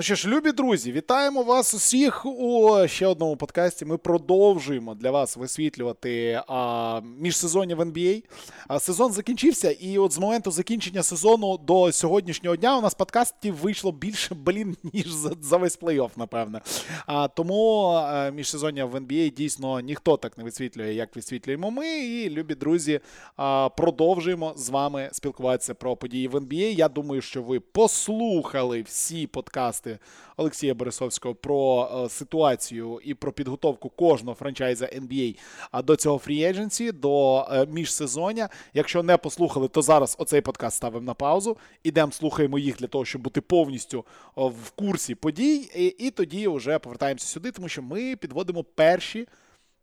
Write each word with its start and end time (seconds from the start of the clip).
Ну 0.00 0.04
що 0.04 0.14
ж, 0.14 0.28
любі 0.28 0.52
друзі, 0.52 0.92
вітаємо 0.92 1.42
вас 1.42 1.74
усіх 1.74 2.26
у 2.26 2.78
ще 2.86 3.06
одному 3.06 3.36
подкасті. 3.36 3.84
Ми 3.84 3.98
продовжуємо 3.98 4.94
для 4.94 5.10
вас 5.10 5.36
висвітлювати 5.36 6.42
а, 6.48 7.00
міжсезоння 7.18 7.74
в 7.74 7.80
NBA. 7.80 8.24
А, 8.68 8.80
сезон 8.80 9.12
закінчився, 9.12 9.70
і 9.70 9.98
от 9.98 10.12
з 10.12 10.18
моменту 10.18 10.50
закінчення 10.50 11.02
сезону 11.02 11.58
до 11.58 11.92
сьогоднішнього 11.92 12.56
дня 12.56 12.78
у 12.78 12.80
нас 12.80 12.94
подкастів 12.94 13.56
вийшло 13.56 13.92
більше, 13.92 14.34
блін, 14.34 14.76
ніж 14.92 15.08
за, 15.08 15.32
за 15.40 15.56
весь 15.56 15.78
плей-офф, 15.80 16.10
напевне. 16.16 16.60
А, 17.06 17.28
Тому 17.28 17.84
а, 17.84 18.30
міжсезоння 18.30 18.84
в 18.84 18.94
NBA 18.94 19.34
дійсно 19.34 19.80
ніхто 19.80 20.16
так 20.16 20.38
не 20.38 20.44
висвітлює, 20.44 20.94
як 20.94 21.16
висвітлюємо 21.16 21.70
ми. 21.70 21.88
І, 21.98 22.30
любі 22.30 22.54
друзі, 22.54 23.00
а, 23.36 23.68
продовжуємо 23.68 24.52
з 24.56 24.68
вами 24.68 25.08
спілкуватися 25.12 25.74
про 25.74 25.96
події 25.96 26.28
в 26.28 26.34
NBA. 26.34 26.74
Я 26.74 26.88
думаю, 26.88 27.22
що 27.22 27.42
ви 27.42 27.60
послухали 27.60 28.82
всі 28.82 29.26
подкасти 29.26 29.89
подкасти 29.90 29.98
Олексія 30.36 30.74
Борисовського 30.74 31.34
про 31.34 31.88
е, 32.04 32.08
ситуацію 32.08 33.00
і 33.04 33.14
про 33.14 33.32
підготовку 33.32 33.88
кожного 33.88 34.34
франчайза 34.34 34.86
NBA 34.86 35.36
до 35.84 35.96
цього 35.96 36.18
фрі-едженсі, 36.18 36.92
до 36.92 37.46
е, 37.52 37.66
міжсезоння. 37.66 38.48
Якщо 38.74 39.02
не 39.02 39.16
послухали, 39.16 39.68
то 39.68 39.82
зараз 39.82 40.16
оцей 40.18 40.40
подкаст 40.40 40.76
ставимо 40.76 41.06
на 41.06 41.14
паузу. 41.14 41.56
Ідемо, 41.82 42.12
слухаємо 42.12 42.58
їх 42.58 42.76
для 42.76 42.86
того, 42.86 43.04
щоб 43.04 43.22
бути 43.22 43.40
повністю 43.40 44.04
в 44.36 44.70
курсі 44.70 45.14
подій. 45.14 45.70
І, 45.76 45.86
і 45.86 46.10
тоді 46.10 46.48
вже 46.48 46.78
повертаємося 46.78 47.26
сюди, 47.26 47.52
тому 47.52 47.68
що 47.68 47.82
ми 47.82 48.16
підводимо 48.16 48.64
перші. 48.64 49.26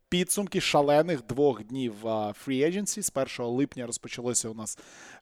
Підсумки 0.09 0.61
шалених 0.61 1.25
двох 1.25 1.63
днів 1.63 1.93
Free 2.03 2.35
Agency. 2.47 3.01
З 3.01 3.39
1 3.39 3.51
липня 3.55 3.85
розпочалося 3.85 4.49
у 4.49 4.53
нас 4.53 4.77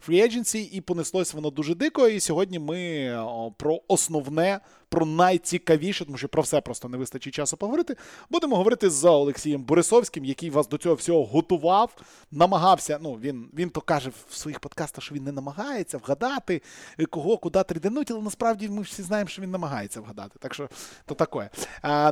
Free 0.08 0.24
Agency 0.24 0.70
і 0.72 0.82
понеслось 0.82 1.34
воно 1.34 1.50
дуже 1.50 1.76
дико. 1.76 2.08
І 2.08 2.20
сьогодні 2.20 2.60
ми 2.60 3.10
про 3.58 3.82
основне 3.88 4.60
про 4.96 5.06
найцікавіше, 5.06 6.06
тому 6.06 6.18
що 6.18 6.28
про 6.28 6.44
все 6.44 6.62
просто 6.62 6.90
не 6.90 6.98
вистачить 6.98 7.34
часу 7.34 7.58
поговорити. 7.58 7.96
Будемо 8.30 8.56
говорити 8.56 8.90
з 8.90 9.10
Олексієм 9.10 9.64
Борисовським, 9.64 10.26
який 10.26 10.50
вас 10.50 10.68
до 10.68 10.78
цього 10.78 10.96
всього 10.96 11.26
готував, 11.26 11.96
намагався. 12.32 13.00
Ну, 13.02 13.14
він 13.14 13.50
він 13.54 13.70
то 13.70 13.82
каже 13.82 14.12
в 14.30 14.36
своїх 14.36 14.60
подкастах, 14.60 15.04
що 15.04 15.16
він 15.16 15.24
не 15.24 15.32
намагається 15.32 15.98
вгадати, 15.98 16.62
кого 17.10 17.38
куди 17.38 17.64
триденуть, 17.64 18.12
але 18.12 18.22
насправді 18.22 18.70
ми 18.70 18.82
всі 18.82 19.04
знаємо, 19.04 19.28
що 19.28 19.42
він 19.42 19.52
намагається 19.52 20.02
вгадати. 20.02 20.40
Так 20.40 20.54
що 20.54 20.70
то 21.06 21.16
таке. 21.16 21.50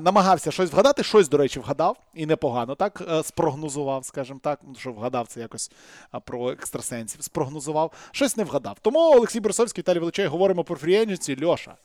Намагався 0.02 0.52
щось 0.52 0.72
вгадати, 0.72 1.04
щось, 1.04 1.30
до 1.30 1.38
речі, 1.38 1.60
вгадав, 1.60 1.98
і 2.14 2.26
непогано 2.26 2.76
так 2.76 3.04
е, 3.12 3.24
спрогнозував, 3.24 4.06
скажімо 4.06 4.40
так. 4.44 4.60
Що 4.78 4.92
вгадав 4.92 5.28
це 5.28 5.40
якось 5.40 5.72
про 6.26 6.52
екстрасенсів. 6.52 7.24
Спрогнозував, 7.24 7.92
щось 8.12 8.38
не 8.38 8.44
вгадав. 8.44 8.78
Тому 8.82 9.00
Олексій 9.00 9.40
Борисовський 9.40 9.82
Віталій 9.82 10.00
Величай 10.00 10.28
говоримо 10.28 10.64
про 10.64 10.76
фріендженці. 10.76 11.46
Льоша. 11.46 11.76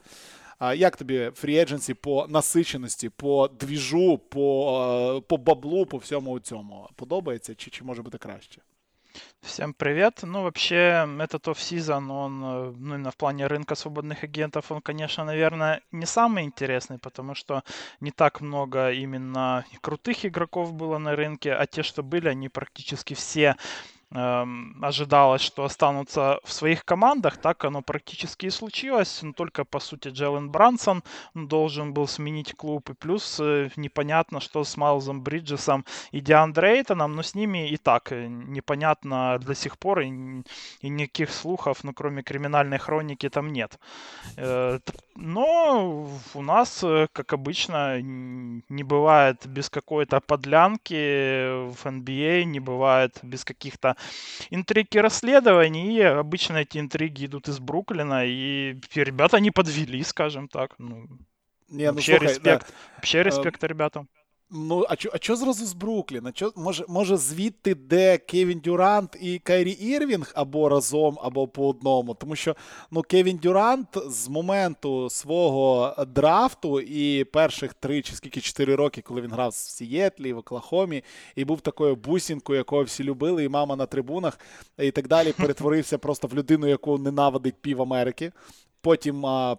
А 0.60 0.74
Як 0.74 0.98
тобі 0.98 1.20
фрі-едженсі 1.20 1.94
по 1.94 2.28
насиченості, 2.30 3.10
по 3.10 3.48
двіжу, 3.48 4.18
по 4.18 5.24
по 5.28 5.38
баблу, 5.38 5.86
по 5.86 5.98
всьому 5.98 6.40
цьому? 6.40 6.90
Подобається 6.96 7.56
чи, 7.56 7.72
чи 7.72 7.84
може 7.84 8.02
бути 8.02 8.18
краще? 8.18 8.62
Всем 9.42 9.74
привет. 9.74 10.20
Ну, 10.24 10.42
вообще, 10.42 11.08
этот 11.20 11.48
офф-сезон, 11.48 12.12
он, 12.12 12.44
э, 12.44 12.74
ну, 12.78 12.96
именно 12.96 13.12
в 13.12 13.16
плане 13.16 13.48
рынка 13.48 13.76
свободных 13.76 14.24
агентов, 14.24 14.72
он, 14.72 14.82
конечно, 14.82 15.26
наверное, 15.26 15.82
не 15.92 16.06
самый 16.06 16.46
интересный, 16.46 16.98
потому 16.98 17.36
что 17.36 17.64
не 18.02 18.12
так 18.12 18.42
много 18.42 18.92
именно 18.92 19.66
крутых 19.82 20.26
игроков 20.26 20.74
было 20.74 20.98
на 20.98 21.16
рынке, 21.16 21.54
а 21.54 21.68
те, 21.68 21.84
что 21.84 22.04
были, 22.04 22.30
они 22.30 22.50
практически 22.50 23.14
все 23.14 23.50
Эм, 23.50 23.58
ожидалось, 24.11 25.43
что 25.43 25.65
останутся 25.65 26.41
в 26.43 26.53
своих 26.53 26.85
командах, 26.85 27.37
так 27.37 27.65
оно 27.65 27.83
практически 27.83 28.47
и 28.47 28.51
случилось. 28.51 29.23
Но 29.23 29.33
только, 29.33 29.65
по 29.65 29.81
сути, 29.81 30.09
Джеллен 30.09 30.51
Брансон 30.51 31.03
должен 31.35 31.93
был 31.93 32.09
сменить 32.09 32.55
клуб. 32.55 32.89
И 32.89 32.95
плюс 32.95 33.39
э, 33.39 33.69
непонятно, 33.77 34.41
что 34.41 34.65
с 34.65 34.77
Майлзом 34.79 35.23
Бриджесом 35.23 35.85
и 36.11 36.21
Диандре 36.21 36.79
Эйтоном, 36.79 37.17
но 37.17 37.23
с 37.23 37.35
ними 37.35 37.69
и 37.69 37.77
так 37.77 38.11
э, 38.13 38.29
непонятно 38.29 39.39
до 39.39 39.55
сих 39.55 39.79
пор, 39.79 40.01
и, 40.01 40.07
и 40.81 40.89
никаких 40.89 41.31
слухов, 41.31 41.85
ну, 41.85 41.93
кроме 41.93 42.23
криминальной 42.23 42.79
хроники, 42.79 43.29
там 43.29 43.53
нет. 43.53 43.79
Э, 44.37 44.79
но 45.17 46.09
у 46.35 46.43
нас, 46.43 46.85
как 47.13 47.33
обычно, 47.33 48.01
не 48.01 48.85
бывает 48.85 49.47
без 49.47 49.69
какой-то 49.69 50.21
подлянки 50.21 51.69
в 51.69 51.85
NBA, 51.85 52.45
не 52.45 52.61
бывает 52.61 53.19
без 53.23 53.45
каких-то 53.45 53.98
интриги 54.51 54.99
расследований, 54.99 55.97
и 55.97 56.01
обычно 56.01 56.59
эти 56.59 56.79
интриги 56.79 57.27
идут 57.27 57.49
из 57.49 57.59
Бруклина, 57.59 58.25
и 58.27 58.79
ребята 58.95 59.41
не 59.41 59.51
подвели, 59.51 60.03
скажем 60.03 60.49
так. 60.49 60.75
Ну, 60.79 61.09
не, 61.69 61.87
ну, 61.87 61.93
вообще, 61.95 62.19
слухай, 62.19 62.33
респект, 62.33 62.67
да. 62.69 62.75
вообще 62.97 63.23
респект 63.23 63.65
ребятам. 63.65 64.09
Ну, 64.51 64.85
а 64.89 64.97
чо, 64.97 65.11
а 65.13 65.19
чо 65.19 65.37
зразу 65.37 65.67
з 65.67 65.73
Брукліна? 65.73 66.33
Чо, 66.33 66.53
може, 66.57 66.85
може, 66.89 67.17
звідти, 67.17 67.75
де 67.75 68.19
Кевін 68.19 68.61
Дюрант 68.61 69.17
і 69.21 69.39
Кайрі 69.39 69.71
Ірвінг 69.71 70.33
або 70.35 70.69
разом, 70.69 71.19
або 71.23 71.49
по 71.49 71.69
одному. 71.69 72.15
Тому 72.15 72.37
що 72.37 72.57
ну, 72.91 73.03
Кевін 73.03 73.37
Дюрант 73.37 73.89
з 74.07 74.29
моменту 74.29 75.11
свого 75.11 75.95
драфту 76.15 76.81
і 76.81 77.25
перших 77.25 77.75
три 77.75 78.03
чи 78.03 78.15
скільки 78.15 78.41
чотири 78.41 78.75
роки, 78.75 79.03
коли 79.03 79.21
він 79.21 79.31
грав 79.31 79.51
в 79.51 79.55
Сієтлі, 79.55 80.33
в 80.33 80.39
Оклахомі, 80.39 81.05
і 81.37 81.45
був 81.45 81.61
такою 81.61 81.97
бусінкою, 81.97 82.57
якого 82.57 82.83
всі 82.83 83.05
любили, 83.05 83.45
і 83.45 83.49
мама 83.49 83.77
на 83.77 83.87
трибунах, 83.87 84.39
і 84.79 84.91
так 84.91 85.09
далі, 85.09 85.33
перетворився 85.33 85.99
просто 85.99 86.29
в 86.29 86.35
людину, 86.35 86.67
яку 86.67 86.99
ненавидить 86.99 87.55
пів 87.61 87.83
Америки. 87.83 88.33
Потім 88.81 89.27
а, 89.27 89.57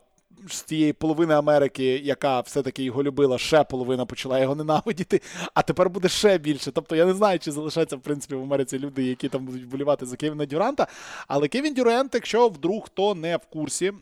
з 0.47 0.61
тієї 0.61 0.93
половини 0.93 1.33
Америки, 1.33 2.01
яка 2.03 2.39
все-таки 2.39 2.83
його 2.83 3.03
любила, 3.03 3.37
ще 3.37 3.63
половина 3.63 4.05
почала 4.05 4.39
його 4.39 4.55
ненавидіти, 4.55 5.21
а 5.53 5.61
тепер 5.61 5.89
буде 5.89 6.09
ще 6.09 6.37
більше. 6.37 6.71
Тобто 6.71 6.95
я 6.95 7.05
не 7.05 7.13
знаю, 7.13 7.39
чи 7.39 7.51
залишаться 7.51 7.95
в 7.95 8.01
принципі 8.01 8.35
в 8.35 8.43
Америці 8.43 8.79
люди, 8.79 9.03
які 9.03 9.29
там 9.29 9.45
будуть 9.45 9.63
вболівати 9.63 10.05
за 10.05 10.15
Кевіна 10.15 10.45
Дюранта. 10.45 10.87
Але 11.27 11.47
Кевін 11.47 11.73
Дюрант, 11.73 12.13
якщо 12.13 12.47
вдруг 12.47 12.83
хто 12.85 13.15
не 13.15 13.37
в 13.37 13.45
курсі, 13.45 13.93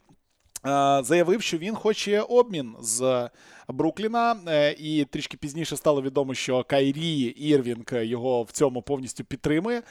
заявив, 1.02 1.42
що 1.42 1.58
він 1.58 1.76
хоче 1.76 2.22
обмін 2.22 2.76
з. 2.82 3.30
Брукліна, 3.70 4.38
е, 4.48 4.76
і 4.80 5.06
трішки 5.06 5.38
пізніше 5.38 5.78
стало 5.78 6.02
відомо, 6.02 6.34
що 6.34 6.64
Кайрі 6.64 7.22
Ірвінг 7.22 8.04
його 8.04 8.44
в 8.44 8.52
цьому 8.52 8.82
повністю 8.82 9.24
підтримує. 9.24 9.82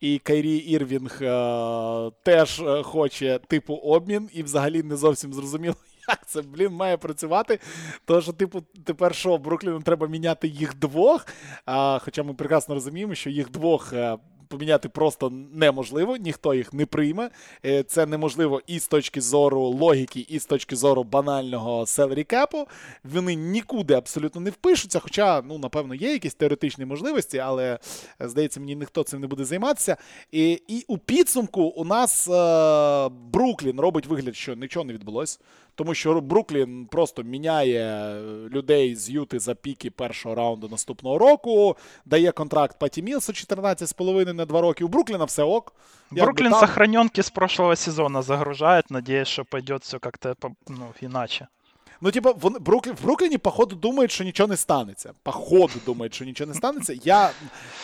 І 0.00 0.18
Кайрі 0.18 0.56
Ірвінг 0.56 1.18
е, 1.22 2.10
теж 2.22 2.60
е, 2.60 2.82
хоче 2.82 3.40
типу 3.48 3.74
обмін, 3.74 4.30
і 4.32 4.42
взагалі 4.42 4.82
не 4.82 4.96
зовсім 4.96 5.34
зрозуміло. 5.34 5.76
Як 6.09 6.27
це, 6.27 6.41
блін, 6.41 6.71
має 6.73 6.97
працювати? 6.97 7.59
Тому 8.05 8.21
що, 8.21 8.33
типу, 8.33 8.63
тепер 8.85 9.15
що, 9.15 9.37
Брукліну 9.37 9.81
треба 9.81 10.07
міняти 10.07 10.47
їх 10.47 10.75
двох. 10.75 11.27
А, 11.65 11.99
Хоча 12.03 12.23
ми 12.23 12.33
прекрасно 12.33 12.75
розуміємо, 12.75 13.15
що 13.15 13.29
їх 13.29 13.51
двох 13.51 13.93
поміняти 14.54 14.88
просто 14.88 15.30
неможливо, 15.52 16.16
ніхто 16.16 16.54
їх 16.54 16.72
не 16.72 16.86
прийме. 16.86 17.30
Е, 17.66 17.82
це 17.82 18.06
неможливо 18.06 18.62
і 18.66 18.78
з 18.78 18.88
точки 18.88 19.20
зору 19.20 19.60
логіки, 19.60 20.26
і 20.28 20.38
з 20.38 20.46
точки 20.46 20.76
зору 20.76 21.04
банального 21.04 21.86
селері 21.86 22.24
кепу. 22.24 22.66
Вони 23.04 23.34
нікуди 23.34 23.94
абсолютно 23.94 24.40
не 24.40 24.50
впишуться. 24.50 24.98
Хоча, 24.98 25.42
ну, 25.42 25.58
напевно, 25.58 25.94
є 25.94 26.12
якісь 26.12 26.34
теоретичні 26.34 26.84
можливості, 26.84 27.38
але 27.38 27.78
е, 28.22 28.28
здається, 28.28 28.60
мені 28.60 28.76
ніхто 28.76 29.02
цим 29.02 29.20
не 29.20 29.26
буде 29.26 29.44
займатися. 29.44 29.96
І 30.32 30.62
і 30.68 30.84
у 30.88 30.98
підсумку 30.98 31.62
у 31.62 31.84
нас 31.84 32.28
е, 32.28 33.08
Бруклін 33.32 33.80
робить 33.80 34.06
вигляд, 34.06 34.36
що 34.36 34.54
нічого 34.54 34.84
не 34.84 34.92
відбулося. 34.92 35.38
Тому 35.74 35.94
що 35.94 36.20
Бруклін 36.20 36.86
просто 36.86 37.22
міняє 37.22 38.16
людей 38.50 38.96
з 38.96 39.10
Юти 39.10 39.38
за 39.38 39.54
піки 39.54 39.90
першого 39.90 40.34
раунду 40.34 40.68
наступного 40.68 41.18
року, 41.18 41.76
дає 42.04 42.32
контракт 42.32 42.78
Паті 42.78 43.02
Мілсу 43.02 43.32
14,5 43.32 44.32
на 44.32 44.43
2 44.43 44.61
роки. 44.61 44.83
У 44.83 44.87
Брукліна 44.87 45.25
все 45.25 45.43
ок. 45.43 45.73
Бруклін 46.11 46.51
там... 46.51 46.59
сохраненки 46.59 47.23
з 47.23 47.29
прошлого 47.29 47.75
сезону 47.75 48.21
загружає. 48.21 48.83
Надіюсь, 48.89 49.27
що 49.27 49.45
пойде 49.45 49.75
все 49.75 49.99
як-то 50.03 50.35
ну, 50.67 50.87
іначе. 51.01 51.47
Ну, 52.01 52.11
типа, 52.11 52.31
в 52.31 52.59
Бруклін, 52.59 52.95
в 52.95 53.03
Брукліні, 53.03 53.37
походу, 53.37 53.75
думають, 53.75 54.11
що 54.11 54.23
нічого 54.23 54.47
не 54.47 54.57
станеться. 54.57 55.13
Походу 55.23 55.73
думають, 55.85 56.13
що 56.13 56.25
нічого 56.25 56.47
не 56.47 56.53
станеться. 56.53 56.93
Я 57.03 57.31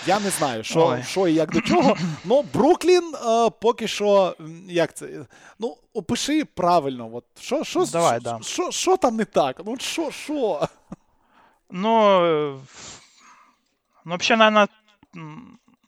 я 0.07 0.19
не 0.19 0.29
знаю, 0.29 0.63
що 0.63 0.99
що 1.07 1.27
і 1.27 1.33
як 1.33 1.51
до 1.51 1.61
чого. 1.61 1.97
Ну, 2.25 2.45
Бруклін 2.53 3.15
е, 3.15 3.49
поки 3.61 3.87
що. 3.87 4.35
Як 4.67 4.93
це? 4.93 5.25
Ну, 5.59 5.77
опиши 5.93 6.45
правильно. 6.45 7.09
От, 7.13 7.25
що, 7.39 7.63
що, 7.63 7.85
Давай, 7.85 8.19
що, 8.19 8.29
да. 8.29 8.39
що, 8.41 8.71
що 8.71 8.97
там 8.97 9.15
не 9.15 9.25
так? 9.25 9.61
Ну, 9.65 9.77
що, 9.79 10.11
що? 10.11 10.67
Ну, 11.71 12.19
ну, 14.05 14.11
вообще, 14.11 14.35
наверное, 14.35 14.67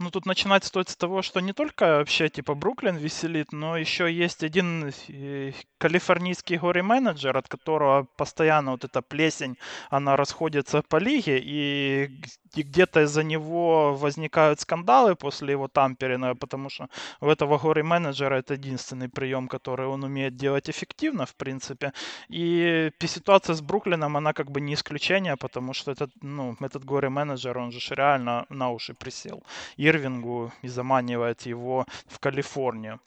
ну, 0.03 0.11
тут 0.11 0.27
начинать 0.27 0.65
стоит 0.65 0.89
с 0.89 0.97
того, 0.97 1.23
что 1.23 1.41
не 1.41 1.53
только 1.53 1.99
вообще, 1.99 2.29
типа, 2.29 2.55
Бруклин 2.55 2.97
веселит, 2.97 3.53
но 3.53 3.77
еще 3.77 4.13
есть 4.13 4.43
один 4.43 4.93
э, 5.09 5.53
калифорнийский 5.79 6.57
горе-менеджер, 6.57 7.37
от 7.37 7.49
которого 7.49 8.07
постоянно 8.17 8.73
вот 8.73 8.85
эта 8.85 9.03
плесень, 9.03 9.57
она 9.91 10.17
расходится 10.17 10.83
по 10.83 10.97
лиге, 10.97 11.39
и 11.43 12.11
и 12.55 12.63
где-то 12.63 13.03
из-за 13.03 13.23
него 13.23 13.95
возникают 13.95 14.61
скандалы 14.61 15.15
после 15.15 15.53
его 15.53 15.69
тамперинга, 15.69 16.35
потому 16.35 16.71
что 16.71 16.89
у 17.21 17.29
этого 17.29 17.59
горе 17.59 17.83
менеджера 17.83 18.37
это 18.37 18.55
единственный 18.55 19.09
прием, 19.09 19.49
который 19.49 19.87
он 19.87 20.05
умеет 20.05 20.37
делать 20.37 20.71
эффективно, 20.71 21.27
в 21.27 21.35
принципе. 21.35 21.93
И 22.29 22.91
ситуация 23.01 23.55
с 23.55 23.61
Бруклином, 23.61 24.17
она 24.17 24.33
как 24.33 24.51
бы 24.51 24.61
не 24.61 24.75
исключение, 24.75 25.37
потому 25.37 25.73
что 25.75 25.93
этот, 25.93 26.11
ну, 26.23 26.57
этот 26.61 26.85
горе 26.85 27.09
менеджер, 27.09 27.59
он 27.59 27.73
же 27.73 27.95
реально 27.95 28.47
на 28.49 28.71
уши 28.71 28.95
присел 28.95 29.43
Ирвингу 29.77 30.53
и 30.63 30.69
заманивает 30.69 31.43
его 31.43 31.87
в 32.07 32.19
Калифорнию. 32.19 33.01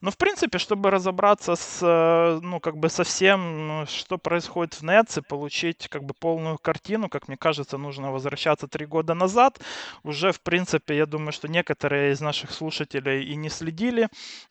Но, 0.00 0.10
в 0.10 0.16
принципе, 0.16 0.58
чтобы 0.58 0.90
разобраться 0.90 1.56
с, 1.56 2.40
ну, 2.42 2.60
как 2.60 2.76
бы 2.76 2.88
со 2.88 3.04
всем, 3.04 3.84
что 3.86 4.18
происходит 4.18 4.74
в 4.74 4.82
Нетс 4.82 5.18
и 5.18 5.20
получить 5.22 5.88
как 5.88 6.04
бы 6.04 6.14
полную 6.14 6.58
картину, 6.58 7.08
как 7.08 7.28
мне 7.28 7.36
кажется, 7.36 7.78
нужно 7.78 8.12
возвращаться 8.12 8.66
три 8.66 8.86
года 8.92 9.14
назад. 9.14 9.60
Уже, 10.04 10.30
в 10.30 10.40
принципе, 10.40 10.96
я 10.96 11.06
думаю, 11.06 11.32
что 11.32 11.48
некоторые 11.48 12.12
из 12.12 12.20
наших 12.20 12.52
слушателей 12.52 13.24
и 13.32 13.36
не 13.36 13.50
следили, 13.50 14.08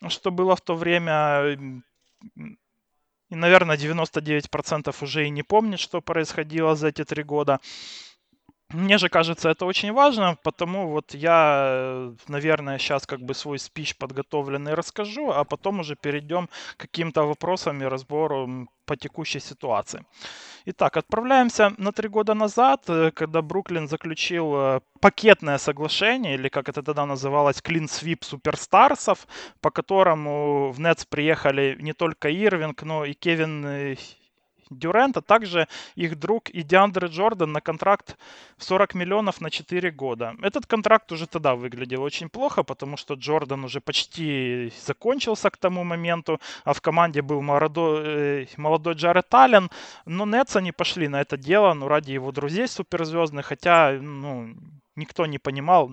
что 0.08 0.30
было 0.30 0.54
в 0.54 0.60
то 0.60 0.74
время. 0.74 1.58
И, 3.30 3.34
наверное, 3.34 3.76
99% 3.76 5.04
уже 5.04 5.26
и 5.26 5.30
не 5.30 5.42
помнят, 5.42 5.80
что 5.80 6.00
происходило 6.02 6.76
за 6.76 6.88
эти 6.88 7.04
три 7.04 7.22
года. 7.22 7.60
Мне 8.72 8.98
же 8.98 9.08
кажется, 9.08 9.50
это 9.50 9.66
очень 9.66 9.92
важно, 9.92 10.36
потому 10.42 10.88
вот 10.88 11.14
я, 11.14 12.12
наверное, 12.28 12.78
сейчас 12.78 13.06
как 13.06 13.20
бы 13.20 13.34
свой 13.34 13.58
спич 13.58 13.96
подготовленный 13.96 14.74
расскажу, 14.74 15.30
а 15.30 15.44
потом 15.44 15.80
уже 15.80 15.94
перейдем 15.94 16.48
к 16.76 16.80
каким-то 16.80 17.24
вопросам 17.24 17.82
и 17.82 17.84
разбору 17.86 18.68
по 18.86 18.96
текущей 18.96 19.40
ситуации. 19.40 20.04
Итак, 20.64 20.96
отправляемся 20.96 21.72
на 21.78 21.92
три 21.92 22.08
года 22.08 22.34
назад, 22.34 22.84
э, 22.88 23.10
когда 23.10 23.42
Бруклин 23.42 23.88
заключил 23.88 24.54
э, 24.54 24.80
пакетное 25.00 25.58
соглашение, 25.58 26.34
или 26.34 26.48
как 26.48 26.68
это 26.68 26.82
тогда 26.82 27.06
называлось, 27.06 27.60
Clean 27.60 27.86
Sweep 27.86 28.24
суперстарсов, 28.24 29.26
по 29.60 29.70
которому 29.70 30.70
в 30.72 30.80
Нетс 30.80 31.04
приехали 31.04 31.76
не 31.80 31.92
только 31.92 32.28
Ирвинг, 32.28 32.82
но 32.82 33.04
и 33.04 33.12
Кевин 33.12 33.66
э, 33.66 33.96
Дюрент, 34.78 35.16
а 35.16 35.20
также 35.20 35.68
их 35.94 36.18
друг 36.18 36.50
и 36.50 36.62
Диандре 36.62 37.08
Джордан 37.08 37.52
на 37.52 37.60
контракт 37.60 38.16
в 38.56 38.64
40 38.64 38.94
миллионов 38.94 39.40
на 39.40 39.50
4 39.50 39.90
года. 39.90 40.34
Этот 40.42 40.66
контракт 40.66 41.12
уже 41.12 41.26
тогда 41.26 41.54
выглядел 41.54 42.02
очень 42.02 42.28
плохо, 42.28 42.62
потому 42.62 42.96
что 42.96 43.14
Джордан 43.14 43.64
уже 43.64 43.80
почти 43.80 44.72
закончился 44.86 45.50
к 45.50 45.56
тому 45.56 45.84
моменту, 45.84 46.40
а 46.64 46.72
в 46.72 46.80
команде 46.80 47.22
был 47.22 47.42
молодой, 47.42 48.02
э, 48.04 48.46
молодой 48.56 48.94
Джаред 48.94 49.34
Аллен, 49.34 49.70
но 50.06 50.26
Нетс 50.26 50.56
они 50.56 50.72
пошли 50.72 51.08
на 51.08 51.20
это 51.20 51.36
дело, 51.36 51.74
ну, 51.74 51.88
ради 51.88 52.12
его 52.12 52.32
друзей 52.32 52.68
суперзвездных, 52.68 53.46
хотя, 53.46 53.98
ну, 54.00 54.54
никто 54.96 55.26
не 55.26 55.38
понимал, 55.38 55.90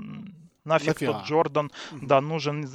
нафиг 0.70 0.88
Нафига. 0.88 1.14
тот 1.14 1.24
Джордан, 1.24 1.72
да, 1.92 2.22
нужен 2.22 2.68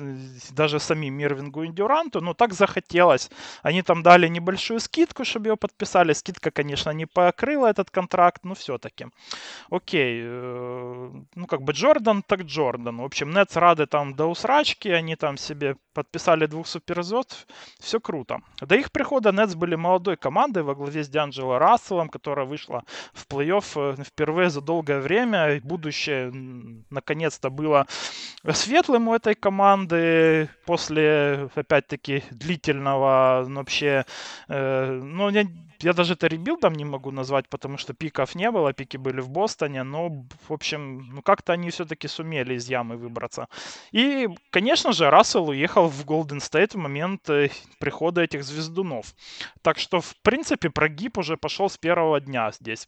даже 0.51 0.81
самим 0.81 1.19
Ирвингу 1.21 1.63
и 1.63 1.69
Дюранту, 1.69 2.21
но 2.21 2.35
так 2.35 2.53
захотелось. 2.53 3.31
Они 3.63 3.83
там 3.83 4.03
дали 4.03 4.29
небольшую 4.29 4.81
скидку, 4.81 5.25
чтобы 5.25 5.49
ее 5.49 5.57
подписали. 5.57 6.13
Скидка, 6.13 6.51
конечно, 6.51 6.91
не 6.91 7.07
покрыла 7.07 7.69
этот 7.69 7.91
контракт, 7.91 8.45
но 8.45 8.55
все-таки. 8.55 9.07
Окей, 9.71 10.23
э, 10.25 11.11
ну 11.35 11.47
как 11.47 11.63
бы 11.63 11.73
Джордан, 11.73 12.23
так 12.23 12.43
Джордан. 12.43 12.99
В 12.99 13.05
общем, 13.05 13.31
Нетс 13.31 13.57
рады 13.57 13.87
там 13.87 14.15
до 14.15 14.27
усрачки, 14.27 14.89
они 14.89 15.17
там 15.17 15.37
себе 15.37 15.77
подписали 15.95 16.47
двух 16.47 16.67
суперзвезд, 16.67 17.47
все 17.81 18.01
круто. 18.01 18.41
До 18.61 18.75
их 18.75 18.91
прихода 18.91 19.33
Нетс 19.33 19.55
были 19.55 19.77
молодой 19.77 20.17
командой 20.17 20.63
во 20.63 20.75
главе 20.75 21.05
с 21.05 21.09
Дианджело 21.09 21.59
Расселом, 21.59 22.09
которая 22.09 22.47
вышла 22.47 22.83
в 23.13 23.27
плей-офф 23.29 23.95
э, 23.99 24.03
впервые 24.03 24.51
за 24.51 24.61
долгое 24.61 25.01
время. 25.01 25.61
Будущее 25.63 26.33
наконец-то 26.91 27.51
было 27.51 27.84
светлым 28.53 29.09
у 29.09 29.15
этой 29.15 29.35
команды 29.35 30.49
после, 30.67 31.49
опять-таки, 31.55 32.23
длительного 32.31 33.45
ну, 33.49 33.61
вообще, 33.61 34.05
э, 34.49 35.01
ну, 35.03 35.31
я, 35.31 35.45
я 35.81 35.93
даже 35.93 36.15
это 36.15 36.27
ребилдом 36.27 36.75
не 36.75 36.85
могу 36.85 37.11
назвать, 37.11 37.49
потому 37.49 37.79
что 37.79 37.95
пиков 37.95 38.35
не 38.35 38.51
было, 38.51 38.73
пики 38.73 38.97
были 38.97 39.21
в 39.21 39.31
Бостоне, 39.31 39.83
но, 39.83 40.09
в 40.49 40.53
общем, 40.53 41.09
ну, 41.15 41.23
как-то 41.23 41.53
они 41.53 41.71
все-таки 41.71 42.09
сумели 42.09 42.55
из 42.55 42.69
ямы 42.69 42.97
выбраться. 42.97 43.49
И, 43.93 44.29
конечно 44.51 44.93
же, 44.93 45.11
Рассел 45.11 45.49
уехал 45.49 45.89
в 45.89 46.05
Голден 46.05 46.41
Стейт 46.41 46.75
в 46.75 46.79
момент 46.79 47.31
э, 47.31 47.51
прихода 47.79 48.23
этих 48.23 48.45
звездунов. 48.45 49.15
Так 49.63 49.79
что, 49.79 50.01
в 50.01 50.15
принципе, 50.23 50.71
прогиб 50.71 51.19
уже 51.19 51.37
пошел 51.37 51.69
с 51.71 51.79
первого 51.79 52.21
дня 52.21 52.51
здесь. 52.53 52.87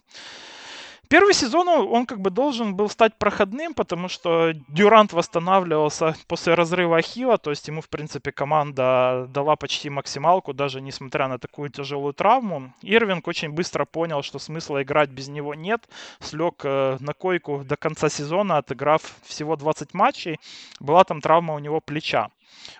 Первый 1.08 1.35
сезон 1.35 1.69
он 1.69 2.06
как 2.06 2.20
бы 2.20 2.31
должен 2.31 2.75
был 2.75 2.88
стать 2.88 3.17
проходным, 3.17 3.75
потому 3.75 4.08
что 4.08 4.53
Дюрант 4.69 5.12
восстанавливался 5.12 6.17
после 6.26 6.55
разрыва 6.55 6.97
Ахилла, 6.97 7.38
то 7.38 7.50
есть 7.50 7.69
ему, 7.69 7.81
в 7.81 7.88
принципе, 7.88 8.32
команда 8.32 9.26
дала 9.29 9.56
почти 9.56 9.88
максималку, 9.88 10.53
даже 10.53 10.81
несмотря 10.81 11.29
на 11.29 11.38
такую 11.38 11.70
тяжелую 11.70 12.12
травму. 12.12 12.73
Ирвинг 12.82 13.29
очень 13.29 13.50
быстро 13.50 13.85
понял, 13.85 14.23
что 14.23 14.38
смысла 14.38 14.82
играть 14.82 15.11
без 15.11 15.29
него 15.29 15.55
нет, 15.55 15.88
слег 16.20 16.62
э, 16.64 16.97
на 17.00 17.12
койку 17.12 17.62
до 17.64 17.76
конца 17.76 18.08
сезона, 18.08 18.58
отыграв 18.58 19.03
всего 19.25 19.56
20 19.56 19.94
матчей. 19.94 20.38
Была 20.81 21.05
там 21.05 21.20
травма 21.20 21.55
у 21.55 21.58
него 21.58 21.81
плеча. 21.81 22.31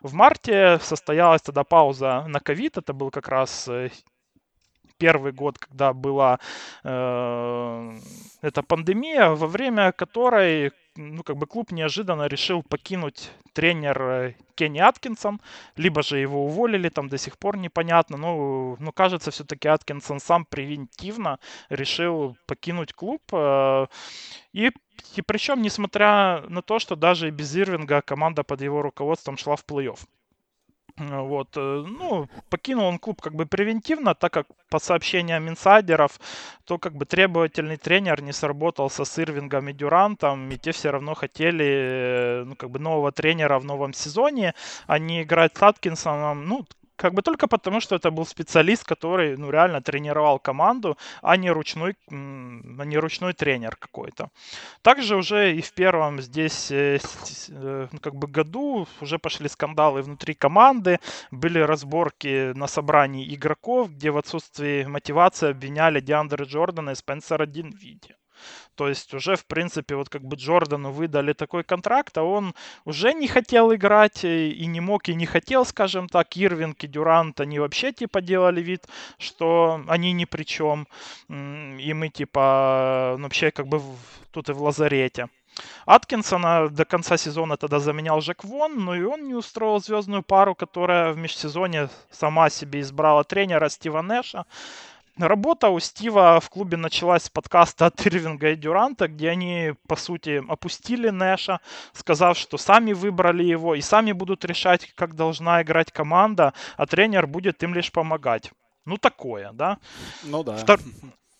В 0.03 0.15
марте 0.15 0.79
состоялась 0.83 1.43
тогда 1.43 1.65
пауза 1.65 2.25
на 2.27 2.41
ковид, 2.41 2.77
это 2.77 2.93
был 2.93 3.11
как 3.11 3.29
раз 3.29 3.69
э, 3.69 3.91
первый 4.99 5.33
год, 5.33 5.59
когда 5.59 5.93
была 5.93 6.39
э, 6.85 7.93
эта 8.43 8.63
пандемия, 8.63 9.31
во 9.31 9.47
время 9.47 9.93
которой 9.93 10.73
ну, 10.97 11.23
как 11.23 11.37
бы 11.37 11.47
клуб 11.47 11.73
неожиданно 11.73 12.27
решил 12.27 12.63
покинуть 12.63 13.31
тренер 13.53 14.35
Кенни 14.55 14.79
Аткинсон, 14.79 15.41
либо 15.77 16.03
же 16.03 16.19
его 16.19 16.45
уволили, 16.45 16.89
там 16.89 17.09
до 17.09 17.19
сих 17.19 17.39
пор 17.39 17.57
непонятно, 17.57 18.17
но, 18.17 18.77
ну, 18.79 18.93
кажется, 18.93 19.31
все-таки 19.31 19.69
Аткинсон 19.69 20.21
сам 20.21 20.45
превентивно 20.45 21.39
решил 21.69 22.37
покинуть 22.47 22.93
клуб, 22.93 23.23
э, 23.33 23.87
и, 24.53 24.71
и 25.17 25.23
причем, 25.23 25.63
несмотря 25.63 26.43
на 26.49 26.63
то, 26.63 26.79
что 26.79 26.97
даже 26.97 27.31
без 27.31 27.55
Ирвинга 27.57 28.01
команда 28.01 28.43
под 28.43 28.63
его 28.63 28.83
руководством 28.83 29.37
шла 29.37 29.57
в 29.57 29.65
плей-офф. 29.65 29.99
Вот, 30.99 31.49
э, 31.57 31.85
ну, 31.87 32.27
покинул 32.49 32.87
он 32.87 32.99
клуб 32.99 33.21
как 33.21 33.35
бы 33.35 33.45
превентивно, 33.45 34.15
так 34.15 34.33
как 34.33 34.47
по 34.71 34.79
сообщениям 34.79 35.47
инсайдеров, 35.47 36.19
то 36.65 36.79
как 36.79 36.95
бы 36.95 37.05
требовательный 37.05 37.77
тренер 37.77 38.23
не 38.23 38.33
сработался 38.33 39.05
с 39.05 39.19
Ирвингом 39.19 39.69
и 39.69 39.75
Дюрантом, 39.75 40.51
и 40.51 40.57
те 40.57 40.73
все 40.73 40.91
равно 40.91 41.15
хотели, 41.15 41.67
э, 41.67 42.45
ну, 42.47 42.57
как 42.57 42.71
бы 42.71 42.79
нового 42.79 43.13
тренера 43.13 43.59
в 43.59 43.65
новом 43.65 43.93
сезоне, 43.93 44.55
а 44.87 44.99
не 44.99 45.23
играть 45.23 45.55
с 45.57 45.63
Аткинсоном, 45.63 46.47
ну, 46.47 46.65
как 46.97 47.15
бы 47.15 47.23
только 47.23 47.47
потому, 47.47 47.81
что 47.81 47.97
это 47.97 48.11
был 48.11 48.27
специалист, 48.27 48.85
который, 48.85 49.37
ну, 49.37 49.51
реально 49.51 49.81
тренировал 49.81 50.39
команду, 50.39 50.97
а 51.23 51.37
не 51.37 51.51
ручной, 51.51 51.95
а 52.11 52.85
не 52.85 52.99
ручной 52.99 53.33
тренер 53.33 53.77
какой-то. 53.77 54.31
Также 54.83 55.17
уже 55.17 55.55
и 55.57 55.61
в 55.61 55.73
первом 55.73 56.21
здесь, 56.21 56.71
э, 56.71 56.99
э, 57.49 57.89
ну, 57.93 57.99
как 58.01 58.15
бы 58.15 58.27
году 58.27 58.89
уже 59.01 59.19
пошли 59.19 59.49
скандалы 59.49 60.03
внутри 60.03 60.35
команды, 60.35 60.99
были 61.31 61.59
разборки 61.59 62.53
на 62.55 62.67
собрании 62.67 63.35
игроков, 63.35 63.91
где 63.91 64.11
в 64.11 64.17
отсутствии 64.19 64.85
мотивации 64.85 65.51
обвиняли 65.51 66.01
Диандре 66.01 66.45
Джордана 66.45 66.91
и 66.91 66.95
Спенсера 66.95 67.47
Динвиди. 67.47 68.15
То 68.75 68.89
есть 68.89 69.15
уже, 69.15 69.37
в 69.37 69.47
принципе, 69.47 69.97
вот 69.97 70.09
как 70.09 70.23
бы 70.23 70.37
Джордану 70.37 70.91
выдали 70.91 71.33
такой 71.33 71.65
контракт, 71.65 72.17
а 72.19 72.23
он 72.23 72.55
уже 72.85 73.15
не 73.15 73.29
хотел 73.29 73.75
играть 73.75 74.25
и 74.25 74.67
не 74.67 74.81
мог, 74.81 75.09
и 75.09 75.15
не 75.15 75.27
хотел, 75.27 75.65
скажем 75.65 76.09
так. 76.09 76.37
Ирвинг 76.37 76.85
и 76.85 76.87
Дюрант, 76.87 77.41
они 77.41 77.59
вообще 77.59 77.93
типа 77.93 78.21
делали 78.21 78.61
вид, 78.61 78.87
что 79.19 79.81
они 79.89 80.13
ни 80.13 80.25
при 80.25 80.45
чем. 80.45 80.87
И 81.29 81.93
мы 81.95 82.09
типа 82.09 83.17
ну, 83.19 83.25
вообще 83.25 83.51
как 83.51 83.67
бы 83.67 83.81
тут 84.31 84.49
и 84.49 84.53
в 84.53 84.63
лазарете. 84.63 85.29
Аткинсона 85.87 86.69
до 86.69 86.85
конца 86.85 87.17
сезона 87.17 87.57
тогда 87.57 87.79
заменял 87.79 88.21
Жек 88.21 88.45
Вон, 88.45 88.85
но 88.85 88.95
и 88.95 89.03
он 89.03 89.27
не 89.27 89.35
устроил 89.35 89.81
звездную 89.81 90.23
пару, 90.23 90.55
которая 90.55 91.13
в 91.13 91.17
межсезоне 91.17 91.89
сама 92.11 92.51
себе 92.51 92.81
избрала 92.81 93.25
тренера 93.25 93.69
Стива 93.69 94.03
Нэша. 94.03 94.45
Работа 95.19 95.71
у 95.71 95.81
Стива 95.81 96.41
в 96.41 96.51
клубе 96.51 96.77
началась 96.77 97.23
с 97.23 97.31
подкаста 97.31 97.87
от 97.87 98.07
Ирвинга 98.07 98.51
и 98.51 98.57
Дюранта, 98.57 99.09
где 99.09 99.31
они, 99.31 99.73
по 99.89 99.97
сути, 99.97 100.45
опустили 100.47 101.09
Нэша, 101.09 101.61
сказав, 101.95 102.37
что 102.37 102.59
сами 102.59 102.93
выбрали 102.93 103.43
его 103.43 103.75
и 103.75 103.81
сами 103.81 104.13
будут 104.13 104.45
решать, 104.45 104.93
как 104.95 105.17
должна 105.17 105.63
играть 105.63 105.91
команда, 105.91 106.53
а 106.77 106.87
тренер 106.87 107.27
будет 107.27 107.63
им 107.63 107.73
лишь 107.73 107.91
помогать. 107.91 108.51
Ну, 108.85 108.99
такое, 108.99 109.53
да? 109.53 109.79
Ну, 110.23 110.45
да. 110.45 110.57
Втор... 110.59 110.81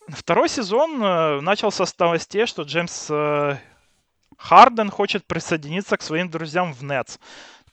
Второй 0.07 0.49
сезон 0.49 1.03
э, 1.03 1.41
начался 1.41 1.85
с 1.85 1.99
новостей, 1.99 2.47
что 2.47 2.63
Джеймс 2.63 3.07
э, 3.11 3.57
Харден 4.37 4.89
хочет 4.89 5.27
присоединиться 5.27 5.97
к 5.97 6.01
своим 6.01 6.29
друзьям 6.29 6.73
в 6.73 6.81
Нетс. 6.81 7.19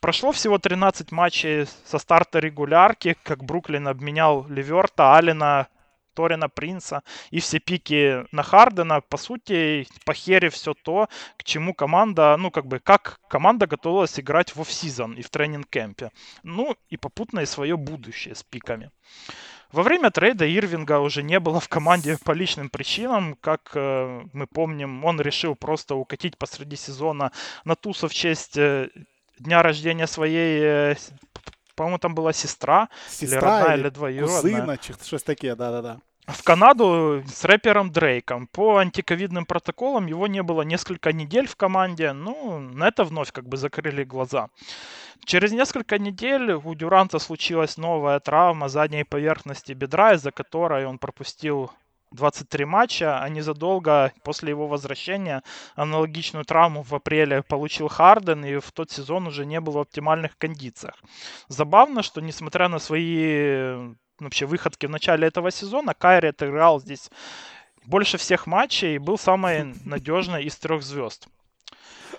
Прошло 0.00 0.32
всего 0.32 0.58
13 0.58 1.12
матчей 1.12 1.66
со 1.86 1.98
старта 1.98 2.40
регулярки, 2.40 3.16
как 3.22 3.42
Бруклин 3.42 3.88
обменял 3.88 4.46
Ливерта, 4.48 5.16
Алина, 5.16 5.68
Торина 6.14 6.48
Принца 6.48 7.02
и 7.30 7.40
все 7.40 7.58
пики 7.58 8.24
на 8.32 8.42
Хардена, 8.42 9.00
по 9.00 9.16
сути, 9.16 9.86
похерив 10.04 10.54
все 10.54 10.74
то, 10.74 11.08
к 11.36 11.44
чему 11.44 11.74
команда, 11.74 12.36
ну, 12.36 12.50
как 12.50 12.66
бы, 12.66 12.78
как 12.78 13.20
команда 13.28 13.66
готовилась 13.66 14.18
играть 14.18 14.54
в 14.54 14.60
офсезон 14.60 15.14
и 15.14 15.22
в 15.22 15.30
тренинг-кемпе. 15.30 16.10
Ну, 16.42 16.76
и 16.88 16.96
попутно 16.96 17.40
и 17.40 17.46
свое 17.46 17.76
будущее 17.76 18.34
с 18.34 18.42
пиками. 18.42 18.90
Во 19.72 19.82
время 19.82 20.12
трейда 20.12 20.46
Ирвинга 20.46 21.00
уже 21.00 21.24
не 21.24 21.40
было 21.40 21.58
в 21.58 21.68
команде 21.68 22.16
по 22.24 22.30
личным 22.30 22.70
причинам. 22.70 23.36
Как 23.40 23.72
э, 23.74 24.22
мы 24.32 24.46
помним, 24.46 25.04
он 25.04 25.20
решил 25.20 25.56
просто 25.56 25.96
укатить 25.96 26.38
посреди 26.38 26.76
сезона 26.76 27.32
на 27.64 27.74
тусу 27.74 28.06
в 28.06 28.14
честь 28.14 28.56
э, 28.56 28.88
дня 29.40 29.62
рождения 29.62 30.06
своей 30.06 30.60
э, 30.62 30.96
по-моему, 31.74 31.98
там 31.98 32.14
была 32.14 32.32
сестра, 32.32 32.88
Сестра 33.08 33.38
или 33.38 33.44
родная, 33.44 33.76
или 33.76 33.80
или 33.82 33.88
двоюродная. 33.90 34.40
Кузина, 34.40 34.78
чи 34.78 34.94
щось 35.04 35.22
таке, 35.22 35.54
да-да-да. 35.54 35.98
В 36.26 36.42
Канаду 36.42 37.22
с 37.26 37.44
рэпером 37.44 37.90
Дрейком. 37.90 38.46
По 38.46 38.78
антиковидным 38.78 39.44
протоколам 39.44 40.06
его 40.06 40.26
не 40.26 40.42
было 40.42 40.62
несколько 40.62 41.12
недель 41.12 41.46
в 41.46 41.54
команде. 41.56 42.12
Ну, 42.12 42.58
на 42.58 42.88
это 42.88 43.04
вновь 43.04 43.30
как 43.30 43.46
бы 43.46 43.58
закрыли 43.58 44.04
глаза. 44.04 44.48
Через 45.26 45.52
несколько 45.52 45.98
недель 45.98 46.52
у 46.52 46.74
Дюранта 46.74 47.18
случилась 47.18 47.76
новая 47.76 48.20
травма 48.20 48.68
задней 48.68 49.04
поверхности 49.04 49.72
бедра, 49.72 50.14
из-за 50.14 50.30
которой 50.30 50.86
он 50.86 50.98
пропустил 50.98 51.70
23 52.14 52.64
матча, 52.64 53.18
а 53.18 53.28
незадолго 53.28 54.12
после 54.22 54.50
его 54.50 54.66
возвращения 54.66 55.42
аналогичную 55.74 56.44
травму 56.44 56.82
в 56.82 56.94
апреле 56.94 57.42
получил 57.42 57.88
Харден 57.88 58.44
и 58.44 58.58
в 58.58 58.72
тот 58.72 58.90
сезон 58.90 59.26
уже 59.26 59.44
не 59.44 59.60
был 59.60 59.72
в 59.72 59.78
оптимальных 59.78 60.38
кондициях. 60.38 60.94
Забавно, 61.48 62.02
что 62.02 62.20
несмотря 62.20 62.68
на 62.68 62.78
свои 62.78 63.94
вообще 64.18 64.46
выходки 64.46 64.86
в 64.86 64.90
начале 64.90 65.26
этого 65.26 65.50
сезона, 65.50 65.94
Кайри 65.94 66.28
отыграл 66.28 66.80
здесь 66.80 67.10
больше 67.84 68.16
всех 68.16 68.46
матчей 68.46 68.94
и 68.94 68.98
был 68.98 69.18
самой 69.18 69.74
надежной 69.84 70.44
из 70.44 70.56
трех 70.56 70.82
звезд. 70.82 71.28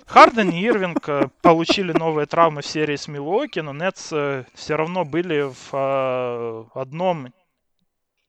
Харден 0.05 0.49
и 0.49 0.63
Ирвинг 0.63 1.09
э, 1.09 1.29
получили 1.41 1.91
новые 1.91 2.27
травмы 2.27 2.61
в 2.61 2.67
серии 2.67 2.95
с 2.95 3.07
Милуоки, 3.07 3.59
но 3.59 3.73
Нетс 3.73 4.09
э, 4.11 4.45
все 4.53 4.75
равно 4.75 5.03
были 5.03 5.49
в 5.49 5.69
э, 5.73 6.65
одном 6.75 7.33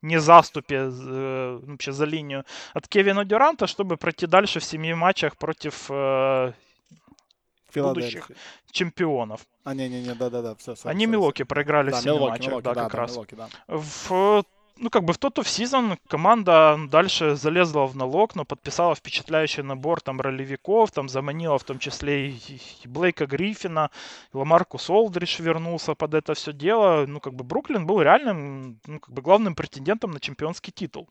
не 0.02 0.20
заступе 0.20 0.88
вообще 0.88 1.92
за 1.92 2.04
линию 2.04 2.44
от 2.74 2.88
Кевина 2.88 3.24
Дюранта, 3.24 3.66
чтобы 3.66 3.96
пройти 3.96 4.26
дальше 4.26 4.60
в 4.60 4.64
семи 4.64 4.94
матчах 4.94 5.36
против 5.36 5.90
будущих 7.74 8.30
чемпионов. 8.70 9.46
А, 9.64 9.74
не-не-не, 9.74 10.14
да-да-да, 10.14 10.54
все, 10.54 10.74
все. 10.74 10.88
Они 10.88 11.06
Милоки 11.06 11.42
проиграли 11.44 11.90
да, 11.90 11.96
в 11.96 12.00
7 12.00 12.12
Милоки, 12.12 12.30
матчах, 12.30 12.48
Милоки, 12.48 12.64
да, 12.64 12.74
да, 12.74 12.82
как 12.82 12.92
да, 12.92 12.98
раз. 12.98 13.12
Милоки, 13.12 13.34
да. 13.34 13.48
В 13.66 14.44
ну, 14.78 14.90
как 14.90 15.04
бы 15.04 15.12
в 15.12 15.18
тот 15.18 15.38
сезон 15.46 15.98
команда 16.08 16.78
дальше 16.90 17.34
залезла 17.36 17.86
в 17.86 17.96
налог, 17.96 18.34
но 18.34 18.44
подписала 18.44 18.94
впечатляющий 18.94 19.62
набор 19.62 20.00
там 20.00 20.20
ролевиков, 20.20 20.90
там 20.90 21.08
заманила 21.08 21.58
в 21.58 21.64
том 21.64 21.78
числе 21.78 22.30
и, 22.30 22.60
Блейка 22.84 23.26
Гриффина, 23.26 23.90
и 24.32 24.36
Ламаркус 24.36 24.90
Олдриш 24.90 25.38
вернулся 25.38 25.94
под 25.94 26.14
это 26.14 26.34
все 26.34 26.52
дело. 26.52 27.06
Ну, 27.06 27.20
как 27.20 27.34
бы 27.34 27.44
Бруклин 27.44 27.86
был 27.86 28.02
реальным, 28.02 28.78
ну, 28.86 29.00
как 29.00 29.12
бы 29.14 29.22
главным 29.22 29.54
претендентом 29.54 30.10
на 30.10 30.20
чемпионский 30.20 30.72
титул. 30.72 31.08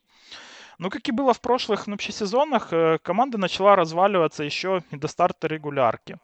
Ну, 0.78 0.90
как 0.90 1.08
и 1.08 1.12
было 1.12 1.32
в 1.32 1.40
прошлых 1.40 1.86
ну, 1.86 1.92
вообще 1.92 2.12
сезонах, 2.12 2.72
э, 2.72 2.98
команда 3.02 3.38
начала 3.38 3.76
разваливаться 3.76 4.44
еще 4.44 4.82
до 4.90 5.08
старта 5.08 5.46
регулярки. 5.46 6.18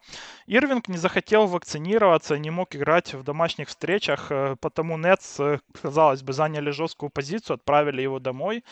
Ирвинг 0.47 0.89
не 0.89 0.99
захотел 0.99 1.47
вакцинироваться, 1.47 2.39
не 2.39 2.51
мог 2.51 2.77
играть 2.77 3.15
в 3.15 3.23
домашних 3.23 3.69
встречах, 3.69 4.31
э, 4.31 4.57
потому 4.61 4.99
Нетс, 4.99 5.41
э, 5.41 5.61
казалось 5.83 6.23
бы, 6.23 6.33
заняли 6.33 6.71
жесткую 6.71 7.11
позицию, 7.11 7.55
отправили 7.55 8.03
его 8.03 8.19
домой 8.19 8.65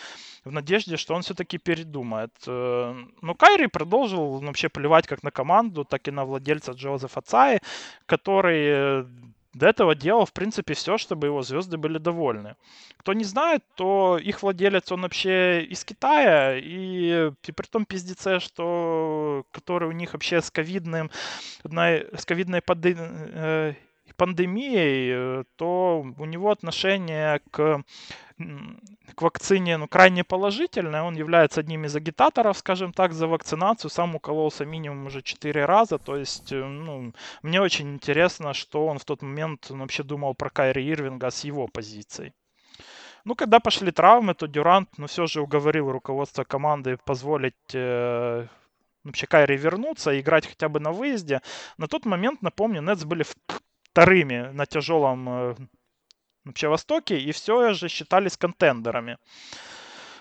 в 0.44 0.52
надежде, 0.52 0.96
что 0.96 1.14
он 1.14 1.22
все-таки 1.22 1.58
передумает. 1.58 2.30
Но 2.46 3.34
Кайри 3.38 3.66
продолжил 3.66 4.38
вообще 4.40 4.68
плевать 4.68 5.06
как 5.06 5.22
на 5.22 5.30
команду, 5.30 5.84
так 5.84 6.08
и 6.08 6.10
на 6.10 6.24
владельца 6.24 6.72
Джозефа 6.72 7.20
Цаи, 7.20 7.60
который 8.06 9.04
до 9.52 9.66
этого 9.66 9.94
делал, 9.94 10.24
в 10.26 10.32
принципе, 10.32 10.74
все, 10.74 10.96
чтобы 10.96 11.26
его 11.26 11.42
звезды 11.42 11.76
были 11.76 11.98
довольны. 11.98 12.56
Кто 12.98 13.12
не 13.14 13.24
знает, 13.24 13.64
то 13.74 14.18
их 14.18 14.42
владелец, 14.42 14.92
он 14.92 15.02
вообще 15.02 15.64
из 15.64 15.84
Китая, 15.84 16.56
и, 16.56 17.30
и 17.30 17.52
при 17.52 17.66
том 17.66 17.84
пиздеце, 17.84 18.38
что 18.38 19.44
который 19.50 19.88
у 19.88 19.92
них 19.92 20.12
вообще 20.12 20.40
с 20.40 20.50
ковидным, 20.50 21.10
с 21.64 22.24
ковидной 22.24 22.62
э, 22.66 23.74
пандемией, 24.20 25.40
э, 25.40 25.44
то 25.56 26.04
у 26.18 26.24
него 26.26 26.50
отношение 26.50 27.40
к 27.50 27.82
к 29.14 29.22
вакцине 29.22 29.76
ну, 29.76 29.88
крайне 29.88 30.24
положительное. 30.24 31.02
Он 31.02 31.14
является 31.14 31.60
одним 31.60 31.84
из 31.84 31.96
агитаторов, 31.96 32.58
скажем 32.58 32.92
так, 32.92 33.12
за 33.12 33.26
вакцинацию. 33.26 33.90
Сам 33.90 34.14
укололся 34.14 34.64
минимум 34.64 35.06
уже 35.06 35.22
4 35.22 35.64
раза. 35.64 35.98
То 35.98 36.16
есть, 36.16 36.52
э, 36.52 36.64
ну, 36.64 37.12
мне 37.42 37.60
очень 37.60 37.94
интересно, 37.94 38.54
что 38.54 38.86
он 38.86 38.98
в 38.98 39.04
тот 39.04 39.22
момент 39.22 39.70
вообще 39.70 40.02
думал 40.02 40.34
про 40.34 40.50
Кайри 40.50 40.90
Ирвинга 40.90 41.30
с 41.30 41.44
его 41.44 41.66
позицией. 41.68 42.32
Ну, 43.24 43.34
когда 43.34 43.60
пошли 43.60 43.90
травмы, 43.92 44.34
то 44.34 44.46
Дюрант, 44.46 44.88
ну, 44.96 45.06
все 45.06 45.26
же 45.26 45.42
уговорил 45.42 45.90
руководство 45.90 46.44
команды 46.44 46.96
позволить 47.04 47.74
э, 47.74 48.46
вообще 49.04 49.26
Кайри 49.26 49.56
вернуться 49.56 50.12
и 50.12 50.20
играть 50.20 50.46
хотя 50.46 50.68
бы 50.68 50.80
на 50.80 50.92
выезде. 50.92 51.40
На 51.78 51.86
тот 51.86 52.06
момент, 52.06 52.42
напомню, 52.42 52.80
Нетс 52.80 53.04
были 53.04 53.24
вторыми 53.92 54.50
на 54.52 54.66
тяжелом 54.66 55.28
э, 55.28 55.54
вообще 56.44 56.68
Востоке, 56.68 57.18
и 57.18 57.32
все 57.32 57.72
же 57.74 57.88
считались 57.88 58.36
контендерами. 58.36 59.18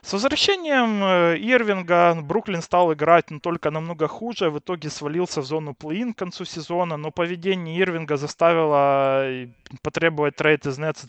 С 0.02 0.14
возвращением 0.14 1.04
э, 1.04 1.38
Ирвинга 1.38 2.16
Бруклин 2.22 2.62
стал 2.62 2.94
играть 2.94 3.32
ну, 3.32 3.40
только 3.40 3.70
намного 3.70 4.08
хуже. 4.08 4.50
В 4.50 4.60
итоге 4.60 4.90
свалился 4.90 5.42
в 5.42 5.46
зону 5.46 5.74
плей-ин 5.74 6.14
к 6.14 6.18
концу 6.18 6.46
сезона. 6.46 6.98
Но 6.98 7.12
поведение 7.12 7.78
Ирвинга 7.80 8.16
заставило 8.16 9.30
э, 9.30 9.48
потребовать 9.82 10.38
трейд 10.38 10.66
из 10.66 10.78
Нетс 10.78 11.06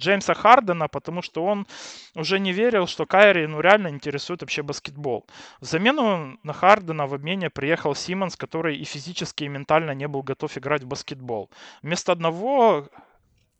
Джеймса 0.00 0.34
Хардена, 0.34 0.88
потому 0.88 1.22
что 1.22 1.44
он 1.44 1.66
уже 2.14 2.40
не 2.40 2.52
верил, 2.52 2.86
что 2.86 3.06
Кайри 3.06 3.46
ну, 3.46 3.60
реально 3.60 3.88
интересует 3.88 4.40
вообще 4.40 4.62
баскетбол. 4.62 5.26
В 5.60 5.66
замену 5.66 6.38
на 6.42 6.52
Хардена 6.52 7.06
в 7.06 7.14
обмене 7.14 7.50
приехал 7.50 7.94
Симмонс, 7.94 8.36
который 8.36 8.76
и 8.76 8.84
физически, 8.84 9.44
и 9.44 9.48
ментально 9.48 9.92
не 9.92 10.08
был 10.08 10.22
готов 10.22 10.56
играть 10.58 10.82
в 10.82 10.88
баскетбол. 10.88 11.50
Вместо 11.82 12.12
одного 12.12 12.88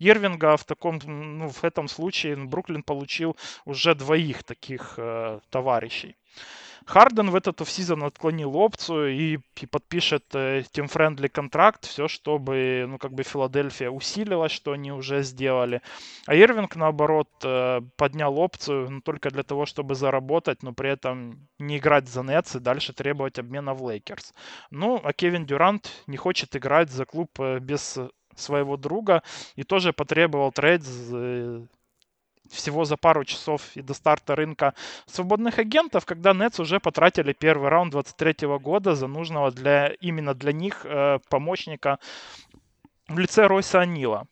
Ирвинга 0.01 0.57
в 0.57 0.65
таком, 0.65 0.99
ну, 1.05 1.49
в 1.49 1.63
этом 1.63 1.89
случае 1.89 2.37
Бруклин 2.37 2.83
получил 2.83 3.37
уже 3.67 3.95
двоих 3.95 4.43
таких 4.43 4.95
э, 4.97 5.41
товарищей. 5.51 6.17
Харден 6.87 7.31
в 7.31 7.37
этот 7.37 7.61
офсизон 7.61 8.05
отклонил 8.05 8.57
опцию 8.57 9.15
и, 9.15 9.39
и 9.61 9.67
подпишет 9.67 10.25
э, 10.35 10.61
Team 10.61 10.91
Friendly 10.91 11.29
контракт, 11.29 11.85
все, 11.85 12.09
чтобы, 12.09 12.87
ну, 12.89 12.99
как 12.99 13.13
бы 13.13 13.23
Филадельфия 13.23 13.91
усилилась, 13.91 14.53
что 14.53 14.73
они 14.73 14.93
уже 14.93 15.23
сделали. 15.23 15.83
А 16.27 16.35
Ирвинг, 16.35 16.77
наоборот, 16.77 17.29
э, 17.45 17.81
поднял 17.97 18.39
опцию 18.39 18.91
ну, 18.91 19.01
только 19.01 19.31
для 19.31 19.43
того, 19.43 19.67
чтобы 19.67 19.95
заработать, 19.95 20.63
но 20.63 20.73
при 20.73 20.91
этом 20.91 21.49
не 21.59 21.79
играть 21.79 22.09
за 22.09 22.23
Нетс 22.23 22.57
и 22.57 22.61
дальше 22.61 22.93
требовать 22.93 23.39
обмена 23.39 23.75
в 23.75 23.89
Лейкерс. 23.89 24.35
Ну, 24.71 25.01
а 25.03 25.13
Кевин 25.13 25.47
Дюрант 25.47 25.91
не 26.07 26.17
хочет 26.17 26.57
играть 26.57 26.91
за 26.91 27.05
клуб 27.05 27.31
э, 27.39 27.59
без 27.59 27.99
своего 28.37 28.77
друга 28.77 29.23
и 29.57 29.65
тоже 29.65 29.93
потребовал 29.93 30.53
трейд 30.53 30.83
э, 31.13 31.67
всего 32.51 32.85
за 32.85 32.97
пару 32.97 33.25
часов 33.25 33.77
и 33.77 33.83
до 33.83 33.95
старта 33.95 34.37
рынка 34.37 34.75
свободных 35.07 35.59
агентов, 35.59 36.05
когда 36.05 36.33
Нетс 36.33 36.61
уже 36.61 36.81
потратили 36.81 37.33
первый 37.33 37.69
раунд 37.69 37.93
23 37.93 38.49
года 38.59 38.95
за 38.95 39.07
нужного 39.07 39.51
для, 39.51 39.89
именно 40.01 40.35
для 40.35 40.53
них 40.53 40.85
э, 40.85 41.19
помощника 41.29 41.99
в 43.09 43.19
лице 43.19 43.47
Ройса 43.47 43.81
Анила. 43.81 44.27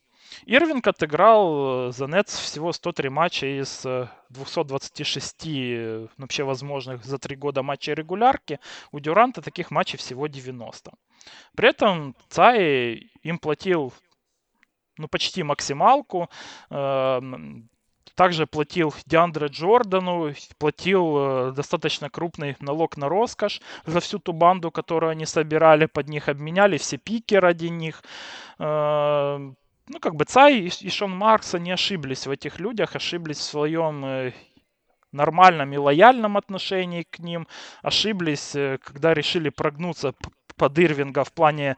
Ирвинг 0.46 0.87
отыграл 0.87 1.88
э, 1.88 1.92
за 1.92 2.06
Нетс 2.06 2.38
всего 2.38 2.72
103 2.72 3.08
матча 3.08 3.46
из 3.60 3.87
226 4.30 5.46
э, 5.46 6.06
вообще 6.16 6.44
возможных 6.44 7.04
за 7.04 7.18
три 7.18 7.37
года 7.37 7.62
матчей 7.62 7.94
регулярки. 7.94 8.60
У 8.92 9.00
Дюранта 9.00 9.42
таких 9.42 9.70
матчей 9.70 9.98
всего 9.98 10.26
90. 10.26 10.92
При 11.56 11.68
этом 11.68 12.14
Цай 12.28 13.10
им 13.22 13.38
платил 13.38 13.92
ну, 14.98 15.08
почти 15.08 15.42
максималку. 15.42 16.28
Также 18.18 18.48
платил 18.48 18.92
Диандре 19.06 19.46
Джордану, 19.46 20.32
платил 20.58 21.18
э, 21.18 21.52
достаточно 21.52 22.10
крупный 22.10 22.56
налог 22.58 22.96
на 22.96 23.08
роскошь 23.08 23.60
за 23.87 24.00
всю 24.00 24.18
ту 24.18 24.32
банду, 24.32 24.72
которую 24.72 25.10
они 25.10 25.25
собирали, 25.25 25.87
под 25.87 26.08
них 26.08 26.28
обменяли 26.28 26.78
все 26.78 26.96
пики 26.96 27.37
ради 27.37 27.66
них. 27.66 28.02
Э, 28.58 29.38
ну, 29.38 30.00
как 30.00 30.16
бы 30.16 30.25
Цай 30.25 30.62
и 30.62 30.90
Шон 30.90 31.12
Маркс, 31.12 31.54
они 31.54 31.70
ошиблись 31.70 32.26
в 32.26 32.32
этих 32.32 32.58
людях, 32.58 32.96
ошиблись 32.96 33.38
в 33.38 33.42
своем 33.42 34.04
э, 34.04 34.32
нормальном 35.12 35.72
и 35.72 35.76
лояльном 35.76 36.37
отношении 36.37 37.04
к 37.04 37.20
ним, 37.20 37.46
ошиблись, 37.82 38.50
когда 38.82 39.14
решили 39.14 39.48
прогнуться 39.48 40.12
под 40.56 40.76
Ирвинга 40.76 41.22
в 41.22 41.32
плане 41.32 41.76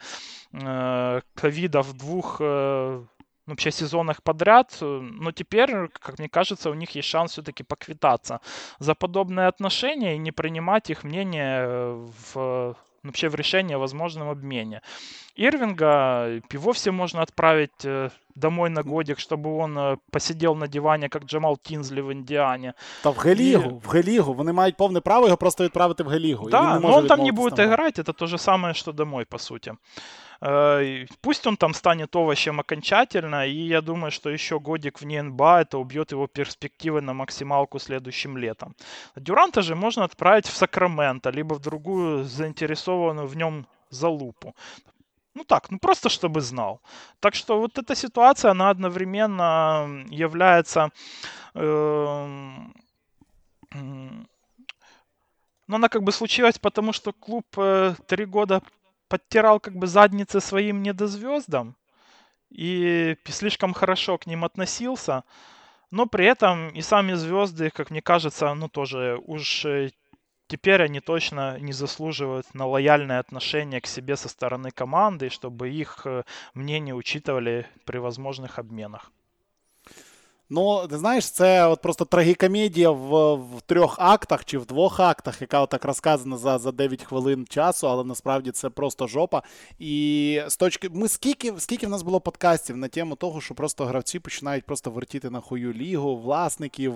ковида 0.52 1.82
в 1.82 1.92
двух 1.92 2.40
вообще 3.50 3.72
сезонах 3.72 4.24
подряд. 4.24 4.77
Но 4.81 5.31
теперь, 5.31 5.88
как 5.88 6.19
мне 6.19 6.29
кажется, 6.29 6.69
у 6.69 6.74
них 6.74 6.91
есть 6.91 7.07
шанс 7.07 7.31
все-таки 7.31 7.63
поквитаться 7.63 8.39
за 8.79 8.95
подобные 8.95 9.48
отношения 9.48 10.15
и 10.15 10.19
не 10.19 10.31
принимать 10.31 10.89
их 10.89 11.03
мнение 11.03 12.07
в 12.34 12.75
вообще 13.05 13.29
в 13.29 13.36
решении 13.36 13.75
о 13.75 13.79
возможном 13.79 14.29
обмене. 14.29 14.81
Ирвинга 15.36 16.41
и 16.53 16.57
вовсе 16.57 16.91
можно 16.91 17.22
отправить 17.22 17.86
э, 17.86 18.10
домой 18.36 18.69
на 18.69 18.84
годик, 18.84 19.19
чтобы 19.19 19.57
он 19.57 19.77
э, 19.77 19.98
посидел 20.12 20.55
на 20.55 20.67
дивані, 20.67 21.10
як 21.13 21.25
Джамал 21.25 21.60
Тінзлі 21.62 22.01
в 22.01 22.12
Індіані. 22.12 22.74
Та 23.03 23.10
в 23.10 23.17
Гелігу, 23.17 23.69
і... 23.69 23.88
в 23.88 23.89
Гелігу. 23.89 24.34
Вони 24.34 24.53
мають 24.53 24.77
повне 24.77 25.01
право 25.01 25.25
його 25.25 25.38
просто 25.38 25.63
відправити 25.63 26.03
в 26.03 26.07
Гелігу. 26.07 26.50
Да, 26.50 26.79
но 26.79 26.95
он 26.95 27.07
там 27.07 27.24
не 27.24 27.31
будет 27.31 27.55
там. 27.55 27.65
играть, 27.65 28.00
это 28.00 28.13
то 28.13 28.27
же 28.27 28.38
самое, 28.38 28.74
что 28.74 28.91
домой, 28.91 29.25
по 29.25 29.38
сути. 29.38 29.74
Э, 30.42 31.04
пусть 31.20 31.47
он 31.47 31.56
там 31.56 31.75
станет 31.75 32.16
овощем 32.16 32.61
окончательно, 32.61 33.47
и 33.47 33.68
я 33.68 33.82
думаю, 33.82 34.11
что 34.11 34.30
еще 34.30 34.59
годик 34.59 35.00
вне 35.00 35.23
НБА 35.23 35.61
это 35.62 35.78
убьет 35.78 36.12
его 36.12 36.26
перспективы 36.26 37.00
на 37.00 37.12
максималку 37.12 37.78
следующим 37.78 38.38
летом. 38.38 38.75
Дюранта 39.16 39.62
же 39.62 39.75
можно 39.75 40.04
отправить 40.04 40.47
в 40.47 40.56
Сакраменто, 40.56 41.30
либо 41.30 41.54
в 41.54 41.61
другую 41.61 42.25
заинтересованную 42.25 43.26
в 43.26 43.37
нем 43.37 43.66
залупу. 43.90 44.54
Ну 45.35 45.44
так, 45.44 45.70
ну 45.70 45.78
просто 45.78 46.09
чтобы 46.09 46.40
знал. 46.40 46.80
Так 47.20 47.35
что 47.35 47.61
вот 47.61 47.78
эта 47.78 47.94
ситуация, 47.94 48.50
она 48.50 48.70
одновременно 48.70 50.04
является... 50.11 50.90
Э, 51.54 52.26
но 55.66 55.76
она 55.76 55.88
как 55.88 56.02
бы 56.02 56.11
случилась, 56.11 56.59
потому 56.59 56.92
что 56.92 57.12
клуб 57.12 57.47
э, 57.56 57.94
три 58.09 58.25
года 58.25 58.61
подтирал 59.11 59.61
как 59.61 59.75
бы 59.75 59.87
задницы 59.87 60.40
своим 60.40 60.83
недозвездам 60.83 61.76
и 62.49 63.17
слишком 63.26 63.75
хорошо 63.75 64.17
к 64.17 64.26
ним 64.26 64.45
относился. 64.45 65.25
Но 65.90 66.07
при 66.07 66.25
этом 66.26 66.71
и 66.71 66.81
сами 66.83 67.14
звезды, 67.14 67.71
как 67.71 67.90
мне 67.90 68.00
кажется, 68.00 68.55
ну 68.55 68.69
тоже 68.69 69.19
уж 69.26 69.64
э, 69.64 69.90
теперь 70.47 70.83
они 70.83 71.00
точно 71.00 71.59
не 71.59 71.73
заслуживают 71.73 72.55
на 72.55 72.67
лояльное 72.67 73.19
отношение 73.19 73.81
к 73.81 73.88
себе 73.88 74.17
со 74.17 74.29
стороны 74.29 74.71
команды, 74.71 75.29
чтобы 75.31 75.69
их 75.71 76.02
э, 76.05 76.23
мнение 76.55 76.95
учитывали 76.95 77.67
при 77.85 77.99
возможных 77.99 78.61
обменах. 78.61 79.11
Ну, 80.52 80.87
ти 80.87 80.99
знаєш, 80.99 81.30
це 81.30 81.66
от 81.66 81.80
просто 81.80 82.04
трагікомедія 82.04 82.90
в 82.90 83.35
в 83.35 83.61
трьох 83.66 83.97
актах 83.99 84.45
чи 84.45 84.59
в 84.59 84.66
двох 84.66 85.00
актах, 85.00 85.40
яка 85.40 85.66
так 85.66 85.85
розказана 85.85 86.37
за 86.37 86.59
за 86.59 86.73
9 86.73 87.02
хвилин 87.02 87.47
часу, 87.49 87.88
але 87.88 88.04
насправді 88.04 88.50
це 88.50 88.71
просто 88.71 89.07
жопа. 89.07 89.42
І 89.78 90.42
з 90.49 90.57
точки. 90.57 90.88
Ми 90.92 91.09
скільки 91.09 91.52
скільки 91.59 91.87
в 91.87 91.90
нас 91.90 92.02
було 92.02 92.21
подкастів 92.21 92.76
на 92.76 92.88
тему 92.88 93.16
того, 93.16 93.40
що 93.40 93.54
просто 93.54 93.85
гравці 93.85 94.19
починають 94.19 94.64
просто 94.64 94.90
вертіти 94.90 95.30
на 95.30 95.40
хую 95.40 95.73
лігу, 95.73 96.16
власників, 96.16 96.95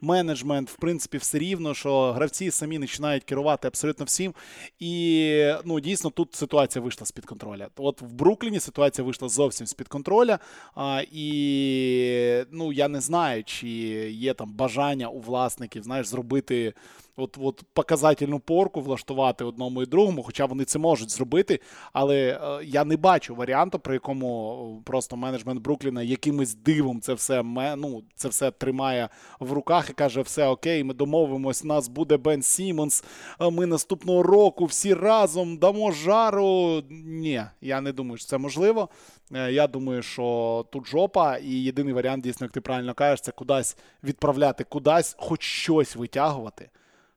менеджмент, 0.00 0.70
в 0.70 0.76
принципі, 0.76 1.18
все 1.18 1.38
рівно, 1.38 1.74
що 1.74 2.12
гравці 2.12 2.50
самі 2.50 2.78
починають 2.78 3.24
керувати 3.24 3.68
абсолютно 3.68 4.04
всім. 4.04 4.34
І 4.78 5.54
ну, 5.64 5.80
дійсно 5.80 6.10
тут 6.10 6.34
ситуація 6.34 6.82
вийшла 6.82 7.06
з-під 7.06 7.26
контроля. 7.26 7.68
От 7.76 8.02
в 8.02 8.12
Брукліні 8.12 8.60
ситуація 8.60 9.04
вийшла 9.04 9.28
зовсім 9.28 9.66
з-під 9.66 9.88
контроля. 9.88 10.38
А, 10.74 11.02
І 11.12 12.44
ну, 12.50 12.72
я 12.72 12.81
не 12.87 13.01
знаю, 13.01 13.43
чи 13.43 13.67
є 14.11 14.33
там 14.33 14.53
бажання 14.53 15.09
у 15.09 15.19
власників, 15.19 15.83
знаєш, 15.83 16.07
зробити 16.07 16.73
от, 17.16 17.38
от 17.40 17.62
показательну 17.72 18.38
порку, 18.38 18.80
влаштувати 18.80 19.44
одному 19.44 19.82
і 19.82 19.86
другому, 19.86 20.22
хоча 20.22 20.44
вони 20.46 20.64
це 20.64 20.78
можуть 20.78 21.10
зробити. 21.10 21.60
Але 21.92 22.16
е, 22.16 22.64
я 22.64 22.84
не 22.84 22.96
бачу 22.96 23.34
варіанту, 23.34 23.78
при 23.78 23.94
якому 23.94 24.82
просто 24.84 25.16
менеджмент 25.16 25.62
Брукліна 25.62 26.02
якимось 26.02 26.54
дивом 26.54 27.00
це 27.00 27.14
все 27.14 27.42
ну, 27.76 28.02
це 28.14 28.28
все 28.28 28.50
тримає 28.50 29.08
в 29.40 29.52
руках 29.52 29.90
і 29.90 29.92
каже: 29.92 30.22
все 30.22 30.46
окей, 30.46 30.84
ми 30.84 30.94
домовимось, 30.94 31.64
нас 31.64 31.88
буде 31.88 32.16
Бен 32.16 32.42
Сімонс. 32.42 33.04
Ми 33.40 33.66
наступного 33.66 34.22
року 34.22 34.64
всі 34.64 34.94
разом 34.94 35.56
дамо 35.56 35.92
жару. 35.92 36.82
Ні, 36.90 37.42
я 37.60 37.80
не 37.80 37.92
думаю, 37.92 38.16
що 38.16 38.26
це 38.26 38.38
можливо. 38.38 38.88
Е, 39.34 39.52
я 39.52 39.66
думаю, 39.66 40.02
що 40.02 40.66
тут 40.72 40.86
жопа, 40.86 41.36
і 41.36 41.50
єдиний 41.50 41.94
варіант, 41.94 42.24
дійсно, 42.24 42.44
як 42.44 42.52
ти 42.52 42.60
правильно 42.60 42.94
кажеш, 42.94 43.20
це 43.20 43.32
кудись 43.32 43.76
відправляти, 44.04 44.64
кудись 44.64 45.14
хоч 45.18 45.42
щось 45.42 45.96
витягувати. 45.96 46.70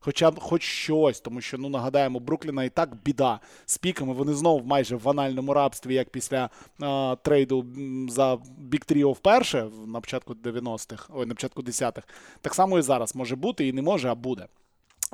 Хоча 0.05 0.32
б 0.32 0.39
хоч 0.39 0.63
щось, 0.63 1.19
тому 1.19 1.41
що, 1.41 1.58
ну 1.58 1.69
нагадаємо, 1.69 2.19
Брукліна 2.19 2.63
і 2.63 2.69
так 2.69 2.89
біда 3.06 3.39
з 3.65 3.77
піками. 3.77 4.13
Вони 4.13 4.34
знову 4.34 4.65
майже 4.65 4.95
в 4.95 5.10
анальному 5.10 5.53
рабстві, 5.53 5.93
як 5.93 6.10
після 6.10 6.49
а, 6.80 7.15
трейду 7.23 7.65
за 8.10 8.34
Big 8.71 8.91
Trio 8.91 9.12
вперше 9.12 9.67
на 9.88 10.01
початку 10.01 10.34
90-х, 10.34 11.10
ой, 11.13 11.25
на 11.25 11.34
початку 11.34 11.62
10-х. 11.62 12.08
Так 12.41 12.53
само 12.53 12.80
і 12.80 12.82
зараз 12.82 13.15
може 13.15 13.36
бути, 13.36 13.67
і 13.67 13.73
не 13.73 13.82
може, 13.82 14.10
а 14.10 14.15
буде. 14.15 14.47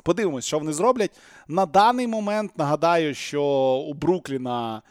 Подивимось, 0.02 0.46
що 0.46 0.58
вони 0.58 0.72
зроблять. 0.72 1.10
На 1.48 1.66
даний 1.66 2.06
момент 2.06 2.58
нагадаю, 2.58 3.14
що 3.14 3.42
у 3.88 3.94
Брукліна 3.94 4.82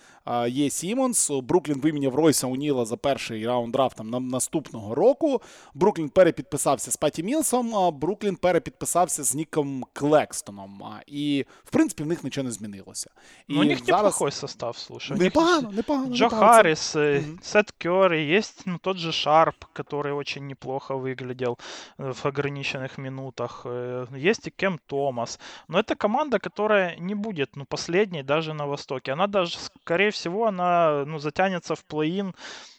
є 0.49 0.71
Сімонс. 0.71 1.31
Бруклін 1.31 1.81
виміняв 1.81 2.15
Ройса 2.15 2.47
Уніла 2.47 2.85
за 2.85 2.97
перший 2.97 3.47
раунд 3.47 3.73
драфтом 3.73 4.11
на 4.11 4.21
наступного 4.21 4.95
року. 4.95 5.43
Бруклін 5.75 6.09
перепідписався 6.09 6.91
з 6.91 6.97
Паті 6.97 7.23
Мілсом, 7.23 7.75
а 7.77 7.91
Бруклін 7.91 8.37
перепідписався 8.37 9.25
з 9.25 9.35
Ніком 9.35 9.85
Клекстоном. 9.93 10.83
І, 11.07 11.45
в 11.65 11.71
принципі, 11.71 12.03
в 12.03 12.07
них 12.07 12.25
нічого 12.25 12.45
не 12.45 12.51
змінилося. 12.51 13.11
І 13.49 13.55
ну, 13.55 13.61
у 13.61 13.65
них 13.65 13.79
зараз... 13.79 14.03
неплохой 14.03 14.31
состав, 14.31 14.77
слушай. 14.77 15.19
Непогано, 15.19 15.71
непогано. 15.71 16.15
Джо 16.15 16.25
непогано. 16.25 16.47
Харрис, 16.47 16.97
mm-hmm. 16.97 17.43
Сет 17.43 17.75
Кёрри, 17.85 18.37
есть 18.37 18.63
ну, 18.67 18.79
тот 18.79 18.97
же 18.97 19.13
Шарп, 19.13 19.65
который 19.73 20.13
очень 20.13 20.47
неплохо 20.47 20.95
выглядел 20.97 21.59
э, 21.99 22.13
в 22.13 22.27
ограниченных 22.27 22.99
минутах. 22.99 23.63
Э, 23.65 24.07
есть 24.17 24.47
и 24.47 24.51
Кем 24.51 24.79
Томас. 24.87 25.39
Но 25.69 25.79
это 25.79 25.95
команда, 25.95 26.39
которая 26.39 26.97
не 26.97 27.15
будет 27.15 27.57
ну, 27.57 27.65
последней 27.65 28.23
даже 28.23 28.55
на 28.55 28.67
Востоке. 28.67 29.13
Она 29.13 29.27
даже, 29.27 29.59
скорее 29.59 30.10
всего, 30.12 30.48
она 30.48 31.04
ну, 31.06 31.20
затянется 31.20 31.76
в 31.76 31.86
плей-ин. 31.86 32.36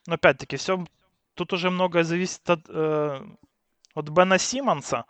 Но 0.06 0.14
опять-таки, 0.14 0.56
все 0.56 0.84
тут 1.34 1.52
уже 1.52 1.70
многое 1.70 2.04
зависит 2.04 2.48
от, 2.50 2.60
э, 2.68 3.20
от 3.94 4.08
Бена 4.08 4.38
Симмонса. 4.38 5.04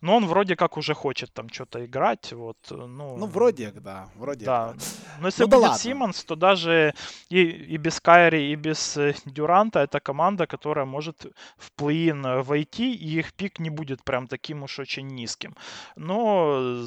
Но 0.00 0.16
он 0.16 0.26
вроде 0.26 0.56
как 0.56 0.78
уже 0.78 0.94
хочет 0.94 1.32
там 1.32 1.50
что-то 1.50 1.84
играть. 1.84 2.32
Вот, 2.32 2.56
ну, 2.70 3.16
ну, 3.16 3.26
вроде 3.26 3.70
да. 3.70 4.08
Вроде 4.16 4.46
да. 4.46 4.74
Но 5.20 5.28
если 5.28 5.42
ну, 5.42 5.48
будет 5.48 5.62
да 5.62 5.74
Симмонс, 5.78 6.24
то 6.24 6.36
даже 6.36 6.94
и, 7.28 7.42
и 7.42 7.76
без 7.76 8.00
Кайри, 8.00 8.50
и 8.50 8.54
без 8.54 8.96
э, 8.96 9.14
Дюранта 9.26 9.80
это 9.80 10.00
команда, 10.00 10.46
которая 10.46 10.86
может 10.86 11.26
в 11.58 11.70
плей-ин 11.76 12.26
э, 12.26 12.42
войти, 12.42 12.94
и 12.94 13.18
их 13.18 13.34
пик 13.34 13.58
не 13.58 13.68
будет 13.68 14.02
прям 14.02 14.26
таким 14.26 14.62
уж 14.62 14.78
очень 14.78 15.06
низким. 15.06 15.54
Но 15.96 16.82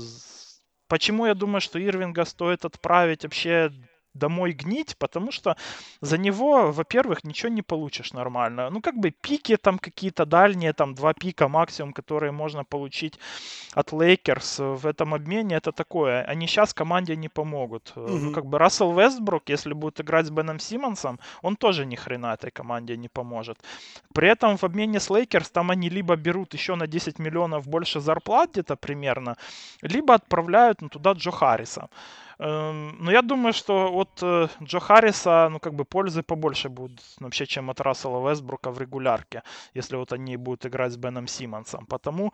почему 0.87 1.27
я 1.27 1.35
думаю, 1.35 1.61
что 1.61 1.79
Ирвинга 1.79 2.25
стоит 2.25 2.65
отправить 2.65 3.23
вообще 3.23 3.71
домой 4.13 4.51
гнить, 4.51 4.95
потому 4.97 5.31
что 5.31 5.55
за 6.01 6.17
него, 6.17 6.71
во-первых, 6.71 7.23
ничего 7.23 7.49
не 7.49 7.61
получишь 7.61 8.13
нормально. 8.13 8.69
Ну, 8.69 8.81
как 8.81 8.95
бы 8.95 9.11
пики 9.11 9.57
там 9.57 9.79
какие-то 9.79 10.25
дальние, 10.25 10.73
там 10.73 10.93
два 10.95 11.13
пика 11.13 11.47
максимум, 11.47 11.93
которые 11.93 12.31
можно 12.31 12.63
получить 12.63 13.19
от 13.73 13.91
Лейкерс 13.91 14.59
в 14.59 14.85
этом 14.85 15.13
обмене, 15.13 15.55
это 15.55 15.71
такое. 15.71 16.23
Они 16.23 16.47
сейчас 16.47 16.73
команде 16.73 17.15
не 17.15 17.29
помогут. 17.29 17.93
Mm-hmm. 17.95 18.19
Ну, 18.19 18.31
как 18.31 18.45
бы 18.45 18.57
Рассел 18.57 18.93
Вестбрук, 18.93 19.49
если 19.49 19.73
будет 19.73 20.01
играть 20.01 20.25
с 20.25 20.29
Беном 20.29 20.59
Симмонсом, 20.59 21.19
он 21.41 21.55
тоже 21.55 21.85
ни 21.85 21.95
хрена 21.95 22.33
этой 22.33 22.51
команде 22.51 22.97
не 22.97 23.09
поможет. 23.09 23.57
При 24.13 24.29
этом 24.29 24.57
в 24.57 24.63
обмене 24.63 24.99
с 24.99 25.09
Лейкерс 25.09 25.49
там 25.49 25.71
они 25.71 25.89
либо 25.89 26.15
берут 26.15 26.53
еще 26.53 26.75
на 26.75 26.87
10 26.87 27.19
миллионов 27.19 27.67
больше 27.67 27.99
зарплат 27.99 28.51
где-то 28.51 28.75
примерно, 28.75 29.37
либо 29.81 30.13
отправляют 30.13 30.81
ну, 30.81 30.89
туда 30.89 31.13
Джо 31.13 31.31
Харриса. 31.31 31.89
Эм, 32.43 32.97
но 32.99 33.11
я 33.11 33.21
думаю, 33.21 33.53
что 33.53 33.89
от 33.93 34.19
э, 34.21 34.47
Джо 34.61 34.79
Харриса, 34.79 35.47
ну, 35.49 35.59
как 35.59 35.73
бы 35.75 35.85
пользы 35.85 36.23
побольше 36.23 36.67
будет 36.67 36.99
вообще, 37.21 37.45
чем 37.45 37.69
от 37.69 37.79
Рассела 37.79 38.29
Вестбрука 38.29 38.69
в 38.71 38.79
регулярке, 38.79 39.43
если 39.73 39.95
вот 39.95 40.11
они 40.11 40.35
будут 40.35 40.65
играть 40.65 40.91
с 40.91 40.97
Беном 40.97 41.27
Симмонсом. 41.27 41.85
Потому, 41.85 42.33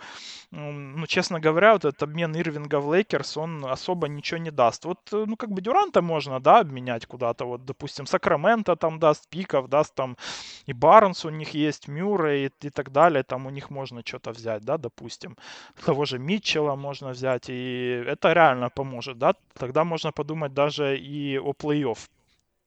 ну, 0.49 1.05
честно 1.05 1.39
говоря, 1.39 1.73
вот 1.73 1.85
этот 1.85 2.01
обмен 2.01 2.35
Ирвинга 2.35 2.79
в 2.79 2.91
Лейкерс, 2.91 3.37
он 3.37 3.65
особо 3.65 4.07
ничего 4.07 4.39
не 4.39 4.51
даст. 4.51 4.85
Вот, 4.85 4.97
э, 5.13 5.25
ну, 5.27 5.35
как 5.37 5.51
бы 5.51 5.61
Дюранта 5.61 6.01
можно, 6.01 6.39
да, 6.39 6.59
обменять 6.59 7.05
куда-то, 7.05 7.45
вот, 7.45 7.65
допустим, 7.65 8.07
Сакраменто 8.07 8.75
там 8.75 8.97
даст 8.97 9.29
пиков, 9.29 9.67
даст 9.67 9.93
там 9.93 10.17
и 10.65 10.73
Барнс 10.73 11.25
у 11.25 11.29
них 11.29 11.53
есть, 11.53 11.87
Мюррей 11.87 12.47
и, 12.47 12.67
и 12.67 12.69
так 12.71 12.91
далее, 12.91 13.23
там 13.23 13.45
у 13.45 13.51
них 13.51 13.69
можно 13.69 14.01
что-то 14.03 14.31
взять, 14.31 14.63
да, 14.63 14.77
допустим. 14.77 15.37
Того 15.85 16.05
же 16.05 16.17
Митчелла 16.17 16.75
можно 16.75 17.09
взять, 17.09 17.49
и 17.49 18.03
это 18.07 18.33
реально 18.33 18.69
поможет, 18.69 19.19
да, 19.19 19.33
тогда 19.53 19.83
можно 19.83 19.98
подумать 20.11 20.53
даже 20.53 20.97
и 20.97 21.37
о 21.37 21.51
плей-офф 21.51 21.97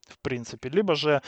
в 0.09 0.19
принципе. 0.19 0.69
Либо 0.69 0.95
же 0.95 1.23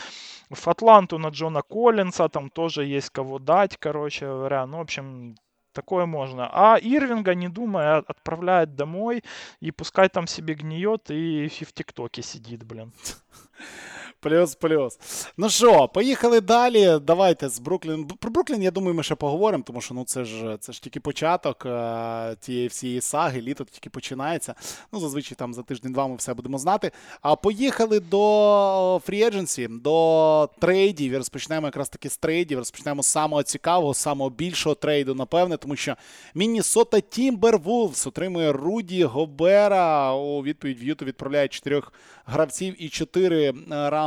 в 0.51 0.69
Атланту 0.69 1.19
на 1.19 1.29
Джона 1.29 1.62
Коллинса, 1.62 2.29
там 2.29 2.51
тоже 2.51 2.85
есть 2.85 3.11
кого 3.11 3.38
дать, 3.38 3.77
короче 3.77 4.27
говоря. 4.27 4.67
Ну, 4.67 4.79
в 4.79 4.81
общем, 4.81 5.37
такое 5.73 6.07
можно. 6.07 6.49
А 6.53 6.79
Ирвинга, 6.79 7.35
не 7.35 7.49
думая, 7.49 7.99
отправляет 7.99 8.75
домой 8.75 9.23
и 9.61 9.71
пускай 9.71 10.09
там 10.09 10.27
себе 10.27 10.55
гниет 10.55 11.11
и 11.11 11.49
в 11.49 11.73
ТикТоке 11.73 12.23
сидит, 12.23 12.64
блин. 12.64 12.93
Плюс-плюс. 14.25 14.99
Ну 15.37 15.51
що, 15.51 15.89
поїхали 15.89 16.41
далі. 16.41 16.99
Давайте 17.03 17.49
з 17.49 17.59
Бруклін. 17.59 18.05
Про 18.07 18.31
Бруклін, 18.31 18.63
я 18.63 18.71
думаю, 18.71 18.95
ми 18.95 19.03
ще 19.03 19.15
поговоримо, 19.15 19.65
тому 19.67 19.81
що 19.81 19.95
ну 19.95 20.05
це 20.05 20.25
ж 20.25 20.57
це 20.61 20.73
ж 20.73 20.83
тільки 20.83 21.01
початок 21.01 21.67
е, 21.67 22.37
тієї 22.41 22.69
всієї 22.69 23.01
саги, 23.01 23.41
літо 23.41 23.65
тільки 23.65 23.91
починається. 23.91 24.55
Ну, 24.93 25.01
зазвичай 25.01 25.37
там 25.37 25.55
за 25.55 25.63
тиждень-два 25.63 26.07
ми 26.07 26.17
все 26.17 26.35
будемо 26.35 26.59
знати. 26.59 26.91
А 27.23 27.37
поїхали 27.37 28.01
до 28.01 29.01
free 29.09 29.35
agency, 29.35 29.81
до 29.81 30.49
трейдів. 30.61 31.13
І 31.13 31.17
розпочнемо 31.17 31.67
якраз 31.67 31.89
таки 31.89 32.09
з 32.09 32.17
трейдів. 32.17 32.59
Розпочнемо 32.59 33.03
з 33.03 33.07
самого 33.07 33.43
цікавого, 33.43 33.95
самого 33.95 34.31
більшого 34.31 34.75
трейду, 34.75 35.15
напевне, 35.15 35.57
тому 35.57 35.77
що 35.77 35.97
Міннісота 36.35 37.01
Тімбервулфс 37.01 38.07
отримує 38.07 38.53
Руді 38.53 39.05
Гобера. 39.05 40.13
У 40.13 40.43
відповідь 40.43 40.83
в 40.83 40.85
Юту 40.85 41.05
відправляє 41.05 41.49
чотирьох 41.49 41.93
гравців 42.27 42.83
і 42.83 42.89
чотири 42.89 43.45
е, 43.45 43.55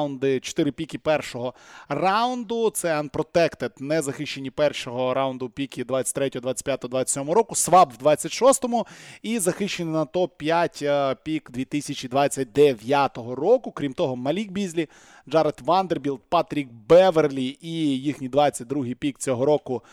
раунди, 0.07 0.39
чотири 0.39 0.71
піки 0.71 0.97
першого 0.97 1.53
раунду. 1.89 2.69
Це 2.69 3.01
Unprotected, 3.01 3.71
не 3.79 4.01
захищені 4.01 4.51
першого 4.51 5.13
раунду 5.13 5.49
піки 5.49 5.83
23, 5.83 6.29
25, 6.29 6.85
27 6.89 7.31
року. 7.31 7.55
Свап 7.55 7.93
в 7.93 8.05
26-му 8.05 8.85
і 9.21 9.39
захищений 9.39 9.93
на 9.93 10.05
топ-5 10.05 10.85
е, 10.85 11.15
пік 11.23 11.51
2029 11.51 13.17
року. 13.17 13.71
Крім 13.71 13.93
того, 13.93 14.15
Малік 14.15 14.51
Бізлі, 14.51 14.89
Джаред 15.29 15.61
Вандербілд, 15.65 16.19
Патрік 16.29 16.69
Беверлі 16.71 17.57
і 17.61 17.99
їхній 17.99 18.29
22-й 18.29 18.95
пік 18.95 19.17
цього 19.17 19.45
року. 19.45 19.83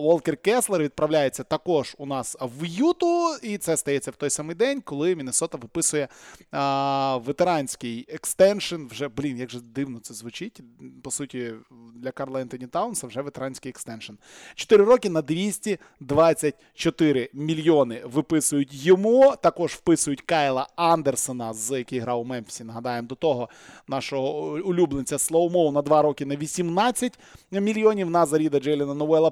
Волкер 0.00 0.36
Кеслер 0.36 0.82
відправляється 0.82 1.42
також 1.42 1.94
у 1.98 2.06
нас 2.06 2.36
в 2.40 2.64
Юту. 2.64 3.36
І 3.42 3.58
це 3.58 3.76
стається 3.76 4.10
в 4.10 4.16
той 4.16 4.30
самий 4.30 4.56
день, 4.56 4.80
коли 4.80 5.16
Міннесота 5.16 5.58
виписує 5.58 6.08
а, 6.50 7.16
ветеранський 7.16 8.06
extension. 8.08 8.86
Вже 8.90 9.08
блін, 9.08 9.38
як 9.38 9.50
же 9.50 9.60
дивно 9.60 9.98
це 9.98 10.14
звучить. 10.14 10.60
По 11.02 11.10
суті, 11.10 11.52
для 11.94 12.10
Карла 12.10 12.40
Ентоні 12.40 12.66
Таунса 12.66 13.06
вже 13.06 13.22
ветеранський 13.22 13.70
extension. 13.70 14.12
Чотири 14.54 14.84
роки 14.84 15.10
на 15.10 15.22
224 15.22 17.30
мільйони 17.32 18.02
виписують 18.04 18.84
йому. 18.84 19.34
Також 19.42 19.72
вписують 19.72 20.20
Кайла 20.20 20.68
Андерсона, 20.76 21.54
з 21.54 21.78
який 21.78 21.98
грав 21.98 22.20
у 22.20 22.24
Мемфісі. 22.24 22.64
Нагадаємо 22.64 23.08
до 23.08 23.14
того 23.14 23.48
нашого 23.88 24.59
улюбленця 24.60 25.18
Слоумоу 25.18 25.72
на 25.72 25.82
2 25.82 26.02
роки 26.02 26.26
на 26.26 26.36
18 26.36 27.18
мільйонів. 27.50 28.10
Наза 28.10 28.32
Ріда, 28.32 28.60
Джейлена 28.60 28.94
Новелла 28.94 29.30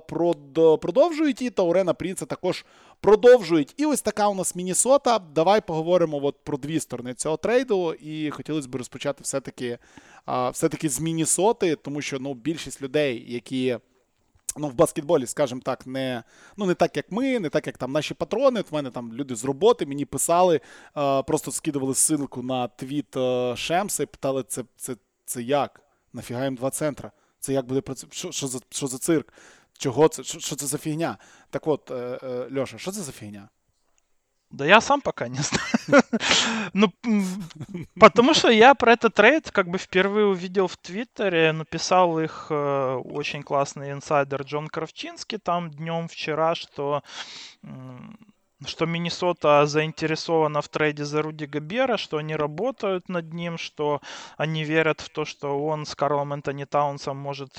продовжують 0.78 1.42
і 1.42 1.50
Таурена 1.50 1.94
Прінца 1.94 2.26
також 2.26 2.64
продовжують. 3.00 3.74
І 3.76 3.86
ось 3.86 4.02
така 4.02 4.28
у 4.28 4.34
нас 4.34 4.54
Мінісота. 4.54 5.18
Давай 5.18 5.60
поговоримо 5.60 6.20
от 6.22 6.36
про 6.44 6.58
дві 6.58 6.80
сторони 6.80 7.14
цього 7.14 7.36
трейду. 7.36 7.94
І 7.94 8.30
хотілося 8.30 8.68
б 8.68 8.74
розпочати 8.74 9.22
все-таки 9.22 9.78
все-таки 10.52 10.88
з 10.88 11.00
Мінісоти, 11.00 11.76
тому 11.76 12.00
що 12.02 12.18
ну, 12.18 12.34
більшість 12.34 12.82
людей, 12.82 13.24
які. 13.28 13.78
Ну, 14.56 14.68
в 14.68 14.74
баскетболі, 14.74 15.26
скажімо 15.26 15.60
так, 15.64 15.86
не 15.86 16.22
ну, 16.56 16.66
не 16.66 16.74
так, 16.74 16.96
як 16.96 17.12
ми, 17.12 17.40
не 17.40 17.48
так, 17.48 17.66
як 17.66 17.78
там 17.78 17.92
наші 17.92 18.14
патрони. 18.14 18.60
От 18.60 18.70
в 18.70 18.74
мене 18.74 18.90
там 18.90 19.12
люди 19.12 19.36
з 19.36 19.44
роботи 19.44 19.86
мені 19.86 20.04
писали, 20.04 20.60
е, 20.96 21.22
просто 21.22 21.52
скидували 21.52 21.92
ссылку 21.92 22.42
на 22.42 22.68
твіт 22.68 23.16
е, 23.16 23.56
Шемса 23.56 24.02
і 24.02 24.06
питали, 24.06 24.44
це 24.48 24.64
це, 24.76 24.96
це 25.27 25.41
як? 25.41 25.81
Нафіга 26.13 26.43
їм 26.43 26.55
два 26.55 26.69
центра? 26.69 27.11
Це 27.39 27.53
як 27.53 27.65
буде 27.65 27.81
працювати? 27.81 28.17
Що, 28.17 28.31
що, 28.31 28.47
за, 28.47 28.59
що 28.69 28.87
за 28.87 28.97
цирк? 28.97 29.33
Чого 29.77 30.07
це? 30.07 30.23
Що, 30.23 30.39
що 30.39 30.55
це 30.55 30.65
за 30.65 30.77
фігня? 30.77 31.17
Так 31.49 31.67
от, 31.67 31.91
е, 31.91 32.19
е, 32.23 32.59
Льоша, 32.59 32.77
що 32.77 32.91
це 32.91 33.01
за 33.01 33.11
фігня? 33.11 33.49
Да 34.53 34.65
я 34.65 34.81
сам 34.81 35.01
пока 35.01 35.27
не 35.29 35.41
знаю. 35.41 36.03
ну, 36.73 36.93
потому 37.99 38.35
что 38.35 38.51
я 38.51 38.75
про 38.75 38.93
этот 38.93 39.15
трейд 39.15 39.49
как 39.49 39.67
бы 39.67 39.79
впервые 39.79 40.27
увидел 40.27 40.67
в 40.67 40.77
Твиттере, 40.77 41.53
написал 41.53 42.19
их 42.19 42.47
э, 42.51 43.01
очень 43.03 43.41
классный 43.41 43.91
инсайдер 43.91 44.43
Джон 44.43 44.67
Кравчинский 44.67 45.39
там 45.39 45.71
днем 45.71 46.07
вчера, 46.07 46.53
что 46.53 47.01
что 48.66 48.86
Миннесота 48.86 49.66
заинтересована 49.66 50.60
в 50.60 50.68
трейде 50.68 51.04
за 51.04 51.22
Руди 51.22 51.44
Габера, 51.44 51.96
что 51.96 52.16
они 52.16 52.34
работают 52.34 53.08
над 53.08 53.32
ним, 53.32 53.56
что 53.56 54.00
они 54.36 54.64
верят 54.64 55.00
в 55.00 55.10
то, 55.10 55.24
что 55.24 55.64
он 55.64 55.86
с 55.86 55.94
Карлом 55.94 56.32
Энтони 56.32 56.64
Таунсом 56.64 57.16
может 57.16 57.58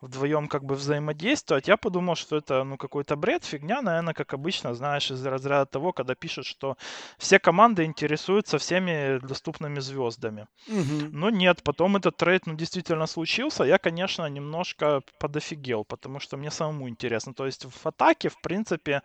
вдвоем 0.00 0.48
как 0.48 0.64
бы 0.64 0.74
взаимодействовать. 0.74 1.68
Я 1.68 1.76
подумал, 1.76 2.16
что 2.16 2.36
это 2.36 2.64
ну 2.64 2.76
какой-то 2.76 3.14
бред, 3.16 3.44
фигня, 3.44 3.80
наверное, 3.80 4.14
как 4.14 4.34
обычно, 4.34 4.74
знаешь, 4.74 5.10
из 5.10 5.24
разряда 5.24 5.66
того, 5.66 5.92
когда 5.92 6.14
пишут, 6.14 6.46
что 6.46 6.76
все 7.18 7.38
команды 7.38 7.84
интересуются 7.84 8.58
всеми 8.58 9.20
доступными 9.24 9.78
звездами. 9.78 10.46
Угу. 10.66 11.10
Но 11.12 11.30
нет, 11.30 11.62
потом 11.62 11.96
этот 11.96 12.16
трейд 12.16 12.46
ну, 12.46 12.54
действительно 12.54 13.06
случился. 13.06 13.64
Я, 13.64 13.78
конечно, 13.78 14.28
немножко 14.28 15.02
подофигел, 15.20 15.84
потому 15.84 16.18
что 16.18 16.36
мне 16.36 16.50
самому 16.50 16.88
интересно. 16.88 17.34
То 17.34 17.46
есть 17.46 17.64
в 17.64 17.86
атаке, 17.86 18.28
в 18.28 18.40
принципе, 18.40 19.02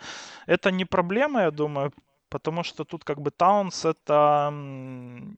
это 0.48 0.72
не 0.72 0.86
проблема 0.86 1.19
проблема, 1.19 1.43
я 1.43 1.51
думаю, 1.51 1.93
потому 2.29 2.65
что 2.65 2.85
тут 2.85 3.05
как 3.05 3.19
бы 3.19 3.31
Таунс 3.31 3.85
это 3.85 4.53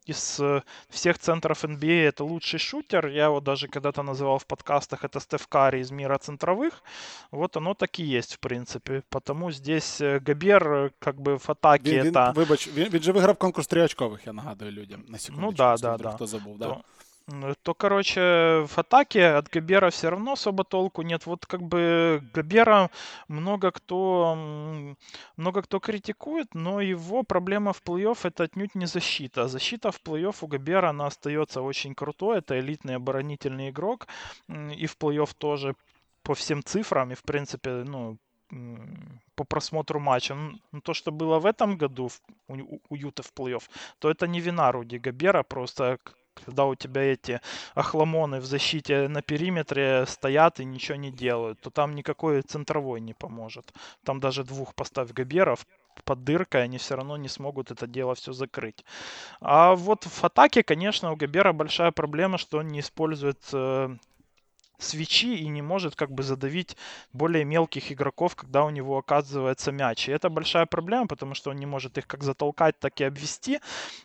из 0.08 0.40
э, 0.40 0.62
всех 0.88 1.18
центров 1.18 1.64
NBA 1.64 2.08
это 2.08 2.24
лучший 2.24 2.58
шутер. 2.58 3.06
Я 3.08 3.24
его 3.24 3.40
даже 3.40 3.68
когда-то 3.68 4.02
называл 4.02 4.38
в 4.38 4.44
подкастах, 4.44 5.04
это 5.04 5.20
Стеф 5.20 5.46
Карри 5.46 5.80
из 5.80 5.90
мира 5.90 6.18
центровых. 6.18 6.82
Вот 7.30 7.56
оно 7.56 7.74
так 7.74 7.98
и 7.98 8.02
есть, 8.02 8.34
в 8.34 8.38
принципе. 8.38 9.02
Потому 9.08 9.52
здесь 9.52 10.00
э, 10.00 10.20
Габер 10.20 10.72
э, 10.72 10.90
как 10.98 11.16
бы 11.16 11.38
в 11.38 11.50
атаке 11.50 12.02
він, 12.02 12.06
это... 12.06 12.32
Вибач, 12.34 12.68
він, 12.68 12.88
він 12.88 13.02
же 13.02 13.12
виграв 13.12 13.36
конкурс 13.36 13.66
тріочкових, 13.66 14.26
я 14.26 14.32
нагадую 14.32 14.72
людям. 14.72 15.04
На 15.08 15.18
секунду. 15.18 15.46
Ну 15.46 15.52
да, 15.52 15.76
да, 15.76 15.96
да. 15.96 16.10
Хто 16.10 16.26
забув, 16.26 16.58
да. 16.58 16.64
То... 16.66 16.82
То, 17.63 17.73
короче, 17.73 18.65
в 18.67 18.77
атаке 18.77 19.27
от 19.27 19.47
Габера 19.49 19.89
все 19.89 20.09
равно 20.09 20.33
особо 20.33 20.63
толку 20.63 21.01
нет. 21.01 21.25
Вот 21.25 21.45
как 21.45 21.61
бы 21.61 22.23
Габера 22.33 22.89
много 23.27 23.71
кто, 23.71 24.95
много 25.37 25.61
кто 25.61 25.79
критикует, 25.79 26.53
но 26.53 26.81
его 26.81 27.23
проблема 27.23 27.73
в 27.73 27.81
плей-офф 27.83 28.17
это 28.23 28.43
отнюдь 28.43 28.75
не 28.75 28.85
защита. 28.85 29.47
Защита 29.47 29.91
в 29.91 30.01
плей-офф 30.01 30.35
у 30.41 30.47
Габера, 30.47 30.89
она 30.89 31.07
остается 31.07 31.61
очень 31.61 31.95
крутой. 31.95 32.39
Это 32.39 32.59
элитный 32.59 32.95
оборонительный 32.95 33.69
игрок. 33.69 34.07
И 34.49 34.85
в 34.85 34.97
плей-офф 34.97 35.33
тоже 35.37 35.75
по 36.23 36.33
всем 36.33 36.63
цифрам. 36.63 37.11
И, 37.11 37.15
в 37.15 37.23
принципе, 37.23 37.83
ну, 37.85 38.17
по 39.35 39.43
просмотру 39.43 39.99
матча. 39.99 40.35
Ну, 40.35 40.81
то, 40.81 40.93
что 40.93 41.11
было 41.11 41.39
в 41.39 41.45
этом 41.45 41.77
году 41.77 42.09
у, 42.47 42.79
у 42.89 42.95
Юта 42.95 43.23
в 43.23 43.31
плей-офф, 43.33 43.63
то 43.99 44.09
это 44.09 44.27
не 44.27 44.41
вина 44.41 44.71
Руди 44.71 44.97
Габера, 44.97 45.43
просто 45.43 45.99
когда 46.45 46.65
у 46.65 46.75
тебя 46.75 47.01
эти 47.01 47.41
охламоны 47.75 48.39
в 48.39 48.45
защите 48.45 49.07
на 49.07 49.21
периметре 49.21 50.05
стоят 50.07 50.59
и 50.59 50.65
ничего 50.65 50.97
не 50.97 51.11
делают, 51.11 51.59
то 51.61 51.69
там 51.69 51.95
никакой 51.95 52.41
центровой 52.41 53.01
не 53.01 53.13
поможет. 53.13 53.73
Там 54.03 54.19
даже 54.19 54.43
двух 54.43 54.75
поставь 54.75 55.11
Габеров 55.11 55.65
под 56.03 56.23
дыркой, 56.23 56.63
они 56.63 56.77
все 56.77 56.95
равно 56.95 57.17
не 57.17 57.27
смогут 57.27 57.71
это 57.71 57.87
дело 57.87 58.15
все 58.15 58.33
закрыть. 58.33 58.85
А 59.39 59.75
вот 59.75 60.05
в 60.05 60.23
атаке, 60.23 60.63
конечно, 60.63 61.11
у 61.11 61.15
Габера 61.15 61.53
большая 61.53 61.91
проблема, 61.91 62.37
что 62.37 62.59
он 62.59 62.67
не 62.69 62.79
использует 62.79 63.39
э, 63.53 63.95
свечи 64.83 65.35
и 65.35 65.47
не 65.47 65.61
может 65.61 65.95
как 65.95 66.11
бы 66.11 66.23
задавить 66.23 66.77
более 67.13 67.45
мелких 67.45 67.91
игроков, 67.91 68.35
когда 68.35 68.63
у 68.65 68.69
него 68.69 68.97
оказывается 68.97 69.71
мяч. 69.71 70.09
И 70.09 70.11
это 70.11 70.29
большая 70.29 70.65
проблема, 70.65 71.07
потому 71.07 71.35
что 71.35 71.51
он 71.51 71.57
не 71.57 71.65
может 71.65 71.97
их 71.97 72.07
как 72.07 72.23
затолкать, 72.23 72.79
так 72.79 72.99
и 73.01 73.03
обвести, 73.03 73.59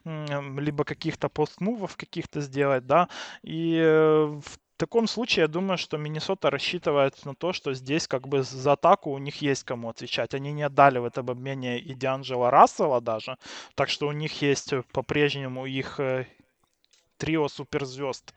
либо 0.05 0.85
каких-то 0.85 1.29
постмувов 1.29 1.97
каких-то 1.97 2.41
сделать, 2.41 2.87
да. 2.87 3.09
И 3.43 3.77
э, 3.77 4.41
в 4.77 4.79
таком 4.79 5.07
случае 5.07 5.43
я 5.43 5.49
думаю, 5.49 5.79
что 5.79 5.97
Миннесота 5.97 6.51
рассчитывает 6.51 7.25
на 7.25 7.35
то, 7.35 7.53
что 7.53 7.73
здесь 7.75 8.07
как 8.07 8.29
бы 8.29 8.43
за 8.43 8.73
атаку 8.73 9.11
у 9.11 9.19
них 9.19 9.41
есть 9.43 9.65
кому 9.65 9.89
отвечать. 9.89 10.35
Они 10.35 10.53
не 10.53 10.63
отдали 10.65 10.99
в 10.99 11.05
этом 11.05 11.31
обмене 11.31 11.79
и 11.79 11.95
Дианджела 11.95 12.51
Рассела 12.51 13.01
даже, 13.01 13.39
так 13.75 13.89
что 13.89 14.07
у 14.09 14.13
них 14.13 14.43
есть 14.43 14.75
по-прежнему 14.93 15.67
их 15.67 15.99
э, 16.01 16.27
трио 17.17 17.49
суперзвезд 17.49 18.35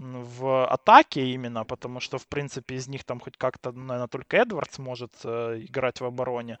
в 0.00 0.64
атаке 0.66 1.26
именно, 1.26 1.64
потому 1.64 2.00
что, 2.00 2.18
в 2.18 2.26
принципе, 2.26 2.74
из 2.76 2.88
них 2.88 3.04
там 3.04 3.20
хоть 3.20 3.36
как-то, 3.36 3.72
наверное, 3.72 4.08
только 4.08 4.38
Эдвардс 4.38 4.78
может 4.78 5.12
э, 5.24 5.60
играть 5.60 6.00
в 6.00 6.04
обороне. 6.04 6.58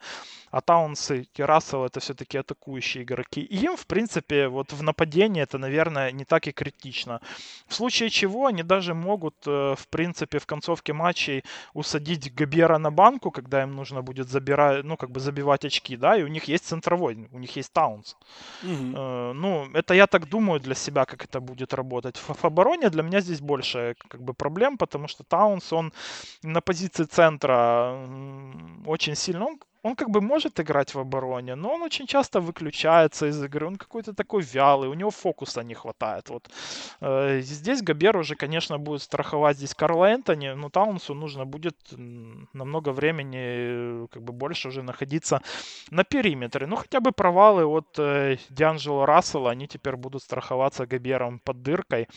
А 0.50 0.60
Таунс 0.60 1.10
и 1.10 1.26
Рассел 1.38 1.84
это 1.84 2.00
все-таки 2.00 2.38
атакующие 2.38 3.02
игроки. 3.02 3.40
И 3.40 3.64
им, 3.64 3.76
в 3.76 3.86
принципе, 3.86 4.48
вот 4.48 4.72
в 4.72 4.82
нападении 4.82 5.42
это, 5.42 5.58
наверное, 5.58 6.12
не 6.12 6.24
так 6.24 6.46
и 6.46 6.52
критично. 6.52 7.20
В 7.66 7.74
случае 7.74 8.10
чего 8.10 8.46
они 8.46 8.62
даже 8.62 8.94
могут, 8.94 9.34
э, 9.46 9.74
в 9.76 9.88
принципе, 9.88 10.38
в 10.38 10.46
концовке 10.46 10.92
матчей 10.92 11.44
усадить 11.74 12.34
Габера 12.34 12.78
на 12.78 12.90
банку, 12.90 13.30
когда 13.30 13.62
им 13.62 13.74
нужно 13.74 14.02
будет 14.02 14.28
забирать, 14.28 14.84
ну, 14.84 14.96
как 14.96 15.10
бы 15.10 15.20
забивать 15.20 15.64
очки, 15.64 15.96
да, 15.96 16.16
и 16.16 16.22
у 16.22 16.28
них 16.28 16.44
есть 16.44 16.66
центровой, 16.66 17.28
у 17.32 17.38
них 17.38 17.56
есть 17.56 17.72
Таунс. 17.72 18.16
Угу. 18.62 19.32
Ну, 19.34 19.70
это 19.74 19.94
я 19.94 20.06
так 20.06 20.28
думаю 20.28 20.60
для 20.60 20.74
себя, 20.74 21.04
как 21.04 21.24
это 21.24 21.40
будет 21.40 21.74
работать. 21.74 22.16
В, 22.16 22.44
обороне 22.44 22.90
для 22.90 23.02
меня 23.02 23.20
здесь 23.20 23.30
здесь 23.30 23.40
больше 23.40 23.94
как 24.08 24.22
бы 24.22 24.34
проблем, 24.34 24.76
потому 24.76 25.08
что 25.08 25.24
Таунс, 25.24 25.72
он 25.72 25.92
на 26.42 26.60
позиции 26.60 27.04
центра 27.04 27.96
очень 28.86 29.14
сильно, 29.14 29.46
он 29.46 29.58
он 29.82 29.96
как 29.96 30.10
бы 30.10 30.20
может 30.20 30.60
играть 30.60 30.94
в 30.94 30.98
обороне, 30.98 31.54
но 31.54 31.74
он 31.74 31.82
очень 31.82 32.06
часто 32.06 32.40
выключается 32.40 33.26
из 33.26 33.42
игры, 33.42 33.66
он 33.66 33.76
какой-то 33.76 34.12
такой 34.12 34.42
вялый, 34.42 34.88
у 34.88 34.94
него 34.94 35.10
фокуса 35.10 35.62
не 35.62 35.74
хватает. 35.74 36.28
Вот. 36.28 36.50
Э, 37.00 37.40
здесь 37.40 37.82
Габер 37.82 38.16
уже, 38.16 38.34
конечно, 38.34 38.78
будет 38.78 39.02
страховать 39.02 39.56
здесь 39.56 39.74
Карла 39.74 40.06
Энтони, 40.06 40.50
но 40.50 40.68
Таунсу 40.68 41.14
нужно 41.14 41.46
будет 41.46 41.76
намного 42.52 42.90
времени, 42.92 44.06
как 44.08 44.22
бы 44.22 44.32
больше 44.32 44.68
уже 44.68 44.82
находиться 44.82 45.42
на 45.90 46.04
периметре. 46.04 46.66
Ну, 46.66 46.76
хотя 46.76 47.00
бы 47.00 47.12
провалы 47.12 47.64
от 47.64 47.98
э, 47.98 48.36
Дианджело 48.50 49.06
Рассела, 49.06 49.50
они 49.50 49.66
теперь 49.66 49.96
будут 49.96 50.22
страховаться 50.22 50.86
Габером 50.86 51.38
под 51.38 51.62
дыркой 51.62 52.08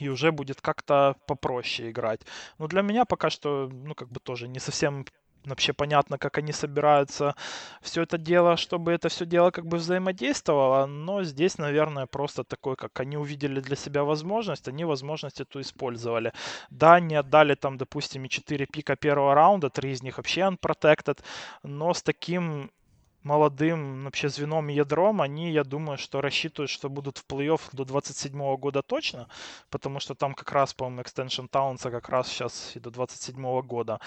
и 0.00 0.08
уже 0.08 0.32
будет 0.32 0.60
как-то 0.60 1.16
попроще 1.26 1.90
играть. 1.90 2.20
Но 2.58 2.66
для 2.66 2.82
меня 2.82 3.04
пока 3.04 3.30
что, 3.30 3.68
ну, 3.72 3.94
как 3.94 4.10
бы 4.10 4.20
тоже 4.20 4.48
не 4.48 4.60
совсем 4.60 5.04
вообще 5.48 5.72
понятно, 5.72 6.18
как 6.18 6.38
они 6.38 6.52
собираются 6.52 7.34
все 7.82 8.02
это 8.02 8.18
дело, 8.18 8.56
чтобы 8.56 8.92
это 8.92 9.08
все 9.08 9.26
дело 9.26 9.50
как 9.50 9.66
бы 9.66 9.78
взаимодействовало, 9.78 10.86
но 10.86 11.24
здесь, 11.24 11.58
наверное, 11.58 12.06
просто 12.06 12.44
такой, 12.44 12.76
как 12.76 13.00
они 13.00 13.16
увидели 13.16 13.60
для 13.60 13.76
себя 13.76 14.04
возможность, 14.04 14.68
они 14.68 14.84
возможность 14.84 15.40
эту 15.40 15.60
использовали. 15.60 16.32
Да, 16.70 16.94
они 16.94 17.14
отдали 17.14 17.54
там, 17.54 17.78
допустим, 17.78 18.24
и 18.24 18.28
4 18.28 18.66
пика 18.66 18.96
первого 18.96 19.34
раунда, 19.34 19.70
3 19.70 19.92
из 19.92 20.02
них 20.02 20.18
вообще 20.18 20.40
unprotected, 20.42 21.18
но 21.62 21.94
с 21.94 22.02
таким 22.02 22.70
молодым 23.22 24.04
вообще 24.04 24.28
звеном 24.28 24.68
и 24.68 24.74
ядром, 24.74 25.20
они, 25.20 25.50
я 25.52 25.64
думаю, 25.64 25.98
что 25.98 26.20
рассчитывают, 26.20 26.70
что 26.70 26.88
будут 26.88 27.18
в 27.18 27.26
плей-офф 27.26 27.60
до 27.72 27.84
27 27.84 28.56
года 28.56 28.82
точно, 28.82 29.28
потому 29.70 30.00
что 30.00 30.14
там 30.14 30.34
как 30.34 30.52
раз, 30.52 30.74
по-моему, 30.74 31.02
экстеншн 31.02 31.46
Таунса 31.46 31.90
как 31.90 32.08
раз 32.08 32.28
сейчас 32.28 32.76
и 32.76 32.80
до 32.80 32.90
27 32.90 33.62
года. 33.62 34.00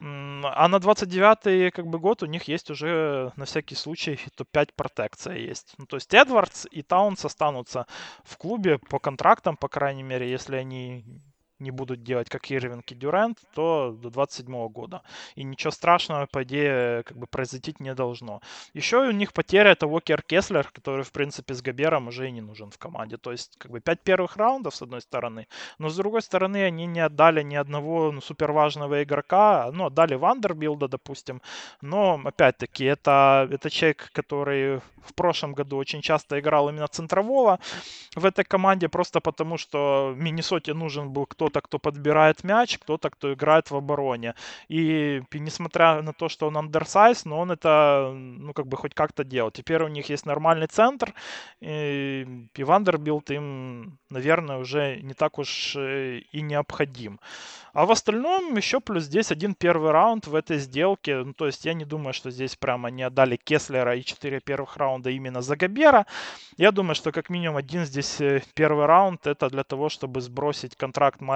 А 0.00 0.68
на 0.68 0.78
29 0.78 1.72
как 1.72 1.86
бы 1.86 1.98
год 1.98 2.22
у 2.22 2.26
них 2.26 2.44
есть 2.44 2.70
уже 2.70 3.32
на 3.36 3.44
всякий 3.44 3.74
случай 3.74 4.18
топ-5 4.36 4.70
протекция 4.76 5.36
есть. 5.36 5.74
Ну, 5.78 5.86
то 5.86 5.96
есть 5.96 6.12
Эдвардс 6.14 6.66
и 6.70 6.82
Таунс 6.82 7.24
останутся 7.24 7.86
в 8.24 8.36
клубе 8.36 8.78
по 8.78 8.98
контрактам, 8.98 9.56
по 9.56 9.68
крайней 9.68 10.02
мере, 10.02 10.30
если 10.30 10.56
они 10.56 11.04
не 11.58 11.70
будут 11.70 12.02
делать 12.02 12.28
как 12.28 12.50
Ирвинг 12.50 12.90
и 12.92 12.94
Дюрент, 12.94 13.38
то 13.54 13.96
до 14.02 14.10
27 14.10 14.68
года. 14.68 15.02
И 15.34 15.44
ничего 15.44 15.70
страшного, 15.70 16.26
по 16.26 16.42
идее, 16.42 17.02
как 17.04 17.16
бы 17.16 17.26
произойти 17.26 17.74
не 17.78 17.94
должно. 17.94 18.40
Еще 18.74 18.98
у 18.98 19.10
них 19.10 19.32
потеря 19.32 19.70
это 19.70 19.86
Уокер 19.86 20.22
Кеслер, 20.22 20.70
который, 20.72 21.04
в 21.04 21.12
принципе, 21.12 21.54
с 21.54 21.62
Габером 21.62 22.08
уже 22.08 22.28
и 22.28 22.32
не 22.32 22.40
нужен 22.40 22.70
в 22.70 22.78
команде. 22.78 23.16
То 23.16 23.32
есть, 23.32 23.56
как 23.58 23.70
бы, 23.70 23.80
пять 23.80 24.02
первых 24.02 24.36
раундов, 24.36 24.74
с 24.74 24.82
одной 24.82 25.00
стороны, 25.00 25.46
но 25.78 25.88
с 25.88 25.96
другой 25.96 26.22
стороны, 26.22 26.64
они 26.64 26.86
не 26.86 27.00
отдали 27.00 27.42
ни 27.42 27.56
одного 27.56 28.12
ну, 28.12 28.20
супер 28.20 28.52
важного 28.52 29.02
игрока. 29.02 29.70
Ну, 29.72 29.86
отдали 29.86 30.14
Вандербилда, 30.14 30.88
допустим. 30.88 31.40
Но, 31.80 32.20
опять-таки, 32.24 32.84
это, 32.84 33.48
это 33.50 33.70
человек, 33.70 34.10
который 34.12 34.80
в 35.06 35.14
прошлом 35.14 35.54
году 35.54 35.76
очень 35.76 36.02
часто 36.02 36.38
играл 36.38 36.68
именно 36.68 36.88
центрового 36.88 37.58
в 38.14 38.24
этой 38.24 38.44
команде, 38.44 38.88
просто 38.88 39.20
потому 39.20 39.56
что 39.56 40.14
Миннесоте 40.16 40.74
нужен 40.74 41.10
был 41.10 41.26
кто 41.26 41.45
кто-то, 41.46 41.60
кто 41.60 41.78
подбирает 41.78 42.44
мяч, 42.44 42.78
кто-то, 42.78 43.08
кто 43.10 43.32
играет 43.32 43.70
в 43.70 43.76
обороне. 43.76 44.34
И, 44.68 45.22
несмотря 45.32 46.02
на 46.02 46.12
то, 46.12 46.28
что 46.28 46.48
он 46.48 46.56
undersize, 46.56 47.24
но 47.24 47.38
он 47.38 47.52
это, 47.52 48.12
ну, 48.14 48.52
как 48.52 48.66
бы 48.66 48.76
хоть 48.76 48.94
как-то 48.94 49.22
делал. 49.24 49.50
Теперь 49.50 49.82
у 49.82 49.88
них 49.88 50.10
есть 50.10 50.26
нормальный 50.26 50.66
центр, 50.66 51.14
и, 51.60 52.26
и 52.54 52.64
Вандербилд 52.64 53.30
им, 53.30 53.98
наверное, 54.10 54.58
уже 54.58 55.00
не 55.02 55.14
так 55.14 55.38
уж 55.38 55.76
э, 55.76 56.22
и 56.32 56.42
необходим. 56.42 57.20
А 57.76 57.84
в 57.84 57.90
остальном 57.90 58.56
еще 58.56 58.80
плюс 58.80 59.04
здесь 59.04 59.30
один 59.30 59.54
первый 59.54 59.90
раунд 59.90 60.26
в 60.26 60.34
этой 60.34 60.56
сделке. 60.56 61.16
Ну, 61.16 61.34
то 61.34 61.46
есть 61.46 61.66
я 61.66 61.74
не 61.74 61.84
думаю, 61.84 62.14
что 62.14 62.30
здесь 62.30 62.56
прямо 62.56 62.90
не 62.90 63.02
отдали 63.02 63.36
Кеслера 63.36 63.94
и 63.94 64.02
четыре 64.02 64.40
первых 64.40 64.78
раунда 64.78 65.10
именно 65.10 65.42
за 65.42 65.56
Габера. 65.56 66.06
Я 66.56 66.72
думаю, 66.72 66.94
что 66.94 67.12
как 67.12 67.28
минимум 67.28 67.58
один 67.58 67.84
здесь 67.84 68.18
э, 68.18 68.42
первый 68.54 68.86
раунд 68.86 69.26
это 69.26 69.50
для 69.50 69.62
того, 69.62 69.90
чтобы 69.90 70.22
сбросить 70.22 70.74
контракт 70.74 71.20
Майл, 71.20 71.35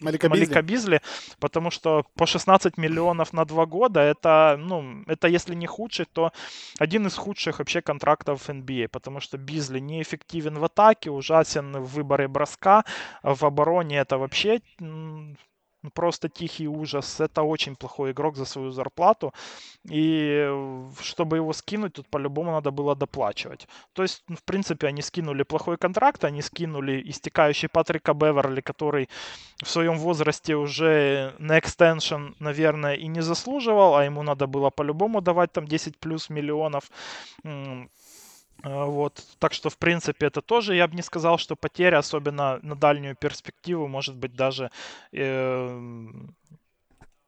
Малика, 0.00 0.28
Малика 0.28 0.62
Бизли. 0.62 1.00
потому 1.40 1.70
что 1.70 2.04
по 2.16 2.26
16 2.26 2.76
миллионов 2.76 3.32
на 3.32 3.44
два 3.44 3.64
года 3.64 4.00
это, 4.00 4.56
ну, 4.58 5.02
это 5.06 5.26
если 5.28 5.54
не 5.54 5.66
худший, 5.66 6.04
то 6.04 6.32
один 6.78 7.06
из 7.06 7.16
худших 7.16 7.58
вообще 7.58 7.80
контрактов 7.80 8.42
в 8.42 8.50
NBA, 8.50 8.88
потому 8.88 9.20
что 9.20 9.38
Бизли 9.38 9.78
неэффективен 9.80 10.58
в 10.58 10.64
атаке, 10.64 11.10
ужасен 11.10 11.72
в 11.78 11.94
выборе 11.94 12.28
броска, 12.28 12.84
в 13.22 13.42
обороне 13.44 13.98
это 13.98 14.18
вообще 14.18 14.60
ну, 15.86 15.90
просто 15.90 16.28
тихий 16.28 16.68
ужас. 16.68 17.20
Это 17.20 17.42
очень 17.42 17.76
плохой 17.76 18.10
игрок 18.10 18.36
за 18.36 18.44
свою 18.44 18.70
зарплату. 18.72 19.32
И 19.90 20.50
чтобы 21.00 21.36
его 21.36 21.52
скинуть, 21.52 21.92
тут 21.92 22.06
по-любому 22.08 22.50
надо 22.50 22.70
было 22.70 22.96
доплачивать. 22.96 23.68
То 23.92 24.02
есть, 24.02 24.24
ну, 24.28 24.36
в 24.36 24.42
принципе, 24.42 24.88
они 24.88 25.02
скинули 25.02 25.44
плохой 25.44 25.76
контракт, 25.76 26.24
они 26.24 26.42
скинули 26.42 27.02
истекающий 27.10 27.68
Патрика 27.68 28.14
Беверли, 28.14 28.60
который 28.60 29.08
в 29.62 29.68
своем 29.68 29.98
возрасте 29.98 30.56
уже 30.56 31.34
на 31.38 31.58
extension, 31.58 32.34
наверное, 32.40 32.96
и 32.96 33.08
не 33.08 33.22
заслуживал, 33.22 33.94
а 33.94 34.04
ему 34.04 34.22
надо 34.22 34.46
было 34.46 34.70
по-любому 34.70 35.20
давать 35.20 35.52
там 35.52 35.66
10 35.66 35.98
плюс 35.98 36.30
миллионов. 36.30 36.90
А, 38.62 38.84
вот. 38.86 39.22
Так 39.38 39.52
что, 39.52 39.70
в 39.70 39.78
принципе, 39.78 40.26
это 40.26 40.42
тоже, 40.42 40.74
я 40.74 40.86
бы 40.88 40.96
не 40.96 41.02
сказал, 41.02 41.38
что 41.38 41.56
потеря, 41.56 41.98
особенно 41.98 42.58
на 42.62 42.74
дальнюю 42.74 43.16
перспективу, 43.16 43.88
может 43.88 44.16
быть, 44.16 44.34
даже 44.34 44.70
э, 45.12 46.10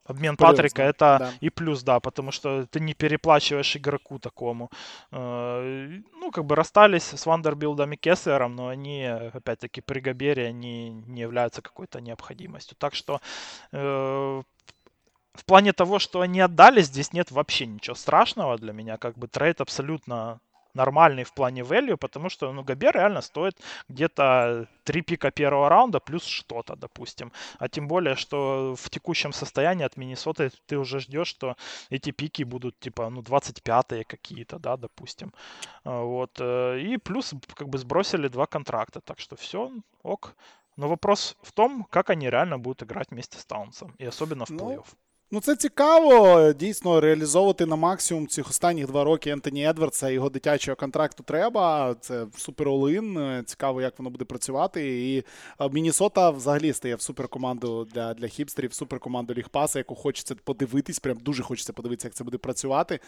обмен 0.04 0.36
плюс, 0.36 0.50
Патрика 0.50 0.82
да, 0.82 0.84
это 0.84 1.16
да. 1.18 1.32
и 1.40 1.50
плюс, 1.50 1.82
да, 1.82 2.00
потому 2.00 2.32
что 2.32 2.66
ты 2.66 2.80
не 2.80 2.94
переплачиваешь 2.94 3.76
игроку 3.76 4.18
такому. 4.18 4.70
Э, 5.12 6.00
ну, 6.14 6.30
как 6.30 6.44
бы 6.44 6.56
расстались 6.56 7.04
с 7.04 7.26
Вандербилдом 7.26 7.92
и 7.92 7.96
Кеслером, 7.96 8.56
но 8.56 8.68
они, 8.68 9.04
опять-таки, 9.04 9.80
при 9.80 10.00
Габере, 10.00 10.46
они 10.46 10.90
не 10.90 11.20
являются 11.20 11.62
какой-то 11.62 12.00
необходимостью. 12.00 12.76
Так 12.78 12.94
что 12.94 13.20
э, 13.72 14.42
в 15.38 15.44
плане 15.44 15.72
того, 15.72 15.98
что 15.98 16.20
они 16.20 16.40
отдали, 16.40 16.82
здесь 16.82 17.12
нет 17.12 17.30
вообще 17.30 17.66
ничего 17.66 17.94
страшного 17.94 18.58
для 18.58 18.72
меня. 18.72 18.96
Как 18.96 19.16
бы 19.16 19.28
трейд 19.28 19.60
абсолютно 19.60 20.40
нормальный 20.78 21.24
в 21.24 21.32
плане 21.32 21.62
value, 21.62 21.96
потому 21.96 22.30
что, 22.30 22.52
ну, 22.52 22.62
Габер 22.62 22.94
реально 22.94 23.20
стоит 23.20 23.60
где-то 23.88 24.66
3 24.84 25.02
пика 25.02 25.30
первого 25.30 25.68
раунда 25.68 26.00
плюс 26.00 26.24
что-то, 26.24 26.76
допустим. 26.76 27.32
А 27.58 27.68
тем 27.68 27.88
более, 27.88 28.14
что 28.14 28.74
в 28.76 28.88
текущем 28.88 29.32
состоянии 29.32 29.84
от 29.84 29.96
Миннесоты 29.96 30.50
ты 30.66 30.78
уже 30.78 31.00
ждешь, 31.00 31.28
что 31.28 31.56
эти 31.90 32.12
пики 32.12 32.44
будут, 32.44 32.78
типа, 32.80 33.10
ну, 33.10 33.22
25-е 33.22 34.04
какие-то, 34.04 34.58
да, 34.58 34.76
допустим. 34.76 35.32
А, 35.84 36.02
вот. 36.02 36.40
Э, 36.40 36.80
и 36.80 36.96
плюс, 36.98 37.34
как 37.54 37.68
бы, 37.68 37.78
сбросили 37.78 38.28
два 38.28 38.46
контракта, 38.46 39.00
так 39.00 39.18
что 39.20 39.36
все, 39.36 39.70
ок. 40.02 40.34
Но 40.76 40.88
вопрос 40.88 41.36
в 41.42 41.52
том, 41.52 41.84
как 41.90 42.10
они 42.10 42.30
реально 42.30 42.58
будут 42.58 42.82
играть 42.82 43.10
вместе 43.10 43.38
с 43.38 43.44
Таунсом, 43.44 43.94
и 43.98 44.06
особенно 44.06 44.44
в 44.44 44.50
плей-офф. 44.50 44.86
Ну... 45.30 45.40
Це 45.40 45.56
цікаво 45.56 46.52
дійсно 46.52 47.00
реалізовувати 47.00 47.66
на 47.66 47.76
максимум 47.76 48.26
цих 48.26 48.48
останніх 48.48 48.86
два 48.86 49.04
роки 49.04 49.30
Ентоні 49.30 49.68
Едвардса 49.68 50.10
його 50.10 50.30
дитячого 50.30 50.76
контракту 50.76 51.22
треба. 51.22 51.94
Це 52.00 52.26
супер 52.36 52.68
олин. 52.68 53.42
Цікаво, 53.46 53.82
як 53.82 53.98
воно 53.98 54.10
буде 54.10 54.24
працювати. 54.24 55.12
І 55.14 55.24
Мінісота 55.72 56.30
взагалі 56.30 56.72
стає 56.72 56.94
в 56.94 57.02
суперкоманду 57.02 57.84
для 57.84 58.14
для 58.14 58.28
хіпстерів, 58.28 58.74
суперкоманду 58.74 59.34
Лігпаса, 59.34 59.78
яку 59.78 59.94
хочеться 59.94 60.34
подивитись. 60.44 60.98
Прям 60.98 61.16
дуже 61.16 61.42
хочеться 61.42 61.72
подивитися, 61.72 62.08
як 62.08 62.14
це 62.14 62.24
буде 62.24 62.38
працювати. 62.38 63.00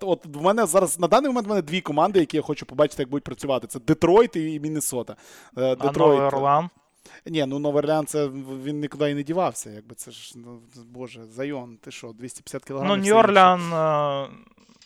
От 0.00 0.26
в 0.26 0.42
мене 0.42 0.66
зараз 0.66 0.98
на 0.98 1.08
даний 1.08 1.28
момент 1.28 1.46
в 1.46 1.50
мене 1.50 1.62
дві 1.62 1.80
команди, 1.80 2.20
які 2.20 2.36
я 2.36 2.42
хочу 2.42 2.66
побачити, 2.66 3.02
як 3.02 3.10
будуть 3.10 3.24
працювати. 3.24 3.66
Це 3.66 3.80
Детройт 3.80 4.36
і 4.36 4.60
Міннесота. 4.60 5.16
Детройт. 5.56 6.20
А 6.20 6.26
Орлан? 6.26 6.68
Ні, 7.25 7.45
ну 7.45 7.59
Новий 7.59 7.79
Орлеан, 7.79 8.05
це 8.05 8.27
він 8.63 8.79
нікуди 8.79 9.11
і 9.11 9.13
не 9.13 9.23
дівався. 9.23 9.69
Якби 9.69 9.95
це 9.95 10.11
ж, 10.11 10.33
ну, 10.35 10.59
боже, 10.91 11.25
Зайон, 11.25 11.77
ти 11.77 11.91
що, 11.91 12.07
250 12.07 12.65
кілограмів? 12.65 12.97
Ну, 12.97 13.03
Нью-Орлеан, 13.03 14.29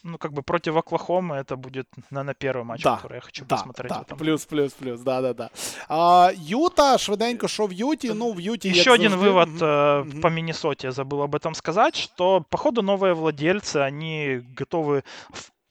ну, 0.04 0.18
как 0.18 0.34
бы 0.34 0.42
против 0.42 0.78
Оклахомы 0.78 1.36
это 1.36 1.56
будет, 1.56 1.88
наверное, 2.12 2.34
первый 2.34 2.64
матч, 2.64 2.84
да, 2.84 2.96
который 2.96 3.16
я 3.16 3.22
хочу 3.22 3.46
да, 3.46 3.56
посмотреть. 3.56 3.90
Да, 3.92 4.02
этом. 4.02 4.18
плюс, 4.18 4.46
плюс, 4.46 4.74
плюс, 4.74 5.02
да, 5.02 5.22
да, 5.22 5.34
да. 5.34 5.50
А, 5.88 6.32
Юта, 6.36 6.98
швиденько, 6.98 7.48
що 7.48 7.66
в 7.66 7.74
Юті, 7.74 8.14
ну, 8.14 8.32
в 8.32 8.42
Юті, 8.42 8.70
Еще 8.70 8.92
один 8.92 9.12
завжди... 9.12 9.30
вывод 9.30 9.62
mm-hmm. 9.62 10.22
по 10.22 10.30
Миннесоте, 10.30 10.88
я 10.88 10.92
забыл 10.92 11.22
об 11.22 11.36
этом 11.36 11.54
сказать, 11.54 11.96
что, 11.96 12.46
походу, 12.50 12.82
новые 12.82 13.14
владельцы, 13.14 13.78
они 13.78 14.42
готовы 14.58 15.04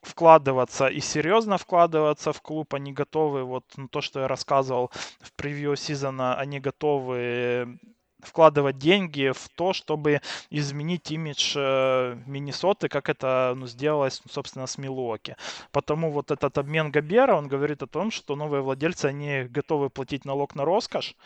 вкладываться 0.04 0.86
и 0.86 1.00
серьезно 1.00 1.58
вкладываться 1.58 2.32
в 2.32 2.40
клуб. 2.40 2.74
Они 2.74 2.92
готовы, 2.92 3.44
вот 3.44 3.64
ну, 3.76 3.88
то, 3.88 4.00
что 4.00 4.20
я 4.20 4.28
рассказывал 4.28 4.90
в 5.20 5.32
превью 5.32 5.76
сезона, 5.76 6.36
они 6.36 6.60
готовы 6.60 7.78
вкладывать 8.24 8.78
деньги 8.78 9.32
в 9.34 9.48
то, 9.50 9.72
чтобы 9.72 10.20
изменить 10.50 11.10
имидж 11.10 11.54
э, 11.56 12.16
Миннесоты, 12.26 12.88
как 12.88 13.08
это 13.08 13.54
ну, 13.56 13.66
сделалось, 13.66 14.22
собственно, 14.30 14.66
с 14.66 14.78
Милуоки. 14.78 15.36
Потому 15.72 16.10
вот 16.10 16.30
этот 16.30 16.56
обмен 16.58 16.90
Габера, 16.90 17.36
он 17.36 17.48
говорит 17.48 17.82
о 17.82 17.86
том, 17.86 18.10
что 18.10 18.36
новые 18.36 18.62
владельцы, 18.62 19.06
они 19.06 19.44
готовы 19.44 19.90
платить 19.90 20.24
налог 20.24 20.54
на 20.54 20.64
роскошь, 20.64 21.16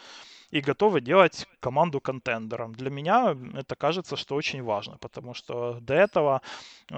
и 0.51 0.61
готовы 0.61 1.01
делать 1.01 1.47
команду 1.59 1.99
контендером. 1.99 2.73
Для 2.73 2.89
меня 2.89 3.35
это 3.53 3.75
кажется, 3.75 4.15
что 4.15 4.35
очень 4.35 4.63
важно, 4.63 4.97
потому 4.99 5.33
что 5.33 5.79
до 5.81 5.93
этого 5.93 6.41
э, 6.91 6.95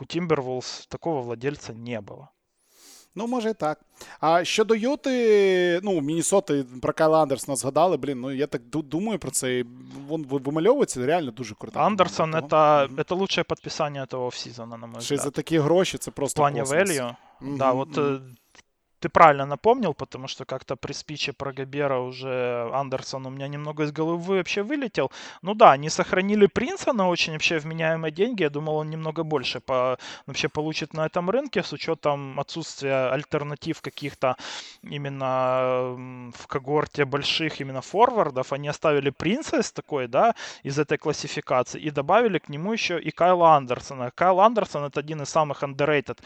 у 0.00 0.04
Timberwolves 0.04 0.86
такого 0.88 1.22
владельца 1.22 1.72
не 1.72 2.00
было. 2.00 2.28
Ну, 3.16 3.26
може 3.26 3.50
і 3.50 3.54
так. 3.54 3.80
А 4.20 4.44
щодо 4.44 4.74
Йоти, 4.74 5.80
ну, 5.82 6.00
Мінісоти 6.00 6.64
про 6.82 6.92
Кайла 6.92 7.22
Андерсона 7.22 7.56
згадали, 7.56 7.96
блін, 7.96 8.20
ну 8.20 8.30
я 8.30 8.46
так 8.46 8.62
думаю 8.62 9.18
про 9.18 9.30
це. 9.30 9.64
Він 10.10 10.26
вимальовується 10.28 11.06
реально 11.06 11.30
дуже 11.30 11.54
круто. 11.54 11.80
Андерсон 11.80 12.34
это, 12.34 12.48
mm-hmm. 12.48 12.96
это 12.96 13.14
лучшее 13.14 13.44
подписание 13.44 14.02
этого 14.02 14.26
офсезона, 14.26 14.76
на 14.76 14.86
мой 14.86 15.00
Ще 15.00 15.14
взгляд. 15.14 15.20
за 15.20 15.30
такі 15.30 15.58
гроші 15.58 15.98
це 15.98 16.10
просто 16.10 16.36
В 16.36 16.40
плане 16.40 16.62
value. 16.62 17.14
Mm-hmm. 17.40 17.56
Да, 17.56 17.72
вот 17.72 17.88
mm-hmm 17.88 18.20
ты 18.99 19.09
правильно 19.09 19.45
напомнил, 19.45 19.93
потому 19.93 20.27
что 20.27 20.45
как-то 20.45 20.75
при 20.75 20.93
спиче 20.93 21.33
про 21.33 21.53
Габера 21.53 21.99
уже 21.99 22.69
Андерсон 22.73 23.25
у 23.25 23.29
меня 23.29 23.47
немного 23.47 23.83
из 23.83 23.91
головы 23.91 24.37
вообще 24.37 24.61
вылетел. 24.61 25.11
Ну 25.41 25.55
да, 25.55 25.71
они 25.71 25.89
сохранили 25.89 26.47
Принца 26.47 26.93
на 26.93 27.09
очень 27.09 27.33
вообще 27.33 27.59
вменяемые 27.59 28.11
деньги. 28.11 28.43
Я 28.43 28.49
думал, 28.49 28.75
он 28.75 28.89
немного 28.89 29.23
больше 29.23 29.59
по, 29.59 29.97
вообще 30.27 30.49
получит 30.49 30.93
на 30.93 31.05
этом 31.05 31.29
рынке 31.29 31.63
с 31.63 31.73
учетом 31.73 32.39
отсутствия 32.39 33.09
альтернатив 33.11 33.81
каких-то 33.81 34.35
именно 34.83 36.31
в 36.37 36.47
когорте 36.47 37.05
больших 37.05 37.61
именно 37.61 37.81
форвардов. 37.81 38.53
Они 38.53 38.67
оставили 38.67 39.09
Принца 39.09 39.59
из 39.59 39.71
такой, 39.71 40.07
да, 40.07 40.35
из 40.63 40.77
этой 40.77 40.97
классификации 40.97 41.79
и 41.81 41.91
добавили 41.91 42.39
к 42.39 42.49
нему 42.49 42.73
еще 42.73 42.99
и 42.99 43.11
Кайла 43.11 43.55
Андерсона. 43.55 44.11
Кайл 44.11 44.39
Андерсон 44.39 44.83
это 44.83 44.99
один 44.99 45.21
из 45.21 45.29
самых 45.29 45.63
underrated 45.63 46.17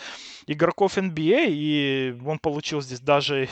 игроков 0.47 0.97
NBA, 0.97 1.45
и 1.49 2.17
он 2.25 2.39
получил 2.39 2.62
получил 2.63 2.81
здесь 2.81 3.01
даже 3.01 3.49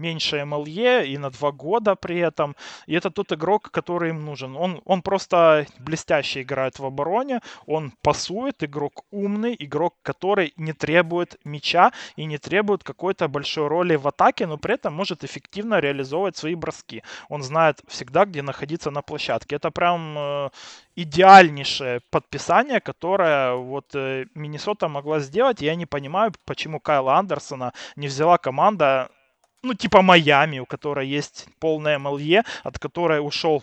меньше 0.00 0.44
МЛЕ 0.44 1.06
и 1.06 1.18
на 1.18 1.30
два 1.30 1.52
года 1.52 1.94
при 1.94 2.18
этом. 2.18 2.56
И 2.86 2.94
это 2.94 3.10
тот 3.10 3.32
игрок, 3.32 3.70
который 3.70 4.10
им 4.10 4.24
нужен. 4.24 4.56
Он, 4.56 4.80
он 4.84 5.02
просто 5.02 5.66
блестяще 5.78 6.42
играет 6.42 6.78
в 6.78 6.84
обороне, 6.84 7.40
он 7.66 7.92
пасует, 8.02 8.64
игрок 8.64 9.04
умный, 9.10 9.56
игрок, 9.58 9.94
который 10.02 10.52
не 10.56 10.72
требует 10.72 11.38
мяча 11.44 11.92
и 12.16 12.24
не 12.24 12.38
требует 12.38 12.82
какой-то 12.82 13.28
большой 13.28 13.68
роли 13.68 13.96
в 13.96 14.08
атаке, 14.08 14.46
но 14.46 14.56
при 14.56 14.74
этом 14.74 14.94
может 14.94 15.24
эффективно 15.24 15.80
реализовывать 15.80 16.36
свои 16.36 16.54
броски. 16.54 17.02
Он 17.28 17.42
знает 17.42 17.80
всегда, 17.88 18.24
где 18.24 18.42
находиться 18.42 18.90
на 18.90 19.02
площадке. 19.02 19.56
Это 19.56 19.70
прям 19.70 20.16
э, 20.18 20.50
идеальнейшее 20.96 22.00
подписание, 22.10 22.80
которое 22.80 23.54
вот 23.54 23.94
э, 23.94 24.26
Миннесота 24.34 24.88
могла 24.88 25.20
сделать. 25.20 25.62
Я 25.62 25.74
не 25.74 25.86
понимаю, 25.86 26.32
почему 26.44 26.80
Кайла 26.80 27.16
Андерсона 27.16 27.72
не 27.96 28.08
взяла 28.08 28.38
команда 28.38 29.10
ну, 29.62 29.74
типа 29.74 30.02
Майами, 30.02 30.58
у 30.58 30.66
которой 30.66 31.08
есть 31.08 31.48
полная 31.58 31.98
МЛЕ, 31.98 32.44
от 32.64 32.78
которой 32.78 33.20
ушел 33.20 33.62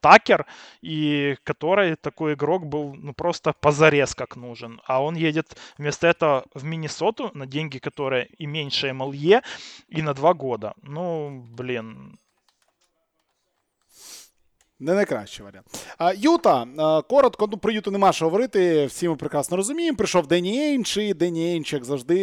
Такер, 0.00 0.44
и 0.82 1.36
который 1.44 1.96
такой 1.96 2.34
игрок 2.34 2.66
был 2.66 2.94
ну, 2.94 3.14
просто 3.14 3.54
позарез 3.54 4.14
как 4.14 4.36
нужен. 4.36 4.80
А 4.86 5.02
он 5.02 5.14
едет 5.14 5.56
вместо 5.78 6.06
этого 6.06 6.44
в 6.52 6.62
Миннесоту 6.64 7.30
на 7.32 7.46
деньги, 7.46 7.78
которые 7.78 8.26
и 8.38 8.46
меньше 8.46 8.92
МЛЕ, 8.92 9.42
и 9.88 10.02
на 10.02 10.12
два 10.12 10.34
года. 10.34 10.74
Ну, 10.82 11.42
блин, 11.56 12.18
Не 14.80 14.94
найкращий 14.94 15.44
варіант. 15.44 15.66
А, 15.98 16.12
Юта. 16.12 16.66
Коротко, 17.08 17.48
ну 17.52 17.58
про 17.58 17.72
Юту 17.72 17.90
нема 17.90 18.12
що 18.12 18.24
говорити. 18.24 18.86
Всі 18.86 19.08
ми 19.08 19.16
прекрасно 19.16 19.56
розуміємо. 19.56 19.96
Прийшов 19.96 20.26
Дені 20.26 20.60
Ейнч, 20.60 20.96
і 20.96 21.14
Дені 21.14 21.52
Ейнч, 21.52 21.72
як 21.72 21.84
завжди, 21.84 22.16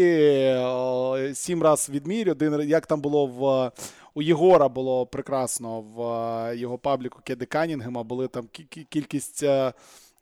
сім 1.33 1.63
раз 1.63 1.89
відмір. 1.89 2.29
Один, 2.29 2.69
як 2.69 2.85
там 2.85 3.01
було 3.01 3.25
в. 3.25 3.71
У 4.13 4.21
Єгора 4.21 4.69
було 4.69 5.05
прекрасно 5.05 5.81
в 5.81 6.55
його 6.55 6.77
пабліку 6.77 7.19
Кеди 7.23 7.45
Канінгема. 7.45 8.03
Були 8.03 8.27
там 8.27 8.47
кількість 8.89 9.43
Е, 9.43 9.73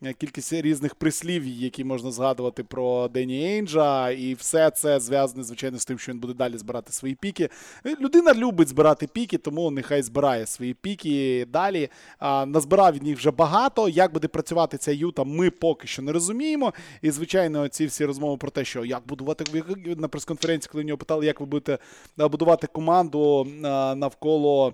кількість 0.02 0.54
різних 0.54 0.96
прислів, 0.96 1.48
які 1.48 1.84
можна 1.84 2.12
згадувати 2.12 2.64
про 2.64 3.08
Дені 3.08 3.46
Ейнджа, 3.46 4.12
і 4.12 4.34
все 4.34 4.70
це 4.70 5.00
зв'язане, 5.00 5.44
звичайно, 5.44 5.80
з 5.80 5.86
тим, 5.86 6.00
що 6.00 6.12
він 6.12 6.20
буде 6.20 6.34
далі 6.34 6.58
збирати 6.58 6.92
свої 6.92 7.16
піки. 7.16 7.50
Е, 7.86 7.96
людина 8.02 8.34
любить 8.34 8.68
збирати 8.68 9.08
піки, 9.08 9.38
тому 9.38 9.72
нехай 9.72 10.02
збирає 10.02 10.46
свої 10.46 10.74
піки 10.74 11.46
далі. 11.50 11.90
А, 12.20 12.46
Назбирав 12.46 12.94
він 12.94 13.08
їх 13.08 13.18
вже 13.18 13.32
багато. 13.32 13.90
Як 13.90 14.14
буде 14.14 14.28
працювати 14.28 14.78
ця 14.78 14.92
юта, 14.92 15.24
ми 15.24 15.50
поки 15.50 15.88
що 15.88 16.02
не 16.02 16.12
розуміємо. 16.12 16.74
І, 17.02 17.12
звичайно, 17.12 17.68
ці 17.68 17.86
всі 17.86 18.06
розмови 18.06 18.38
про 18.38 18.52
те, 18.52 18.66
що 18.66 18.86
як 18.86 19.08
будувати 19.08 19.64
на 19.98 20.08
прес-конференції, 20.08 20.70
коли 20.72 20.81
в 20.81 20.84
нього 20.84 20.98
питали, 20.98 21.26
як 21.26 21.40
ви 21.40 21.46
будете 21.46 21.78
будувати 22.18 22.68
команду 22.68 23.48
навколо. 23.96 24.74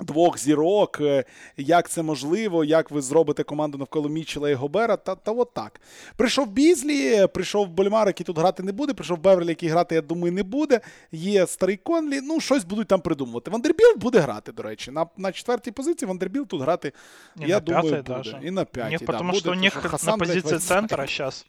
Двох 0.00 0.38
зірок, 0.38 0.98
е, 1.00 1.24
як 1.56 1.88
це 1.88 2.02
можливо, 2.02 2.64
як 2.64 2.90
ви 2.90 3.02
зробите 3.02 3.42
команду 3.42 3.78
навколо 3.78 4.08
Мічела 4.08 4.50
і 4.50 4.54
Гобера, 4.54 4.96
та 4.96 5.14
та 5.14 5.32
от 5.32 5.54
так. 5.54 5.80
Прийшов 6.16 6.48
Бізлі, 6.48 7.26
прийшов 7.26 7.68
Болмаро, 7.68 8.06
який 8.06 8.24
тут 8.24 8.38
грати 8.38 8.62
не 8.62 8.72
буде, 8.72 8.94
прийшов 8.94 9.18
Беверлі, 9.18 9.48
який 9.48 9.68
грати, 9.68 9.94
я 9.94 10.00
думаю, 10.00 10.32
не 10.32 10.42
буде. 10.42 10.80
Є 11.12 11.46
старий 11.46 11.76
Конлі, 11.76 12.20
ну 12.20 12.40
щось 12.40 12.64
будуть 12.64 12.88
там 12.88 13.00
придумувати. 13.00 13.50
Вандербілд 13.50 13.98
буде 13.98 14.18
грати, 14.18 14.52
до 14.52 14.62
речі. 14.62 14.90
На 14.90 15.06
на 15.16 15.32
четвертій 15.32 15.70
позиції 15.70 16.08
Вандербілд 16.08 16.48
тут 16.48 16.62
грати, 16.62 16.92
і 17.40 17.48
я 17.48 17.60
думаю, 17.60 17.82
буде. 17.82 18.02
Даже. 18.02 18.40
І 18.42 18.50
на 18.50 18.64
п'ятій. 18.64 19.06
Тому 19.06 19.34
що 19.34 19.52
у 19.52 19.54
них 19.54 19.74
Хасан, 19.74 20.18
на 20.18 20.26
позиції 20.26 20.58
центра 20.58 21.06
зараз 21.06 21.46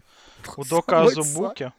Удока 0.58 1.08
Азубуки. 1.08 1.72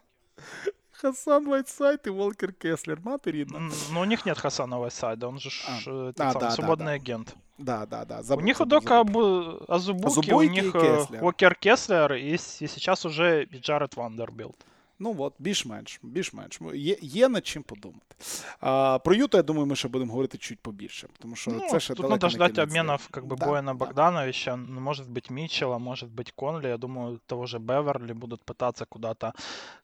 Хасан 1.01 1.49
Вайтсайд 1.49 2.07
и 2.07 2.11
Волкер 2.11 2.53
Кеслер. 2.53 3.01
Матери 3.01 3.47
Ну, 3.49 4.01
у 4.01 4.05
них 4.05 4.27
нет 4.27 4.39
Хасана 4.39 4.79
Вайтсайда, 4.79 5.29
он 5.29 5.39
же 5.39 5.51
а, 5.67 5.79
э, 5.87 6.13
а, 6.19 6.33
сам, 6.33 6.41
да, 6.41 6.51
свободный 6.51 6.87
да, 6.87 6.93
агент. 6.93 7.37
Да, 7.59 7.87
да, 7.87 8.05
да. 8.05 8.23
Забыл, 8.23 8.43
у 8.43 8.47
них 8.47 8.61
Удока 8.61 9.01
Абу... 9.01 9.59
Азубуки, 9.69 10.07
Азубуки, 10.07 10.33
у 10.33 10.43
них 10.43 10.75
э, 10.75 10.81
Кеслер. 10.81 11.25
Уокер 11.25 11.55
Кеслер 11.55 12.13
и, 12.15 12.35
и 12.35 12.39
сейчас 12.39 13.05
уже 13.05 13.45
Джаред 13.45 13.97
Вандербилд. 13.97 14.57
Ну 15.04 15.16
от, 15.20 15.34
більш-менш, 15.40 16.00
більш-менш. 16.04 16.60
Є 16.74 16.98
є 17.02 17.30
над 17.30 17.48
чим 17.48 17.64
подумати. 17.64 18.16
А, 18.60 19.00
Про 19.00 19.16
Юту, 19.16 19.38
я 19.38 19.44
думаю, 19.44 19.66
ми 19.66 19.76
ще 19.76 19.88
будемо 19.88 20.12
говорити 20.12 20.38
чуть 20.38 20.60
побільше. 20.60 21.08
Тому 21.20 21.36
що 21.36 21.52
ну, 21.52 21.68
це 21.72 21.80
ще 21.80 21.94
Тут 21.94 22.10
надо 22.10 22.30
ждать 22.30 22.60
обменов 22.60 23.08
как 23.12 23.26
бы 23.26 23.36
да, 23.36 23.46
Бояна 23.46 23.74
да. 23.74 23.86
Богдановича, 23.86 24.56
ну, 24.56 24.82
может 24.82 25.10
быть 25.10 25.32
Митчелла, 25.32 25.78
может 25.78 26.10
быть 26.10 26.34
Конли. 26.36 26.68
Я 26.68 26.78
думаю, 26.78 27.20
того 27.26 27.46
же 27.46 27.60
Беверли 27.60 28.14
будут 28.14 28.42
пытаться 28.46 28.86
куда-то 28.90 29.34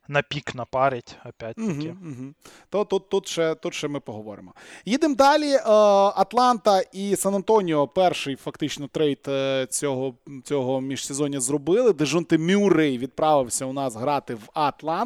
на 0.07 0.21
пік 0.21 0.55
напарить, 0.55 1.15
опять-таки. 1.25 1.89
Угу, 1.89 2.09
угу. 2.09 2.33
То 2.69 2.85
тут 2.85 3.09
тут, 3.09 3.27
ще 3.27 3.55
тут 3.55 3.73
ще 3.73 3.87
ми 3.87 3.99
поговоримо. 3.99 4.53
Їдемо 4.85 5.15
далі. 5.15 5.51
Е, 5.51 5.61
Атланта 6.15 6.81
і 6.93 7.15
Сан-Антоніо 7.15 7.87
перший 7.87 8.35
фактично 8.35 8.87
трейд 8.87 9.19
е, 9.27 9.67
цього 9.69 10.15
цього 10.43 10.81
міжсезоння 10.81 11.39
зробили. 11.39 11.93
Дежунти 11.93 12.37
Мюррей 12.37 12.97
відправився 12.97 13.65
у 13.65 13.73
нас 13.73 13.95
грати 13.95 14.35
в 14.35 14.49
Атланту. 14.53 15.00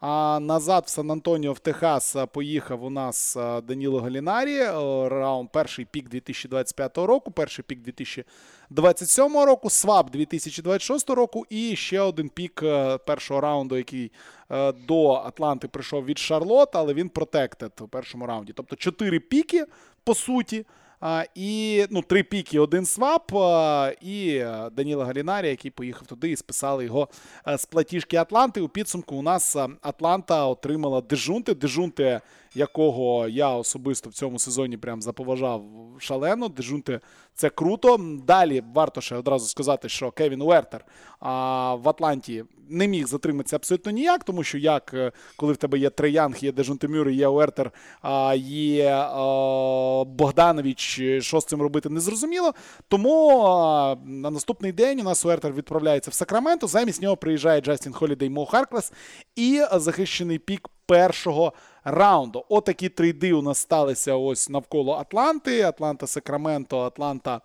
А 0.00 0.38
назад 0.40 0.84
в 0.86 0.90
Сан-Антоніо 0.90 1.52
в 1.52 1.58
Техас 1.58 2.16
поїхав 2.32 2.84
у 2.84 2.90
нас 2.90 3.36
е, 3.36 3.60
Даніло 3.60 4.00
Галінарі. 4.00 4.58
Раунд 5.08 5.48
перший 5.52 5.84
пік 5.84 6.08
2025 6.08 6.98
року, 6.98 7.30
перший 7.30 7.64
пік 7.68 7.82
2027 7.82 9.36
року, 9.36 9.70
swap 9.70 10.10
2026 10.10 11.10
року 11.10 11.46
і 11.50 11.76
ще 11.76 12.00
один 12.00 12.28
пік 12.28 12.62
першого 13.06 13.40
раунду, 13.40 13.76
який 13.76 14.10
Е, 14.52 14.72
до 14.72 15.12
Атланти 15.12 15.68
прийшов 15.68 16.04
від 16.04 16.18
Шарлот, 16.18 16.76
але 16.76 16.94
він 16.94 17.08
protected 17.08 17.72
у 17.80 17.88
першому 17.88 18.26
раунді. 18.26 18.52
Тобто 18.52 18.76
чотири 18.76 19.20
піки, 19.20 19.64
по 20.04 20.14
суті. 20.14 20.66
І 21.34 21.84
ну, 21.90 22.02
три 22.02 22.22
піки, 22.22 22.58
один 22.58 22.86
swap, 22.86 23.32
і 24.02 24.36
е, 24.36 24.70
Даніла 24.72 25.04
Галінарі, 25.04 25.48
який 25.48 25.70
поїхав 25.70 26.06
туди 26.06 26.30
і 26.30 26.36
списали 26.36 26.84
його 26.84 27.08
е, 27.48 27.58
з 27.58 27.66
платіжки 27.66 28.16
Атланти. 28.16 28.60
У 28.60 28.68
підсумку 28.68 29.16
у 29.16 29.22
нас 29.22 29.56
Атланта 29.80 30.46
отримала 30.46 31.00
Дежонте. 31.00 31.54
Дежонте, 31.54 32.20
якого 32.54 33.28
я 33.28 33.48
особисто 33.48 34.10
в 34.10 34.12
цьому 34.12 34.38
сезоні 34.38 34.76
прям 34.76 35.02
заповажав 35.02 35.64
шалено. 35.98 36.48
Дежунти 36.48 37.00
це 37.34 37.50
круто. 37.50 37.96
Далі 38.26 38.62
варто 38.74 39.00
ще 39.00 39.16
одразу 39.16 39.46
сказати, 39.46 39.88
що 39.88 40.10
Кевін 40.10 40.42
Уертер 40.42 40.84
а, 41.20 41.74
в 41.74 41.88
Атланті 41.88 42.44
не 42.68 42.88
міг 42.88 43.06
затриматися 43.06 43.56
абсолютно 43.56 43.92
ніяк, 43.92 44.24
тому 44.24 44.42
що 44.42 44.58
як 44.58 44.94
е, 44.94 45.12
коли 45.36 45.52
в 45.52 45.56
тебе 45.56 45.78
є 45.78 45.90
Треянг, 45.90 46.36
є 46.36 46.52
Дежонтемюр, 46.52 47.08
є 47.08 47.28
Уертер, 47.28 47.70
а 48.02 48.34
є 48.46 48.90
а, 48.90 50.04
Богданович, 50.06 51.00
що 51.20 51.40
з 51.40 51.44
цим 51.44 51.62
робити 51.62 51.88
не 51.88 52.00
зрозуміло. 52.00 52.54
Тому 52.88 53.42
а, 53.46 53.96
на 54.04 54.30
наступний 54.30 54.72
день 54.72 55.00
у 55.00 55.04
нас 55.04 55.24
Уертер 55.24 55.52
відправляється 55.52 56.10
в 56.10 56.14
Сакраменто. 56.14 56.66
Замість 56.66 57.02
нього 57.02 57.16
приїжджає 57.16 57.60
Джастін 57.60 57.92
Холідей 57.92 58.30
Мо 58.30 58.46
Харклес 58.46 58.92
і 59.36 59.62
захищений 59.72 60.38
пік 60.38 60.68
першого 60.86 61.52
раунду. 61.84 62.44
Отакі 62.48 62.88
трейди 62.88 63.32
у 63.32 63.42
нас 63.42 63.58
сталися 63.58 64.14
ось 64.14 64.48
навколо 64.48 64.92
Атланти. 64.92 65.62
Атланта 65.62 66.06
Сакраменто, 66.06 66.78
Атланта. 66.80 67.40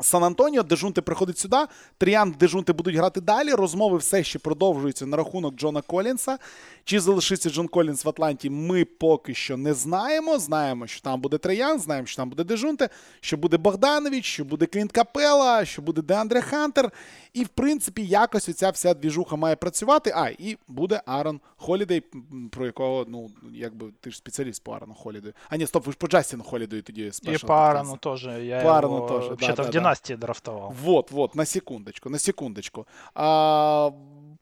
Сан-Антоніо, 0.00 0.62
Дежонте 0.62 1.02
приходить 1.02 1.38
сюди. 1.38 1.56
Трей 1.98 2.14
Янг, 2.14 2.34
Дежонте 2.38 2.72
будуть 2.72 2.96
грати 2.96 3.20
далі. 3.20 3.52
Розмови 3.52 3.98
все 3.98 4.24
ще 4.24 4.38
продовжуються 4.38 5.06
на 5.06 5.16
рахунок 5.16 5.54
Джона 5.54 5.82
Колінса. 5.82 6.38
Чи 6.84 7.00
залишиться 7.00 7.50
Джон 7.50 7.68
Колінс 7.68 8.04
в 8.04 8.08
Атланті, 8.08 8.50
ми 8.50 8.84
поки 8.84 9.34
що 9.34 9.56
не 9.56 9.74
знаємо. 9.74 10.38
Знаємо, 10.38 10.86
що 10.86 11.00
там 11.00 11.20
буде 11.20 11.38
Трей 11.38 11.57
Янг, 11.57 11.80
знаємо, 11.80 12.06
що 12.06 12.16
там 12.16 12.28
буде 12.28 12.44
Дежонте, 12.44 12.88
що 13.20 13.36
буде 13.36 13.56
Богданович, 13.56 14.24
що 14.24 14.44
буде 14.44 14.66
Клінт 14.66 14.92
Капела, 14.92 15.64
що 15.64 15.82
буде 15.82 16.02
Деандре 16.02 16.40
Хантер. 16.40 16.90
І, 17.32 17.44
в 17.44 17.48
принципі, 17.48 18.06
якось 18.06 18.48
оця 18.48 18.70
вся 18.70 18.94
двіжуха 18.94 19.36
має 19.36 19.56
працювати. 19.56 20.12
А, 20.16 20.28
і 20.28 20.56
буде 20.68 21.02
Аарон 21.06 21.40
Холідей, 21.56 22.02
про 22.50 22.66
якого, 22.66 23.06
ну, 23.08 23.30
якби 23.52 23.86
ти 24.00 24.10
ж 24.10 24.16
спеціаліст 24.16 24.64
по 24.64 24.72
Аарону 24.72 24.94
Холідею. 24.94 25.34
А 25.48 25.56
ні, 25.56 25.66
стоп, 25.66 25.86
ви 25.86 25.92
ж 25.92 25.98
по 25.98 26.06
Джастіну 26.06 26.42
Холідею 26.42 26.82
тоді 26.82 27.10
І 27.22 27.38
по 27.38 27.52
Аарону 27.52 27.96
теж. 27.96 28.24
Я 28.24 28.62
по 28.62 28.68
Аарону 28.68 28.96
его, 28.96 29.08
тоже, 29.08 29.36
да, 29.40 29.52
да, 29.52 29.62
в 29.62 29.70
династії 29.94 30.16
драфтував. 30.16 30.74
Вот, 30.82 31.10
вот, 31.10 31.34
на 31.34 31.44
секундочку, 31.44 32.10
на 32.10 32.18
секундочку. 32.18 32.86
А, 33.14 33.90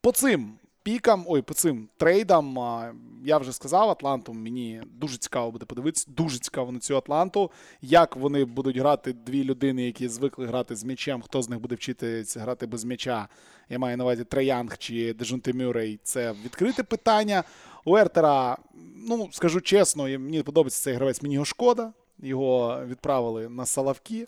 По 0.00 0.12
цим 0.12 0.58
пікам, 0.82 1.24
ой, 1.26 1.42
по 1.42 1.54
цим 1.54 1.88
трейдам, 1.96 2.58
я 3.24 3.38
вже 3.38 3.52
сказав, 3.52 3.90
Атланту 3.90 4.32
мені 4.32 4.82
дуже 5.00 5.16
цікаво 5.16 5.50
буде 5.50 5.64
подивитися. 5.64 6.06
Дуже 6.16 6.38
цікаво 6.38 6.72
на 6.72 6.78
цю 6.78 6.96
Атланту. 6.96 7.50
Як 7.82 8.16
вони 8.16 8.44
будуть 8.44 8.76
грати 8.76 9.12
дві 9.12 9.44
людини, 9.44 9.82
які 9.82 10.08
звикли 10.08 10.46
грати 10.46 10.76
з 10.76 10.84
м'ячем, 10.84 11.22
хто 11.22 11.42
з 11.42 11.48
них 11.48 11.60
буде 11.60 11.74
вчитися 11.74 12.40
грати 12.40 12.66
без 12.66 12.84
м'яча. 12.84 13.28
Я 13.68 13.78
маю 13.78 13.96
на 13.96 14.04
увазі 14.04 14.24
Трей 14.24 14.51
Янг 14.51 14.78
чи 14.78 15.14
Дежонте 15.14 15.52
Мюррей. 15.52 16.00
Це 16.02 16.34
відкрите 16.44 16.82
питання. 16.82 17.44
У 17.84 17.96
Ертера, 17.96 18.58
ну 19.08 19.28
скажу 19.32 19.60
чесно, 19.60 20.02
мені 20.02 20.42
подобається 20.42 20.82
цей 20.82 20.94
гравець, 20.94 21.22
мені 21.22 21.34
його 21.34 21.44
шкода. 21.44 21.92
Його 22.18 22.82
відправили 22.86 23.48
на 23.48 23.66
Соловки, 23.66 24.26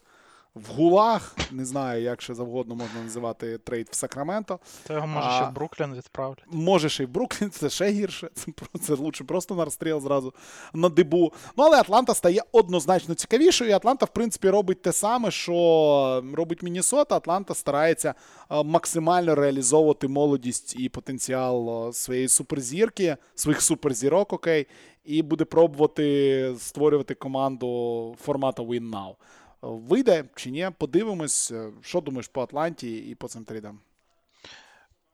в 0.55 0.69
ГУЛАГ. 0.69 1.37
Не 1.51 1.65
знаю, 1.65 2.03
як 2.03 2.23
ще 2.23 2.35
завгодно 2.35 2.75
можна 2.75 3.03
називати 3.03 3.59
трейд 3.59 3.89
в 3.91 3.95
Сакраменто. 3.95 4.59
Та 4.87 4.95
його 4.95 5.07
може 5.07 5.31
ще 5.31 5.45
в 5.45 5.53
Бруклін 5.53 5.95
відправлять. 5.95 6.45
Може 6.51 6.89
ще 6.89 7.03
й 7.03 7.07
в 7.07 7.11
Бруклін, 7.11 7.51
це 7.51 7.71
ще 7.71 7.91
гірше. 7.91 8.31
Це 8.35 8.53
це 8.79 8.95
лучше 8.95 9.25
просто 9.25 9.55
на 9.55 9.65
розстріл 9.65 10.01
зразу 10.01 10.35
на 10.75 10.89
дибу. 10.89 11.33
Ну, 11.57 11.65
але 11.65 11.81
Атланта 11.81 12.15
стає 12.15 12.43
однозначно 12.53 13.15
цікавішою. 13.15 13.71
І 13.71 13.73
Атланта, 13.73 14.07
в 14.07 14.13
принципі, 14.13 14.51
робить 14.51 14.83
те 14.83 14.93
саме, 14.93 15.31
що 15.31 16.25
робить 16.35 16.63
Міннесота. 16.63 17.17
Атланта 17.17 17.55
старається 17.55 18.15
максимально 18.51 19.35
реалізовувати 19.35 20.09
молодість 20.09 20.77
і 20.79 20.89
потенціал 20.89 21.93
своєї 21.93 22.29
суперзірки, 22.29 23.17
своїх 23.35 23.63
суперзірок, 23.63 24.33
окей, 24.33 24.67
і 25.05 25.23
буде 25.23 25.45
пробувати 25.45 26.55
створювати 26.59 27.15
команду 27.15 28.17
формату 28.21 28.65
Win 28.65 28.91
Now. 28.91 29.15
Вийде 29.64 30.26
чи 30.36 30.52
ні, 30.52 30.70
подивимось. 30.78 31.54
Що 31.82 32.02
думаєш 32.02 32.28
по 32.28 32.42
Атланті 32.42 32.98
і 32.98 33.16
по 33.16 33.28
цим 33.28 33.46
трейдам? 33.46 33.80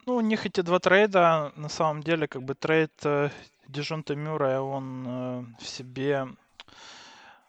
Ну, 0.07 0.17
у 0.17 0.21
них 0.21 0.45
эти 0.45 0.61
два 0.61 0.79
трейда, 0.79 1.51
на 1.55 1.69
самом 1.69 2.03
деле, 2.03 2.27
как 2.27 2.43
бы 2.43 2.53
трейд 2.53 2.91
э, 3.03 3.31
Дежонта 3.67 4.15
Мюра, 4.15 4.61
он 4.61 5.07
э, 5.07 5.45
в 5.59 5.67
себе 5.67 6.27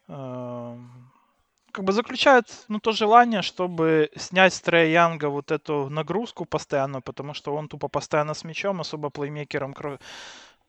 э, 0.08 0.78
как 1.70 1.84
бы 1.84 1.92
заключает 1.92 2.64
ну, 2.68 2.80
то 2.80 2.92
желание, 2.92 3.42
чтобы 3.42 4.10
снять 4.16 4.54
с 4.54 4.60
Трея 4.62 4.86
Янга 4.86 5.28
вот 5.28 5.50
эту 5.50 5.90
нагрузку 5.90 6.46
постоянно, 6.46 7.02
потому 7.02 7.34
что 7.34 7.54
он 7.54 7.68
тупо 7.68 7.88
постоянно 7.88 8.32
с 8.32 8.42
мячом, 8.42 8.80
особо 8.80 9.10
плеймейкером 9.10 9.74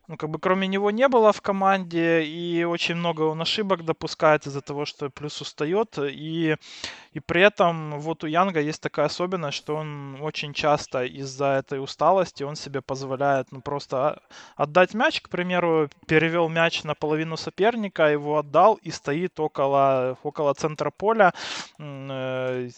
ну, 0.08 0.16
как 0.16 0.30
бы 0.30 0.38
кроме 0.38 0.66
него 0.66 0.90
не 0.90 1.08
было 1.08 1.32
в 1.32 1.40
команде, 1.40 2.24
и 2.24 2.64
очень 2.64 2.96
много 2.96 3.22
он 3.22 3.40
ошибок 3.40 3.84
допускает 3.84 4.46
из-за 4.46 4.60
того, 4.60 4.84
что 4.84 5.10
плюс 5.10 5.40
устает, 5.40 5.98
и, 5.98 6.56
и 7.12 7.20
при 7.20 7.42
этом 7.42 8.00
вот 8.00 8.24
у 8.24 8.26
Янга 8.26 8.60
есть 8.60 8.82
такая 8.82 9.06
особенность, 9.06 9.56
что 9.56 9.76
он 9.76 10.18
очень 10.20 10.54
часто 10.54 11.04
из-за 11.04 11.46
этой 11.58 11.82
усталости 11.82 12.42
он 12.42 12.56
себе 12.56 12.80
позволяет 12.82 13.52
ну, 13.52 13.60
просто 13.60 14.20
отдать 14.56 14.94
мяч, 14.94 15.20
к 15.20 15.28
примеру, 15.28 15.88
перевел 16.06 16.48
мяч 16.48 16.82
на 16.82 16.94
половину 16.94 17.36
соперника, 17.36 18.10
его 18.10 18.38
отдал 18.38 18.74
и 18.82 18.90
стоит 18.90 19.38
около, 19.38 20.18
около 20.22 20.52
центра 20.54 20.90
поля, 20.90 21.32
э, 21.78 22.70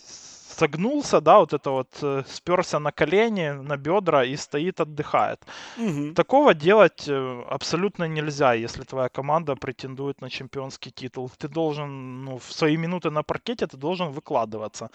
согнулся, 0.54 1.20
да, 1.20 1.38
вот 1.38 1.52
это 1.52 1.70
вот 1.70 1.88
э, 2.02 2.22
сперся 2.26 2.78
на 2.78 2.92
колени, 2.92 3.50
на 3.50 3.76
бедра 3.76 4.24
и 4.24 4.36
стоит, 4.36 4.80
отдыхает. 4.80 5.40
Угу. 5.78 6.14
Такого 6.14 6.54
делать 6.54 7.08
э, 7.08 7.42
абсолютно 7.50 8.04
нельзя, 8.08 8.54
если 8.54 8.84
твоя 8.84 9.08
команда 9.08 9.56
претендует 9.56 10.20
на 10.20 10.30
чемпионский 10.30 10.92
титул. 10.92 11.30
Ты 11.38 11.48
должен, 11.48 12.24
ну, 12.24 12.38
в 12.38 12.52
свои 12.52 12.76
минуты 12.76 13.10
на 13.10 13.22
паркете 13.22 13.66
ты 13.66 13.76
должен 13.76 14.12
выкладываться 14.12 14.90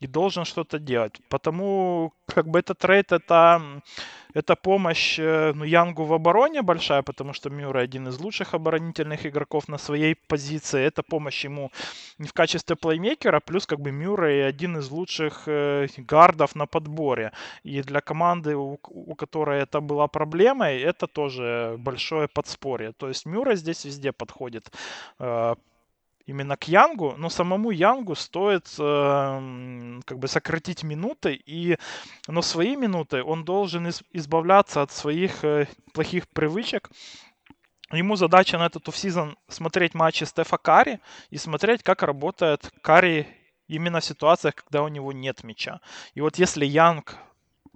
и 0.00 0.06
должен 0.06 0.44
что-то 0.44 0.78
делать. 0.78 1.20
Потому 1.28 2.12
как 2.26 2.46
бы 2.46 2.58
этот 2.58 2.78
трейд 2.78 3.12
это 3.12 3.60
это 4.34 4.56
помощь 4.56 5.18
э, 5.18 5.52
ну, 5.54 5.64
Янгу 5.64 6.04
в 6.04 6.12
обороне 6.12 6.62
большая, 6.62 7.02
потому 7.02 7.32
что 7.32 7.50
Мюррей 7.50 7.84
один 7.84 8.08
из 8.08 8.20
лучших 8.20 8.54
оборонительных 8.54 9.26
игроков 9.26 9.68
на 9.68 9.78
своей 9.78 10.14
позиции. 10.14 10.80
Это 10.82 11.02
помощь 11.02 11.44
ему 11.44 11.70
в 12.18 12.32
качестве 12.32 12.76
плеймейкера, 12.76 13.40
плюс 13.40 13.66
как 13.66 13.80
бы 13.80 13.92
Мюррей 13.92 14.46
один 14.46 14.78
из 14.78 14.90
лучших 14.90 15.42
э, 15.46 15.86
гардов 15.98 16.56
на 16.56 16.66
подборе. 16.66 17.32
И 17.64 17.82
для 17.82 18.00
команды, 18.00 18.56
у, 18.56 18.78
у 18.88 19.14
которой 19.14 19.62
это 19.62 19.80
была 19.80 20.08
проблемой, 20.08 20.80
это 20.80 21.06
тоже 21.06 21.76
большое 21.78 22.28
подспорье. 22.28 22.92
То 22.92 23.08
есть 23.08 23.26
Мюррей 23.26 23.56
здесь 23.56 23.84
везде 23.84 24.12
подходит 24.12 24.72
э, 25.18 25.54
именно 26.30 26.56
к 26.56 26.68
Янгу, 26.68 27.14
но 27.18 27.28
самому 27.28 27.72
Янгу 27.72 28.14
стоит 28.14 28.66
э, 28.78 30.00
как 30.04 30.18
бы 30.18 30.28
сократить 30.28 30.84
минуты, 30.84 31.34
и, 31.34 31.76
но 32.28 32.40
свои 32.42 32.76
минуты 32.76 33.22
он 33.24 33.44
должен 33.44 33.88
из, 33.88 34.02
избавляться 34.12 34.82
от 34.82 34.92
своих 34.92 35.44
э, 35.44 35.66
плохих 35.92 36.28
привычек. 36.28 36.90
Ему 37.92 38.14
задача 38.14 38.58
на 38.58 38.66
этот 38.66 38.88
офсезон 38.88 39.36
смотреть 39.48 39.94
матчи 39.94 40.22
Стефа 40.22 40.56
Кари 40.56 41.00
и 41.30 41.36
смотреть, 41.36 41.82
как 41.82 42.02
работает 42.04 42.70
Кари 42.80 43.26
именно 43.66 43.98
в 43.98 44.04
ситуациях, 44.04 44.54
когда 44.54 44.84
у 44.84 44.88
него 44.88 45.12
нет 45.12 45.42
мяча. 45.42 45.80
И 46.14 46.20
вот 46.20 46.38
если 46.38 46.64
Янг 46.64 47.16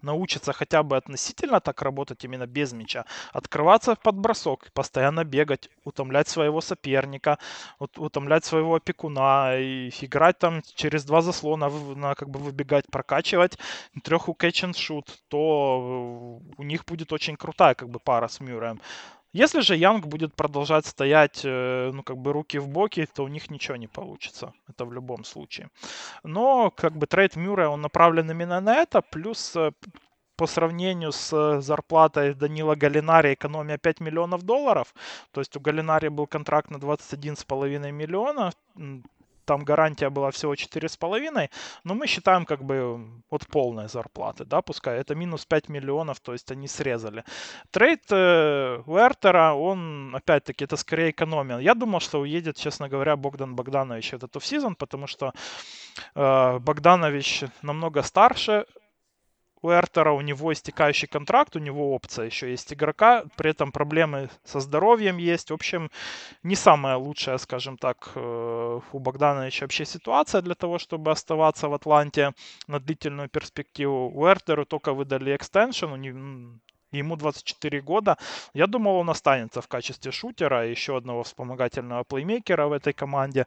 научится 0.05 0.53
хотя 0.53 0.83
бы 0.83 0.97
относительно 0.97 1.61
так 1.61 1.83
работать 1.83 2.25
именно 2.25 2.47
без 2.47 2.73
мяча, 2.73 3.05
открываться 3.33 3.97
под 3.97 4.17
бросок, 4.17 4.71
постоянно 4.73 5.25
бегать, 5.25 5.71
утомлять 5.85 6.29
своего 6.29 6.61
соперника, 6.61 7.39
утомлять 7.79 8.45
своего 8.45 8.77
опекуна, 8.77 9.57
и 9.59 9.91
играть 10.01 10.39
там 10.39 10.63
через 10.75 11.05
два 11.05 11.23
заслона, 11.23 11.69
на, 11.69 12.15
как 12.15 12.29
бы 12.31 12.39
выбегать, 12.39 12.87
прокачивать 12.91 13.59
треху 14.03 14.37
catch 14.39 14.65
and 14.65 14.73
shoot, 14.73 15.07
то 15.29 16.41
у 16.57 16.63
них 16.63 16.85
будет 16.85 17.13
очень 17.13 17.37
крутая 17.37 17.75
как 17.75 17.89
бы 17.89 17.99
пара 17.99 18.29
с 18.29 18.41
Мюрреем. 18.41 18.81
Если 19.35 19.63
же 19.63 19.77
Янг 19.77 20.07
будет 20.07 20.35
продолжать 20.35 20.87
стоять, 20.87 21.41
э, 21.45 21.91
ну, 21.93 22.03
как 22.05 22.17
бы 22.17 22.33
руки 22.33 22.59
в 22.59 22.69
боки, 22.69 23.07
то 23.15 23.25
у 23.25 23.29
них 23.29 23.51
ничего 23.51 23.77
не 23.77 23.89
получится. 23.89 24.53
Это 24.69 24.85
в 24.85 24.93
любом 24.93 25.25
случае. 25.25 25.69
Но, 26.23 26.71
как 26.71 26.97
бы, 26.97 27.07
трейд 27.07 27.37
Мюррея, 27.37 27.69
он 27.69 27.81
направлен 27.81 28.31
именно 28.31 28.61
на 28.61 28.77
это, 28.77 29.03
плюс 29.03 29.57
э, 29.57 29.73
по 30.37 30.47
сравнению 30.47 31.11
с 31.11 31.61
зарплатой 31.61 32.35
Данила 32.35 32.77
Галинари 32.77 33.35
экономия 33.35 33.77
5 33.77 34.01
миллионов 34.01 34.43
долларов. 34.43 34.95
То 35.33 35.41
есть 35.41 35.57
у 35.57 35.61
Галинари 35.61 36.09
был 36.09 36.29
контракт 36.29 36.71
на 36.71 36.77
21,5 36.77 37.91
миллиона 37.91 38.53
там 39.45 39.65
гарантия 39.65 40.11
была 40.11 40.31
всего 40.31 40.55
4,5, 40.55 41.51
но 41.85 41.95
мы 41.95 42.07
считаем 42.07 42.45
как 42.45 42.65
бы 42.65 43.01
от 43.31 43.47
полной 43.47 43.89
зарплаты, 43.89 44.45
да, 44.45 44.63
пускай 44.63 44.99
это 44.99 45.15
минус 45.15 45.45
5 45.47 45.69
миллионов, 45.69 46.21
то 46.21 46.33
есть 46.33 46.51
они 46.51 46.69
срезали. 46.69 47.25
Трейд 47.71 48.03
э, 48.11 48.83
Уэртера, 48.87 49.55
он, 49.55 50.15
опять-таки, 50.15 50.65
это 50.65 50.77
скорее 50.77 51.11
экономия. 51.11 51.59
Я 51.59 51.75
думал, 51.75 52.01
что 52.01 52.21
уедет, 52.21 52.57
честно 52.57 52.89
говоря, 52.89 53.17
Богдан 53.17 53.55
Богданович 53.55 54.15
этот 54.15 54.37
офсезон, 54.37 54.75
потому 54.75 55.07
что 55.07 55.33
э, 56.15 56.59
Богданович 56.59 57.45
намного 57.63 58.03
старше, 58.03 58.67
у 59.65 59.71
Эртера 59.71 60.13
у 60.13 60.21
него 60.21 60.53
истекающий 60.53 61.09
контракт, 61.09 61.57
у 61.57 61.59
него 61.59 61.95
опция 61.95 62.27
еще 62.27 62.51
есть 62.51 62.73
игрока, 62.75 63.25
при 63.37 63.51
этом 63.51 63.73
проблемы 63.73 64.29
со 64.45 64.61
здоровьем 64.61 65.17
есть. 65.17 65.51
В 65.51 65.55
общем, 65.55 65.91
не 66.43 66.55
самая 66.55 66.97
лучшая, 66.97 67.39
скажем 67.39 67.79
так, 67.79 68.11
э, 68.15 68.81
у 68.93 68.99
Богдановича 68.99 69.65
вообще 69.65 69.87
ситуация 69.87 70.43
для 70.43 70.55
того, 70.55 70.79
чтобы 70.79 71.11
оставаться 71.11 71.69
в 71.69 71.75
Атланте 71.75 72.33
на 72.67 72.79
длительную 72.79 73.31
перспективу. 73.31 74.11
У 74.15 74.27
Эртеру 74.27 74.67
только 74.67 74.93
выдали 74.93 75.35
экстеншн, 75.35 75.95
ему 76.93 77.17
24 77.17 77.81
года. 77.81 78.17
Я 78.55 78.67
думал, 78.67 78.97
он 78.97 79.09
останется 79.09 79.61
в 79.61 79.69
качестве 79.69 80.13
шутера, 80.13 80.69
еще 80.69 80.97
одного 80.97 81.23
вспомогательного 81.23 82.05
плеймейкера 82.05 82.67
в 82.67 82.73
этой 82.73 82.93
команде. 82.93 83.47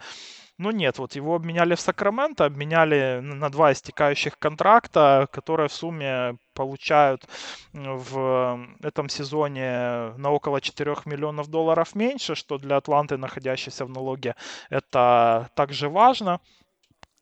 Но 0.58 0.72
нет, 0.72 0.98
вот 0.98 1.16
его 1.16 1.36
обменяли 1.36 1.76
в 1.76 1.80
Сакраменто, 1.80 2.46
обменяли 2.46 3.20
на 3.22 3.50
два 3.50 3.72
истекающих 3.74 4.40
контракта, 4.40 5.28
которые 5.32 5.68
в 5.70 5.74
сумме 5.74 6.38
получают 6.56 7.28
в 7.74 8.68
этом 8.82 9.08
сезоне 9.10 10.14
на 10.18 10.32
около 10.32 10.60
4 10.60 10.96
миллионов 11.06 11.48
долларов 11.50 11.94
меньше, 11.94 12.34
что 12.34 12.58
для 12.58 12.78
Атланты, 12.78 13.18
находящейся 13.18 13.86
в 13.86 13.90
налоге, 13.90 14.36
это 14.72 15.50
также 15.56 15.90
важно. 15.90 16.40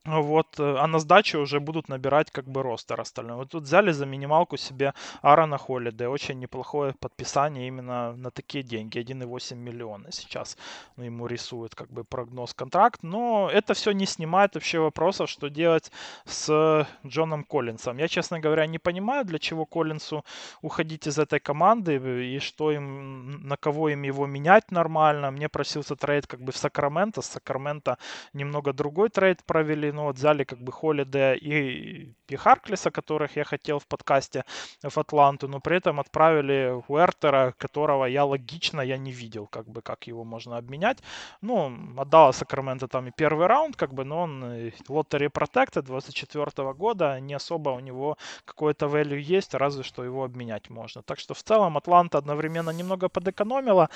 Вот, 0.06 0.60
э, 0.60 0.76
а 0.78 0.88
на 0.88 0.99
сдачу 0.99 1.39
уже 1.39 1.60
будут 1.60 1.89
набирать 1.89 2.30
как 2.30 2.45
бы 2.45 2.62
ростер 2.62 3.01
остальной. 3.01 3.38
Вот 3.38 3.49
тут 3.49 3.64
взяли 3.64 3.91
за 3.91 4.06
минималку 4.06 4.56
себе 4.58 4.93
Аарона 5.24 5.58
Холлиде. 5.58 6.08
Очень 6.08 6.39
неплохое 6.39 6.93
подписание 6.99 7.68
именно 7.68 8.14
на 8.14 8.30
такие 8.30 8.64
деньги. 8.64 8.99
1,8 8.99 9.56
миллиона 9.56 10.12
сейчас 10.12 10.58
ну, 10.95 11.06
ему 11.06 11.26
рисует 11.26 11.74
как 11.74 11.89
бы 11.91 12.03
прогноз 12.03 12.53
контракт. 12.53 13.01
Но 13.01 13.49
это 13.51 13.74
все 13.74 13.93
не 13.93 14.06
снимает 14.06 14.53
вообще 14.53 14.80
вопросов, 14.80 15.28
что 15.28 15.49
делать 15.49 15.91
с 16.26 16.88
Джоном 17.06 17.43
Коллинсом. 17.43 17.97
Я, 17.97 18.08
честно 18.08 18.39
говоря, 18.39 18.68
не 18.68 18.78
понимаю, 18.78 19.26
для 19.26 19.39
чего 19.39 19.66
Коллинсу 19.66 20.24
уходить 20.62 21.08
из 21.08 21.18
этой 21.18 21.39
команды 21.39 21.95
и 22.36 22.39
что 22.39 22.72
им, 22.72 23.47
на 23.47 23.58
кого 23.58 23.89
им 23.89 24.03
его 24.03 24.28
менять 24.28 24.72
нормально. 24.72 25.32
Мне 25.32 25.49
просился 25.49 25.95
трейд 25.95 26.28
как 26.28 26.41
бы 26.41 26.51
в 26.51 26.58
Сакраменто. 26.58 27.24
С 27.24 27.26
Сакраменто 27.26 27.97
немного 28.34 28.72
другой 28.72 29.10
трейд 29.10 29.43
провели 29.43 29.95
ну 29.96 30.04
вот 30.04 30.18
взяли 30.18 30.43
как 30.43 30.60
бы 30.60 30.72
Холиде 30.72 31.36
и, 31.36 32.14
и 32.28 32.36
Харклиса, 32.36 32.91
которых 32.91 33.38
я 33.38 33.43
хотел 33.43 33.80
в 33.80 33.88
подкасте 33.88 34.43
в 34.84 34.98
Атланту, 34.98 35.48
но 35.48 35.60
при 35.60 35.78
этом 35.78 36.00
отправили 36.00 36.82
Уэртера, 36.88 37.54
которого 37.58 38.06
я 38.06 38.26
логично 38.26 38.82
я 38.82 38.98
не 38.98 39.12
видел, 39.12 39.48
как 39.48 39.68
бы 39.68 39.82
как 39.82 40.08
его 40.08 40.24
можно 40.24 40.58
обменять. 40.58 41.00
Ну, 41.41 41.72
отдала 41.98 42.34
Сакраменто 42.34 42.88
там 42.88 43.08
и 43.08 43.12
первый 43.12 43.48
раунд, 43.48 43.76
как 43.76 43.93
бы, 43.93 44.04
но 44.04 44.22
он 44.24 44.72
лотерей 44.89 45.28
Protected 45.28 45.84
24 45.84 46.74
года, 46.74 47.20
не 47.20 47.34
особо 47.34 47.70
у 47.70 47.80
него 47.80 48.18
какое-то 48.46 48.88
value 48.88 49.20
есть, 49.20 49.54
разве 49.54 49.84
что 49.84 50.04
его 50.04 50.24
обменять 50.24 50.70
можно. 50.70 51.02
Так 51.02 51.20
что 51.20 51.34
в 51.34 51.43
целом 51.43 51.78
Атланта 51.78 52.18
одновременно 52.18 52.72
немного 52.72 53.10
подэкономила 53.10 53.89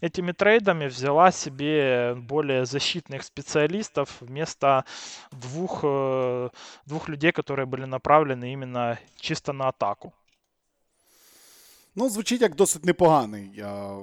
этими 0.00 0.32
трейдами, 0.32 0.86
взяла 0.86 1.30
себе 1.32 2.14
более 2.16 2.66
защитных 2.66 3.22
специалистов 3.22 4.16
вместо 4.20 4.84
двух, 5.48 5.80
э, 5.82 6.48
двух 6.86 7.08
людей, 7.08 7.32
которые 7.32 7.66
были 7.66 7.84
направлены 7.84 8.52
именно 8.52 8.98
чисто 9.16 9.52
на 9.52 9.68
атаку. 9.68 10.12
Ну, 11.96 12.08
звучить 12.08 12.40
як 12.40 12.54
досить 12.54 12.84
непоганий, 12.84 13.50
я, 13.56 13.96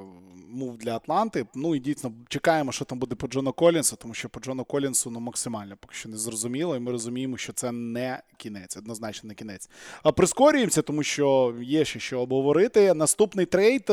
move 0.50 0.78
для 0.78 0.96
Атланти. 0.96 1.46
Ну 1.56 1.76
і 1.76 1.80
дійсно 1.80 2.12
чекаємо, 2.28 2.72
що 2.72 2.86
там 2.86 3.00
буде 3.00 3.16
по 3.16 3.28
Джону 3.28 3.54
Колінсу, 3.54 3.96
тому 3.96 4.14
що 4.14 4.30
по 4.30 4.40
Джону 4.40 4.64
Колінсу 4.64 5.10
ну, 5.12 5.20
максимально 5.20 5.78
поки 5.80 5.96
що 5.96 6.10
не 6.10 6.18
зрозуміло, 6.18 6.76
і 6.76 6.80
ми 6.80 6.92
розуміємо, 6.92 7.38
що 7.38 7.54
це 7.54 7.72
не 7.72 8.22
кінець, 8.38 8.78
однозначно 8.78 9.28
не 9.28 9.34
кінець. 9.34 9.70
А 10.04 10.12
прискорюємося, 10.12 10.82
тому 10.82 11.04
що 11.04 11.56
є 11.62 11.86
ще 11.86 12.00
що 12.00 12.20
обговорити. 12.20 12.94
Наступний 12.94 13.46
трейд, 13.46 13.86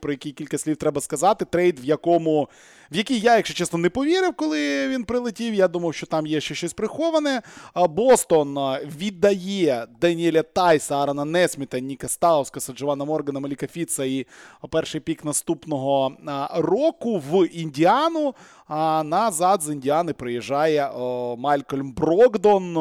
про 0.00 0.12
який 0.12 0.32
кілька 0.32 0.58
слів 0.58 0.76
треба 0.76 1.00
сказати, 1.00 1.44
трейд, 1.44 1.80
в 1.80 1.84
якому 1.84 2.48
в 2.92 2.96
який 2.96 3.20
я, 3.20 3.36
якщо 3.36 3.54
чесно, 3.54 3.78
не 3.78 3.90
повірив, 3.90 4.34
коли 4.34 4.88
він 4.88 5.04
прилетів. 5.04 5.54
Я 5.54 5.68
думав, 5.68 5.94
що 5.94 6.06
там 6.06 6.26
є 6.26 6.40
ще 6.40 6.54
щось 6.54 6.72
приховане. 6.72 7.42
Бостон 7.74 8.58
віддає 8.98 9.86
Даніеля 10.00 10.42
Тайса, 10.42 10.96
Арана 10.96 11.24
Несміта, 11.24 11.78
Ніка 11.78 12.08
Стаускаса, 12.08 12.72
Джована 12.72 13.04
Моргана, 13.04 13.40
Маліка 13.42 13.66
Фіца 13.66 14.04
і 14.04 14.26
перший 14.70 15.00
пік 15.00 15.24
наступного 15.24 16.16
року 16.54 17.22
в 17.30 17.46
Індіану. 17.46 18.34
А 18.66 19.02
назад 19.02 19.62
з 19.62 19.72
Індіани 19.72 20.12
приїжджає 20.12 20.90
Малькольм 21.38 21.92
Брокдон, 21.92 22.76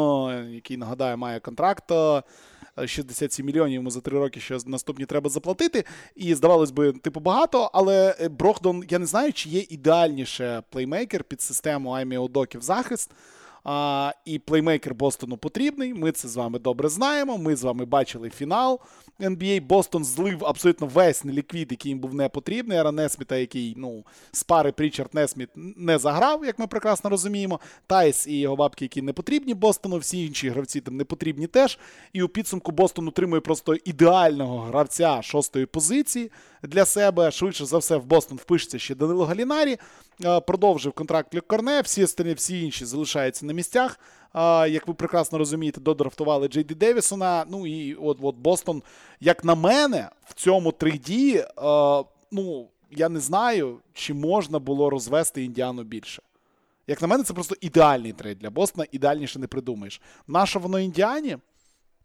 який 0.54 0.78
нагадаю, 0.78 1.18
має 1.18 1.40
контракт. 1.40 1.92
67 2.86 3.46
мільйонів 3.46 3.74
йому 3.74 3.92
за 3.92 4.02
три 4.02 4.20
роки, 4.20 4.40
що 4.40 4.58
наступні 4.66 5.06
треба 5.06 5.30
заплатити. 5.30 5.84
І 6.16 6.36
здавалось 6.36 6.72
би, 6.72 6.92
типу, 6.92 7.20
багато, 7.20 7.70
але 7.74 8.16
е, 8.20 8.30
Брохдон, 8.30 8.84
я 8.90 9.00
не 9.00 9.06
знаю, 9.06 9.34
чи 9.34 9.50
є 9.50 9.66
ідеальніше 9.70 10.64
плеймейкер 10.70 11.24
під 11.24 11.42
систему 11.42 11.92
Аймі 11.92 12.18
Одоків 12.18 12.62
захист. 12.62 13.12
А, 13.64 14.14
І 14.26 14.40
плеймейкер 14.40 14.96
Бостону 14.96 15.38
потрібний. 15.38 15.94
Ми 15.94 16.12
це 16.12 16.28
з 16.28 16.36
вами 16.36 16.60
добре 16.60 16.90
знаємо. 16.90 17.38
Ми 17.38 17.56
з 17.56 17.64
вами 17.64 17.86
бачили 17.86 18.30
фінал 18.30 18.80
NBA. 19.22 19.62
Бостон 19.62 20.06
злив 20.06 20.46
абсолютно 20.46 20.88
весь 20.88 21.24
неліквід, 21.24 21.68
який 21.72 21.90
їм 21.90 22.00
був 22.00 22.14
не 22.14 22.30
потрібний. 22.30 22.78
Ара 22.78 22.92
Несміта, 22.92 23.38
який 23.38 23.74
ну, 23.78 24.06
з 24.32 24.44
пари 24.44 24.72
Прічард 24.72 25.10
Несміт 25.14 25.50
не 25.56 25.98
заграв, 25.98 26.46
як 26.46 26.60
ми 26.60 26.68
прекрасно 26.68 27.10
розуміємо. 27.10 27.60
Тайс 27.88 28.28
і 28.28 28.40
його 28.40 28.56
бабки, 28.56 28.86
які 28.86 29.02
не 29.02 29.14
потрібні 29.14 29.54
Бостону, 29.54 29.98
всі 29.98 30.26
інші 30.26 30.50
гравці 30.50 30.82
там 30.82 30.98
не 30.98 31.04
потрібні 31.04 31.48
теж. 31.48 31.80
І 32.14 32.24
у 32.24 32.28
підсумку 32.28 32.72
Бостон 32.72 33.08
утримує 33.08 33.42
просто 33.42 33.76
ідеального 33.86 34.60
гравця 34.60 35.22
шостої 35.22 35.66
позиції 35.66 36.32
для 36.64 36.86
себе. 36.86 37.32
Швидше 37.32 37.66
за 37.66 37.78
все, 37.78 37.98
в 37.98 38.06
Бостон 38.06 38.38
впишеться 38.38 38.80
ще 38.80 38.96
Данило 38.96 39.26
Галінарі. 39.26 39.78
Продовжив 40.48 40.92
контракт 40.92 41.36
Люк 41.36 41.48
Корне, 41.48 41.82
всі 41.82 42.04
всі 42.04 42.62
інші 42.62 42.86
залишаються 42.86 43.46
на 43.46 43.54
місцях. 43.54 44.00
Як 44.70 44.88
ви 44.88 44.94
прекрасно 44.94 45.38
розумієте, 45.38 45.82
додрафтували 45.82 46.48
Джей 46.48 46.68
Ді 46.68 46.76
Девісона. 46.76 47.46
Ну 47.50 47.68
і 47.68 47.96
от 47.96 48.18
от 48.22 48.36
Бостон, 48.36 48.84
як 49.20 49.46
на 49.46 49.56
мене, 49.56 50.10
в 50.26 50.34
цьому 50.34 50.72
трейді, 50.72 51.46
ну, 52.32 52.68
я 52.92 53.10
не 53.10 53.20
знаю, 53.20 53.80
чи 53.94 54.14
можна 54.14 54.60
було 54.60 54.90
розвести 54.90 55.44
Індіану 55.44 55.84
більше. 55.84 56.22
Як 56.88 57.02
на 57.02 57.08
мене, 57.08 57.24
це 57.24 57.34
просто 57.34 57.56
ідеальний 57.62 58.14
трейд 58.14 58.40
для 58.40 58.50
Бостона, 58.50 58.88
ідеальніше 58.92 59.40
не 59.40 59.48
придумаєш. 59.48 60.02
Наше 60.28 60.60
воно 60.60 60.80
індіані? 60.80 61.38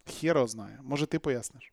Хіро 0.07 0.47
знає. 0.47 0.79
Може, 0.83 1.07
ти 1.07 1.19
поясниш? 1.19 1.73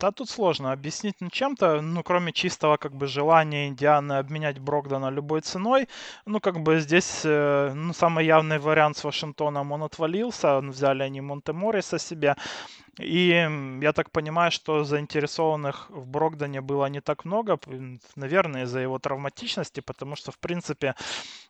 Да, 0.00 0.12
тут 0.12 0.28
сложно 0.28 0.72
объяснить 0.72 1.14
ну, 1.20 1.30
чем-то, 1.30 1.80
ну, 1.80 2.02
кроме 2.02 2.32
чистого, 2.32 2.76
как 2.76 2.94
бы, 2.94 3.06
желания 3.06 3.68
Индианы 3.68 4.14
обменять 4.18 4.58
Брогдана 4.58 5.08
любой 5.08 5.40
ценой. 5.40 5.88
Ну, 6.26 6.38
как 6.40 6.60
бы, 6.60 6.80
здесь, 6.80 7.22
э, 7.24 7.72
ну, 7.74 7.94
самый 7.94 8.26
явный 8.26 8.58
вариант 8.58 8.98
с 8.98 9.04
Вашингтоном, 9.04 9.72
он 9.72 9.82
отвалился, 9.84 10.60
взяли 10.60 11.02
они 11.02 11.22
Монте-Мориса 11.22 11.98
себе. 11.98 12.36
И 12.98 13.48
я 13.82 13.92
так 13.92 14.10
понимаю, 14.10 14.50
что 14.50 14.84
заинтересованных 14.84 15.90
в 15.90 16.06
Брогдане 16.06 16.62
было 16.62 16.86
не 16.86 17.00
так 17.00 17.26
много, 17.26 17.58
наверное, 18.16 18.62
из-за 18.64 18.80
его 18.80 18.98
травматичности, 18.98 19.80
потому 19.80 20.16
что, 20.16 20.32
в 20.32 20.38
принципе, 20.38 20.94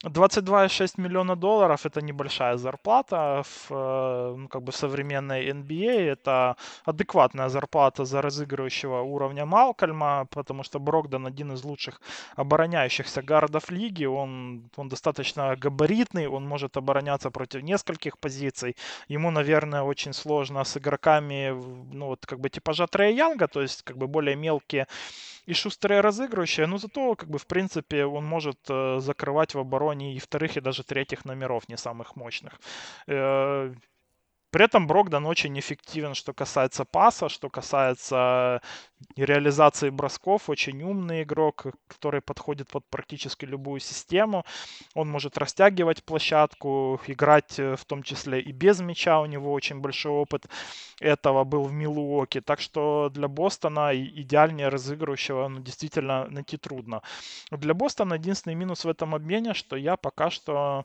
22,6 0.04 1.00
миллиона 1.00 1.36
долларов 1.36 1.86
это 1.86 2.02
небольшая 2.02 2.56
зарплата 2.56 3.42
в 3.44 3.70
э, 3.70 4.34
ну, 4.36 4.48
как 4.48 4.62
бы 4.62 4.72
современной 4.72 5.50
NBA. 5.50 6.10
Это 6.10 6.56
адекватная 6.84 7.48
зарплата 7.48 8.04
за 8.04 8.22
разыгрывающего 8.22 9.02
уровня 9.02 9.46
Малкольма, 9.46 10.26
потому 10.30 10.64
что 10.64 10.80
Брогдан 10.80 11.26
один 11.26 11.52
из 11.52 11.64
лучших 11.64 12.00
обороняющихся 12.34 13.22
гардов 13.22 13.70
лиги. 13.70 14.04
Он, 14.04 14.68
он 14.76 14.88
достаточно 14.88 15.54
габаритный, 15.56 16.26
он 16.26 16.44
может 16.44 16.76
обороняться 16.76 17.30
против 17.30 17.62
нескольких 17.62 18.18
позиций. 18.18 18.76
Ему, 19.08 19.30
наверное, 19.30 19.82
очень 19.82 20.12
сложно 20.12 20.64
с 20.64 20.76
игроками 20.76 21.35
ну, 21.52 22.06
вот, 22.06 22.26
как 22.26 22.40
бы 22.40 22.50
типажа 22.50 22.86
Трея 22.86 23.12
Янга, 23.12 23.48
то 23.48 23.62
есть, 23.62 23.82
как 23.82 23.96
бы 23.96 24.06
более 24.06 24.36
мелкие 24.36 24.86
и 25.46 25.54
шустрые 25.54 26.00
разыгрывающие, 26.00 26.66
но 26.66 26.78
зато, 26.78 27.14
как 27.14 27.28
бы, 27.30 27.38
в 27.38 27.46
принципе, 27.46 28.04
он 28.04 28.24
может 28.24 28.58
э, 28.68 28.98
закрывать 29.00 29.54
в 29.54 29.58
обороне 29.58 30.14
и 30.16 30.18
вторых, 30.18 30.56
и 30.56 30.60
даже 30.60 30.82
третьих 30.82 31.24
номеров, 31.24 31.68
не 31.68 31.76
самых 31.76 32.16
мощных. 32.16 32.60
Э, 33.06 33.72
при 34.50 34.64
этом 34.64 34.86
Брогдан 34.86 35.26
очень 35.26 35.58
эффективен, 35.58 36.14
что 36.14 36.32
касается 36.32 36.84
паса, 36.84 37.28
что 37.28 37.50
касается 37.50 38.62
реализации 39.16 39.90
бросков. 39.90 40.48
Очень 40.48 40.82
умный 40.82 41.22
игрок, 41.22 41.66
который 41.88 42.20
подходит 42.20 42.68
под 42.68 42.84
практически 42.90 43.44
любую 43.44 43.80
систему. 43.80 44.44
Он 44.94 45.08
может 45.08 45.38
растягивать 45.38 46.04
площадку, 46.04 47.00
играть 47.06 47.58
э, 47.58 47.76
в 47.76 47.84
том 47.84 48.02
числе 48.02 48.40
и 48.40 48.52
без 48.52 48.80
мяча. 48.80 49.20
У 49.20 49.26
него 49.26 49.52
очень 49.52 49.80
большой 49.80 50.12
опыт 50.12 50.46
этого 51.00 51.44
был 51.44 51.64
в 51.64 51.72
Милуоке. 51.72 52.40
Так 52.40 52.60
что 52.60 53.10
для 53.12 53.28
Бостона 53.28 53.94
идеальнее 53.94 54.68
разыгрывающего 54.68 55.48
ну, 55.48 55.60
действительно 55.60 56.26
найти 56.28 56.56
трудно. 56.56 57.02
Для 57.50 57.74
Бостона 57.74 58.14
единственный 58.14 58.54
минус 58.54 58.84
в 58.84 58.88
этом 58.88 59.14
обмене, 59.14 59.54
что 59.54 59.76
я 59.76 59.96
пока 59.96 60.30
что 60.30 60.84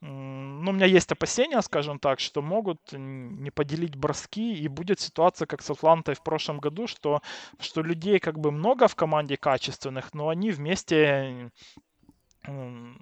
ну, 0.00 0.70
у 0.70 0.72
меня 0.72 0.86
есть 0.86 1.10
опасения, 1.10 1.60
скажем 1.60 1.98
так, 1.98 2.20
что 2.20 2.40
могут 2.40 2.92
не 2.92 3.50
поделить 3.50 3.96
броски, 3.96 4.54
и 4.54 4.68
будет 4.68 5.00
ситуация, 5.00 5.46
как 5.46 5.60
с 5.60 5.70
Атлантой 5.70 6.14
в 6.14 6.22
прошлом 6.22 6.60
году, 6.60 6.86
что, 6.86 7.20
что 7.58 7.82
людей 7.82 8.18
как 8.18 8.38
бы 8.38 8.50
много 8.50 8.88
в 8.88 8.94
команде 8.94 9.36
качественных, 9.36 10.14
но 10.14 10.28
они 10.28 10.50
вместе 10.50 11.50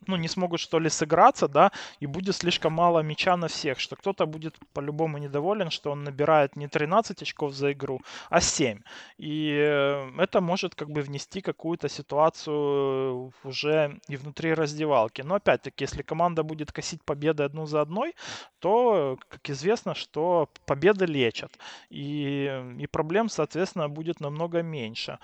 ну, 0.07 0.17
не 0.17 0.29
смогут, 0.29 0.61
что 0.61 0.79
ли, 0.79 0.89
сыграться, 0.89 1.49
да, 1.49 1.71
и 2.01 2.07
будет 2.07 2.37
слишком 2.37 2.73
мало 2.73 3.01
мяча 3.01 3.37
на 3.37 3.49
всех, 3.49 3.81
что 3.81 3.97
кто-то 3.97 4.27
будет 4.27 4.57
по-любому 4.73 5.19
недоволен, 5.19 5.71
что 5.71 5.91
он 5.91 6.05
набирает 6.05 6.57
не 6.57 6.69
13 6.69 7.23
очков 7.23 7.53
за 7.53 7.73
игру, 7.73 8.01
а 8.31 8.41
7. 8.41 8.81
И 9.19 9.51
э, 9.51 10.11
это 10.19 10.41
может 10.41 10.75
как 10.75 10.91
бы 10.91 11.03
внести 11.03 11.41
какую-то 11.41 11.89
ситуацию 11.89 13.33
уже 13.45 13.99
и 14.09 14.17
внутри 14.17 14.55
раздевалки. 14.55 15.23
Но 15.23 15.35
опять-таки, 15.35 15.85
если 15.85 16.03
команда 16.03 16.43
будет 16.43 16.73
косить 16.73 17.03
победы 17.05 17.45
одну 17.45 17.67
за 17.67 17.81
одной, 17.81 18.15
то, 18.59 19.19
как 19.29 19.51
известно, 19.51 19.95
что 19.95 20.49
победы 20.67 21.07
лечат. 21.07 21.59
И, 21.91 22.51
и 22.79 22.87
проблем, 22.87 23.29
соответственно, 23.29 23.89
будет 23.89 24.21
намного 24.21 24.63
меньше. 24.63 25.19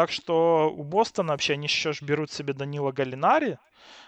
Так 0.00 0.10
что 0.10 0.72
у 0.74 0.82
Бостона 0.82 1.32
вообще 1.32 1.52
они 1.52 1.66
еще 1.66 1.92
берут 2.00 2.32
себе 2.32 2.54
Данила 2.54 2.90
Галинари, 2.90 3.58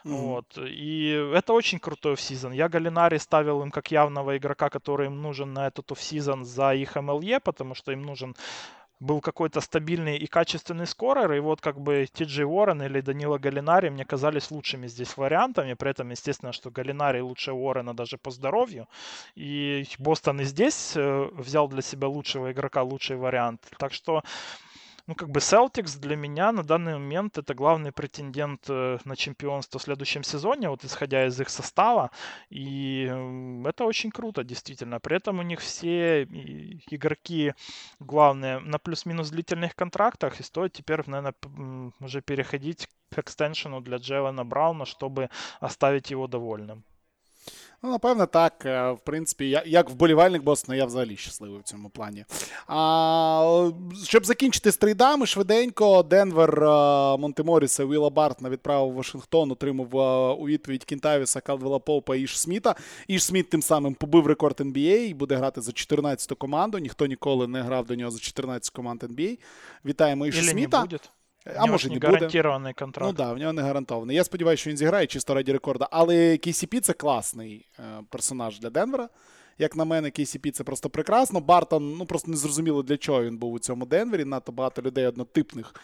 Mm-hmm. 0.04 0.26
Вот. 0.26 0.58
И 0.58 1.10
это 1.34 1.52
очень 1.52 1.78
крутой 1.78 2.14
офсезон. 2.14 2.52
Я 2.52 2.68
Галинари 2.68 3.18
ставил 3.18 3.62
им 3.62 3.70
как 3.70 3.90
явного 3.92 4.36
игрока, 4.36 4.68
который 4.68 5.06
им 5.06 5.22
нужен 5.22 5.52
на 5.52 5.68
этот 5.68 5.92
офсезон 5.92 6.44
за 6.44 6.74
их 6.74 6.96
МЛЕ, 6.96 7.40
потому 7.40 7.74
что 7.74 7.92
им 7.92 8.02
нужен 8.02 8.34
был 9.02 9.20
какой-то 9.20 9.60
стабильный 9.60 10.16
и 10.16 10.26
качественный 10.26 10.86
скорер, 10.86 11.32
и 11.32 11.40
вот 11.40 11.60
как 11.60 11.80
бы 11.80 12.06
Ти 12.12 12.24
Джей 12.24 12.44
Уоррен 12.44 12.82
или 12.82 13.00
Данила 13.00 13.38
Галинари 13.38 13.90
мне 13.90 14.04
казались 14.04 14.50
лучшими 14.50 14.88
здесь 14.88 15.16
вариантами, 15.16 15.74
при 15.74 15.90
этом, 15.90 16.10
естественно, 16.10 16.52
что 16.52 16.70
Галинари 16.70 17.20
лучше 17.20 17.52
Уоррена 17.52 17.94
даже 17.94 18.16
по 18.16 18.30
здоровью, 18.30 18.86
и 19.34 19.84
Бостон 19.98 20.40
и 20.40 20.44
здесь 20.44 20.92
э, 20.96 21.28
взял 21.32 21.68
для 21.68 21.82
себя 21.82 22.08
лучшего 22.08 22.52
игрока, 22.52 22.82
лучший 22.82 23.16
вариант, 23.16 23.60
так 23.78 23.92
что 23.92 24.22
ну, 25.06 25.14
как 25.14 25.30
бы 25.30 25.40
Celtics 25.40 25.98
для 25.98 26.16
меня 26.16 26.52
на 26.52 26.62
данный 26.62 26.94
момент 26.94 27.38
это 27.38 27.54
главный 27.54 27.92
претендент 27.92 28.64
э, 28.68 28.98
на 29.04 29.16
чемпионство 29.16 29.78
в 29.78 29.82
следующем 29.82 30.22
сезоне, 30.22 30.68
вот 30.68 30.84
исходя 30.84 31.26
из 31.26 31.40
их 31.40 31.48
состава. 31.48 32.10
И 32.50 33.04
это 33.64 33.84
очень 33.84 34.10
круто, 34.10 34.44
действительно. 34.44 35.00
При 35.00 35.16
этом 35.16 35.40
у 35.40 35.42
них 35.42 35.60
все 35.60 36.22
игроки 36.22 37.54
главные 37.98 38.60
на 38.60 38.78
плюс-минус 38.78 39.30
длительных 39.30 39.74
контрактах, 39.74 40.38
и 40.40 40.44
стоит 40.44 40.72
теперь, 40.72 41.02
наверное, 41.06 41.34
уже 42.00 42.22
переходить 42.22 42.88
к 43.10 43.18
экстеншену 43.18 43.80
для 43.80 43.96
Джелена 43.96 44.44
Брауна, 44.44 44.84
чтобы 44.84 45.30
оставить 45.60 46.10
его 46.10 46.28
довольным. 46.28 46.84
Ну, 47.84 47.90
напевно, 47.90 48.26
так. 48.26 48.64
В 48.64 48.98
принципі, 49.04 49.50
я, 49.50 49.62
як 49.66 49.90
вболівальник 49.90 50.42
Бостона, 50.42 50.76
я 50.76 50.84
взагалі 50.84 51.16
щасливий 51.16 51.60
в 51.60 51.62
цьому 51.62 51.90
плані. 51.90 52.24
А, 52.66 53.70
Щоб 54.04 54.26
закінчити 54.26 54.72
з 54.72 54.76
трейдами, 54.76 55.26
швиденько, 55.26 56.02
Денвер 56.02 56.60
Монтеморіса 57.18 57.86
Віла 57.86 58.10
Бартна 58.10 58.50
відправив 58.50 58.94
Вашингтон, 58.94 59.50
отримав 59.50 59.94
у 60.40 60.46
відповідь 60.46 60.84
Кінтавіса, 60.84 61.40
Калдвела 61.40 61.78
Попа 61.78 62.16
і 62.16 62.22
Іш 62.22 62.40
Сміта. 62.40 62.74
Іш 63.08 63.24
Сміт 63.24 63.50
тим 63.50 63.62
самим 63.62 63.94
побив 63.94 64.26
рекорд 64.26 64.60
NBA 64.60 64.96
і 64.96 65.14
буде 65.14 65.36
грати 65.36 65.60
за 65.60 65.72
14-ту 65.72 66.36
команду. 66.36 66.78
Ніхто 66.78 67.06
ніколи 67.06 67.48
не 67.48 67.62
грав 67.62 67.86
до 67.86 67.94
нього 67.94 68.10
за 68.10 68.18
14 68.18 68.70
команд 68.70 69.02
NBA. 69.02 69.38
Вітаємо 69.84 70.26
Іша 70.26 70.42
Сміта. 70.42 70.84
Не. 70.92 70.98
А 71.56 71.66
може 71.66 71.88
не 71.88 71.98
гарантований 71.98 72.74
контракт. 72.74 73.12
Ну 73.12 73.16
так, 73.16 73.26
да, 73.28 73.32
в 73.32 73.38
нього 73.38 73.52
не 73.52 73.62
гарантований. 73.62 74.16
Я 74.16 74.24
сподіваюся, 74.24 74.60
що 74.60 74.70
він 74.70 74.76
зіграє 74.76 75.06
чисто 75.06 75.34
раді 75.34 75.52
рекорда. 75.52 75.88
Але 75.90 76.14
KCP 76.14 76.80
це 76.80 76.92
класний 76.92 77.68
е, 77.78 77.82
персонаж 78.10 78.60
для 78.60 78.70
Денвера. 78.70 79.08
Як 79.58 79.76
на 79.76 79.84
мене, 79.84 80.08
KCP 80.08 80.50
це 80.50 80.64
просто 80.64 80.90
прекрасно. 80.90 81.40
Бартон, 81.40 81.96
ну 81.96 82.06
просто 82.06 82.30
не 82.30 82.36
зрозуміло, 82.36 82.82
для 82.82 82.96
чого 82.96 83.24
він 83.24 83.38
був 83.38 83.52
у 83.52 83.58
цьому 83.58 83.86
Денвері. 83.86 84.24
Надто 84.24 84.52
багато 84.52 84.82
людей 84.82 85.06
однотипних, 85.06 85.74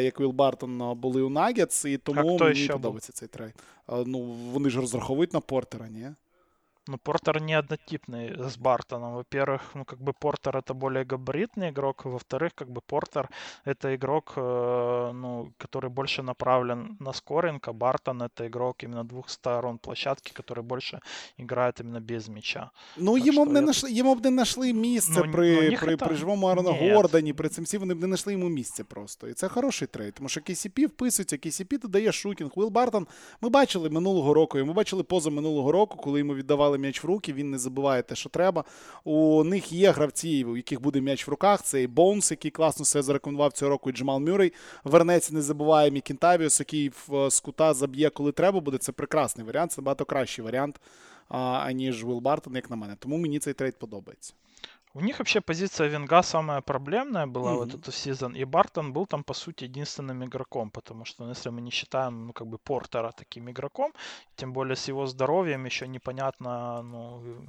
як 0.00 0.20
Віл 0.20 0.30
Бартон, 0.30 0.98
були 0.98 1.22
у 1.22 1.28
Нагетс, 1.28 1.84
і 1.84 1.98
тому 1.98 2.38
мені 2.38 2.68
подобається 2.68 3.12
був? 3.12 3.18
цей 3.18 3.28
трейд. 3.28 3.54
Ну, 4.06 4.20
вони 4.52 4.70
ж 4.70 4.80
розраховують 4.80 5.32
на 5.32 5.40
Портера, 5.40 5.88
ні? 5.88 6.10
Ну, 6.89 6.97
Портер 6.97 7.41
не 7.41 7.53
однотипный 7.53 8.49
с 8.49 8.57
Бартоном. 8.57 9.13
Во-первых, 9.13 9.61
ну, 9.75 9.85
как 9.85 9.99
бы 9.99 10.11
Портер 10.13 10.57
это 10.57 10.73
более 10.73 11.05
габаритный 11.05 11.69
игрок. 11.69 12.05
Во-вторых, 12.05 12.55
как 12.55 12.69
бы 12.71 12.81
Портер 12.81 13.29
это 13.63 13.95
игрок, 13.95 14.33
э, 14.35 15.11
ну, 15.13 15.53
который 15.59 15.89
больше 15.89 16.23
направлен 16.23 16.97
на 16.99 17.13
скоринг, 17.13 17.67
а 17.67 17.73
Бартон 17.73 18.23
это 18.23 18.47
игрок 18.47 18.83
именно 18.83 19.03
двух 19.03 19.29
сторон 19.29 19.77
площадки, 19.77 20.33
который 20.33 20.63
больше 20.63 20.99
играет 21.37 21.79
именно 21.79 21.99
без 21.99 22.27
мяча. 22.27 22.71
Ну, 22.97 23.17
йому 23.17 23.45
б 23.45 23.51
не 23.51 23.61
нашли, 23.61 23.91
йому 23.91 24.15
б 24.15 24.23
не 24.23 24.29
знайшли 24.29 24.73
місце 24.73 25.21
ну, 25.25 25.31
при, 25.31 25.69
ну, 25.71 25.77
при, 25.77 25.97
при 25.97 26.15
живому 26.15 26.47
Арону 26.47 26.73
Гордоні, 26.73 27.33
при 27.33 27.49
цим 27.49 27.63
всі 27.63 27.77
вони 27.77 27.93
б 27.93 27.99
не 27.99 28.07
знайшли 28.07 28.33
йому 28.33 28.49
місце 28.49 28.83
просто. 28.83 29.27
І 29.27 29.33
це 29.33 29.47
хороший 29.47 29.87
трейд, 29.87 30.13
тому 30.13 30.29
що 30.29 30.41
KCP 30.41 30.87
вписується, 30.87 31.35
KCP 31.35 31.81
додає 31.81 32.11
шутінг. 32.11 32.51
Уилл 32.55 32.69
Бартон, 32.69 33.07
ми 33.41 33.49
бачили 33.49 33.89
минулого 33.89 34.33
року, 34.33 34.59
і 34.59 34.63
ми 34.63 34.73
бачили 34.73 35.03
поза 35.03 35.29
минулого 35.29 35.71
року, 35.71 35.97
коли 35.97 36.19
йому 36.19 36.35
віддавали 36.35 36.72
взяли 36.74 36.78
м'яч 36.78 37.04
в 37.04 37.06
руки, 37.06 37.32
він 37.32 37.50
не 37.50 37.58
забиває 37.58 38.02
те, 38.02 38.14
що 38.14 38.28
треба. 38.28 38.64
У 39.04 39.44
них 39.44 39.72
є 39.72 39.90
гравці, 39.90 40.44
у 40.44 40.56
яких 40.56 40.80
буде 40.80 41.00
м'яч 41.00 41.26
в 41.26 41.30
руках. 41.30 41.62
Це 41.62 41.82
і 41.82 41.86
Боунс, 41.86 42.30
який 42.30 42.50
класно 42.50 42.84
себе 42.84 43.02
зарекомендував 43.02 43.52
цього 43.52 43.70
року, 43.70 43.90
і 43.90 43.92
Джамал 43.92 44.20
Мюррей. 44.20 44.52
Врешті, 44.84 45.30
не 45.30 45.42
забуваємо, 45.42 45.90
Кентавіус, 45.90 46.60
який 46.60 46.92
з 47.08 47.30
кута 47.30 47.74
заб'є, 47.74 48.10
коли 48.10 48.32
треба 48.32 48.60
буде. 48.60 48.78
Це 48.78 48.92
прекрасний 48.92 49.46
варіант, 49.46 49.72
це 49.72 49.80
набагато 49.80 50.04
кращий 50.04 50.44
варіант, 50.44 50.80
аніж 51.28 52.04
Уилл 52.04 52.20
Бартон, 52.20 52.54
як 52.54 52.70
на 52.70 52.76
мене. 52.76 52.96
Тому 52.98 53.16
мені 53.16 53.38
цей 53.38 53.54
трейд 53.54 53.78
подобається. 53.78 54.34
У 54.96 55.00
них 55.00 55.18
вообще 55.18 55.40
позиция 55.40 55.88
Винга 55.88 56.22
самая 56.22 56.60
проблемная 56.60 57.26
была 57.26 57.52
mm-hmm. 57.52 57.56
вот 57.56 57.74
этот 57.74 57.94
сезон, 57.94 58.36
и 58.36 58.44
Бартон 58.44 58.92
был 58.92 59.06
там, 59.06 59.24
по 59.24 59.34
сути, 59.34 59.64
единственным 59.64 60.24
игроком, 60.24 60.70
потому 60.70 61.04
что, 61.04 61.24
ну, 61.24 61.30
если 61.30 61.50
мы 61.50 61.60
не 61.62 61.70
считаем, 61.70 62.26
ну, 62.26 62.32
как 62.32 62.46
бы, 62.46 62.58
Портера 62.58 63.10
таким 63.10 63.50
игроком, 63.50 63.92
тем 64.36 64.52
более 64.52 64.76
с 64.76 64.88
его 64.88 65.06
здоровьем 65.06 65.64
еще 65.64 65.88
непонятно, 65.88 66.82
ну, 66.82 67.44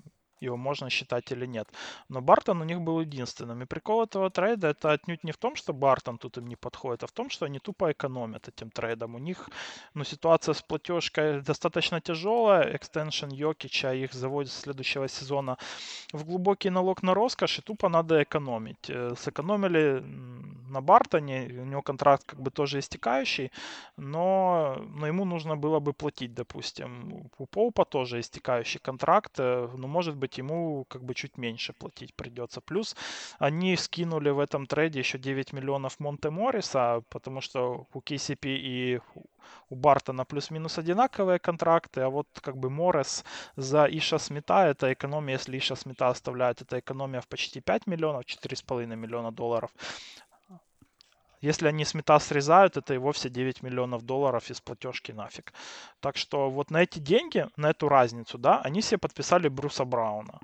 его 0.45 0.57
можно 0.57 0.89
считать 0.89 1.31
или 1.31 1.45
нет. 1.45 1.67
Но 2.09 2.21
Бартон 2.21 2.61
у 2.61 2.65
них 2.65 2.81
был 2.81 3.01
единственным. 3.01 3.61
И 3.61 3.65
прикол 3.65 4.03
этого 4.03 4.29
трейда 4.29 4.69
это 4.69 4.91
отнюдь 4.91 5.23
не 5.23 5.31
в 5.31 5.37
том, 5.37 5.55
что 5.55 5.73
Бартон 5.73 6.17
тут 6.17 6.37
им 6.37 6.47
не 6.47 6.55
подходит, 6.55 7.03
а 7.03 7.07
в 7.07 7.11
том, 7.11 7.29
что 7.29 7.45
они 7.45 7.59
тупо 7.59 7.91
экономят 7.91 8.47
этим 8.47 8.69
трейдом. 8.69 9.15
У 9.15 9.19
них 9.19 9.49
ну, 9.93 10.03
ситуация 10.03 10.53
с 10.53 10.61
платежкой 10.61 11.41
достаточно 11.41 12.01
тяжелая. 12.01 12.75
Экстеншн 12.75 13.29
Йокича 13.29 13.93
их 13.93 14.13
заводит 14.13 14.51
с 14.51 14.61
следующего 14.61 15.07
сезона 15.07 15.57
в 16.13 16.25
глубокий 16.25 16.69
налог 16.69 17.03
на 17.03 17.13
роскошь, 17.13 17.59
и 17.59 17.61
тупо 17.61 17.89
надо 17.89 18.23
экономить. 18.23 18.89
Э, 18.89 19.13
сэкономили 19.17 20.03
на 20.69 20.81
Бартоне, 20.81 21.47
у 21.61 21.65
него 21.65 21.81
контракт 21.81 22.23
как 22.25 22.41
бы 22.41 22.51
тоже 22.51 22.79
истекающий, 22.79 23.51
но, 23.97 24.77
но 24.95 25.07
ему 25.07 25.25
нужно 25.25 25.55
было 25.55 25.79
бы 25.79 25.93
платить, 25.93 26.33
допустим. 26.33 27.29
У 27.37 27.45
Поупа 27.45 27.85
тоже 27.85 28.19
истекающий 28.19 28.79
контракт, 28.79 29.33
э, 29.39 29.69
но 29.77 29.87
может 29.87 30.15
быть 30.15 30.34
ему 30.37 30.85
как 30.85 31.03
бы 31.03 31.13
чуть 31.13 31.37
меньше 31.37 31.73
платить 31.73 32.13
придется. 32.15 32.61
Плюс 32.61 32.95
они 33.39 33.75
скинули 33.77 34.29
в 34.29 34.39
этом 34.39 34.65
трейде 34.67 34.99
еще 34.99 35.17
9 35.17 35.53
миллионов 35.53 35.99
Монте 35.99 36.29
Морриса, 36.29 37.03
потому 37.09 37.41
что 37.41 37.87
у 37.93 37.99
KCP 37.99 38.39
и 38.45 38.99
у 39.69 39.75
Бартона 39.75 40.25
плюс-минус 40.25 40.77
одинаковые 40.77 41.39
контракты, 41.39 42.01
а 42.01 42.09
вот 42.09 42.27
как 42.41 42.57
бы 42.57 42.69
Моррис 42.69 43.23
за 43.55 43.85
Иша 43.85 44.19
Смита, 44.19 44.65
это 44.67 44.91
экономия, 44.93 45.35
если 45.35 45.57
Иша 45.57 45.75
Смита 45.75 46.09
оставляет, 46.09 46.61
это 46.61 46.79
экономия 46.79 47.21
в 47.21 47.27
почти 47.27 47.61
5 47.61 47.87
миллионов, 47.87 48.25
4,5 48.25 48.95
миллиона 48.95 49.31
долларов. 49.31 49.71
Если 51.45 51.67
они 51.67 51.85
смета 51.85 52.17
срезают, 52.19 52.75
это 52.75 52.95
и 52.95 52.97
вовсе 52.97 53.29
9 53.29 53.61
миллионов 53.61 54.01
долларов 54.01 54.49
из 54.49 54.61
платежки 54.61 55.11
нафиг. 55.11 55.53
Так 55.99 56.17
что 56.17 56.49
вот 56.49 56.71
на 56.71 56.81
эти 56.81 56.97
деньги, 56.97 57.47
на 57.55 57.69
эту 57.69 57.87
разницу, 57.87 58.39
да, 58.39 58.61
они 58.61 58.81
себе 58.81 58.97
подписали 58.97 59.47
Бруса 59.47 59.85
Брауна 59.85 60.39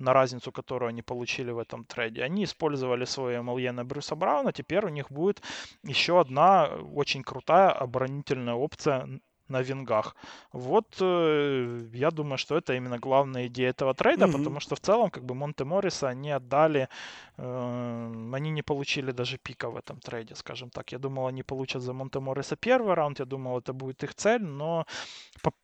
на 0.00 0.12
разницу, 0.12 0.50
которую 0.50 0.88
они 0.88 1.02
получили 1.02 1.52
в 1.52 1.58
этом 1.58 1.84
трейде. 1.84 2.24
Они 2.24 2.42
использовали 2.42 3.04
свое 3.04 3.38
MLE 3.38 3.70
на 3.70 3.84
Брюса 3.84 4.16
Брауна, 4.16 4.52
теперь 4.52 4.84
у 4.84 4.88
них 4.88 5.08
будет 5.08 5.40
еще 5.84 6.20
одна 6.20 6.66
очень 6.96 7.22
крутая 7.22 7.70
оборонительная 7.70 8.54
опция 8.54 9.20
на 9.48 9.62
вингах. 9.62 10.16
Вот 10.52 10.96
э, 11.00 11.86
я 11.92 12.10
думаю, 12.10 12.38
что 12.38 12.56
это 12.56 12.74
именно 12.74 12.98
главная 12.98 13.46
идея 13.46 13.70
этого 13.70 13.94
трейда, 13.94 14.24
mm-hmm. 14.24 14.32
потому 14.32 14.60
что 14.60 14.74
в 14.74 14.80
целом 14.80 15.10
как 15.10 15.24
бы 15.24 15.34
Монте 15.34 15.64
Морриса 15.64 16.08
они 16.08 16.30
отдали, 16.30 16.88
они 17.36 18.50
не 18.50 18.62
получили 18.62 19.10
даже 19.12 19.38
пика 19.38 19.68
в 19.68 19.76
этом 19.76 19.98
трейде, 19.98 20.34
скажем 20.36 20.70
так. 20.70 20.92
Я 20.92 20.98
думал, 20.98 21.26
они 21.26 21.42
получат 21.42 21.82
за 21.82 21.92
Монте 21.92 22.20
Морриса 22.20 22.56
первый 22.56 22.94
раунд, 22.94 23.18
я 23.18 23.24
думал, 23.24 23.58
это 23.58 23.72
будет 23.72 24.04
их 24.04 24.14
цель, 24.14 24.42
но, 24.42 24.86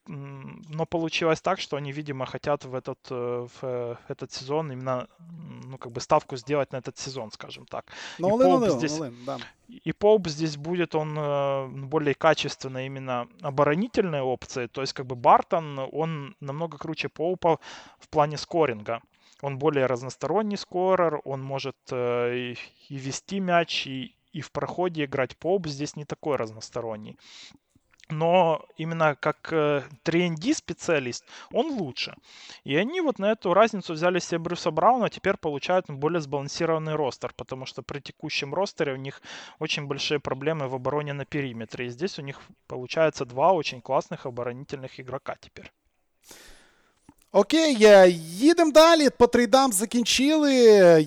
но 0.09 0.87
получилось 0.87 1.41
так, 1.41 1.61
что 1.61 1.77
они, 1.77 1.93
видимо, 1.93 2.27
хотят 2.27 2.65
в 2.65 2.75
этот, 2.75 2.99
э, 3.11 3.47
в 3.47 3.59
э, 3.63 3.97
этот 4.09 4.33
сезон 4.33 4.73
именно, 4.73 5.07
ну 5.65 5.79
как 5.79 5.93
бы 5.93 6.01
ставку 6.01 6.37
сделать 6.37 6.73
на 6.73 6.79
этот 6.79 6.99
сезон, 6.99 7.31
скажем 7.31 7.67
так. 7.67 7.85
No, 8.19 8.37
И 8.37 8.43
Поуп 8.43 8.69
здесь, 8.71 8.99
no, 8.99 9.15
да. 9.25 9.39
И 9.69 9.93
Поуп 9.93 10.27
здесь 10.27 10.57
будет 10.57 10.97
он 10.97 11.17
э, 11.17 11.69
более 11.69 12.15
качественно 12.15 12.85
именно 12.85 13.29
оборонительные 13.43 14.23
опции, 14.23 14.67
то 14.67 14.81
есть 14.81 14.93
как 14.93 15.07
бы 15.07 15.15
Бартон, 15.15 15.79
он 15.93 16.35
намного 16.41 16.79
круче 16.79 17.09
Поупа 17.09 17.61
в 18.01 18.09
плане 18.09 18.39
скоринга. 18.39 19.01
Он 19.43 19.59
более 19.59 19.87
разносторонний 19.87 20.57
скорер, 20.57 21.21
он 21.25 21.43
может 21.43 21.77
э, 21.91 22.55
и, 22.89 22.95
вести 22.95 23.41
мяч, 23.41 23.87
и, 23.87 24.15
и 24.33 24.41
в 24.41 24.53
проходе 24.53 25.05
играть. 25.05 25.37
Поуп 25.37 25.67
здесь 25.67 25.97
не 25.97 26.05
такой 26.05 26.37
разносторонний 26.37 27.17
но 28.11 28.65
именно 28.77 29.17
как 29.17 29.53
э, 29.53 29.83
3D 30.05 30.55
специалист 30.55 31.25
он 31.53 31.79
лучше. 31.79 32.15
И 32.65 32.77
они 32.77 33.01
вот 33.01 33.19
на 33.19 33.33
эту 33.33 33.55
разницу 33.55 33.93
взяли 33.93 34.19
себе 34.19 34.39
Брюса 34.39 34.71
Брауна, 34.71 35.07
а 35.07 35.11
теперь 35.11 35.37
получают 35.37 35.87
более 35.89 36.21
сбалансированный 36.21 36.95
ростер, 36.95 37.33
потому 37.37 37.67
что 37.67 37.83
при 37.83 38.01
текущем 38.01 38.55
ростере 38.55 38.93
у 38.93 38.97
них 38.97 39.23
очень 39.59 39.87
большие 39.87 40.21
проблемы 40.21 40.69
в 40.69 40.75
обороне 40.75 41.13
на 41.13 41.25
периметре. 41.25 41.87
И 41.87 41.91
здесь 41.91 42.19
у 42.19 42.23
них 42.23 42.41
получается 42.67 43.25
два 43.25 43.53
очень 43.53 43.81
классных 43.81 44.27
оборонительных 44.27 45.01
игрока 45.01 45.37
теперь. 45.41 45.73
Окей, 47.33 47.77
їдемо 48.39 48.73
далі. 48.73 49.09
По 49.19 49.27
трейдам 49.27 49.73
закінчили. 49.73 50.53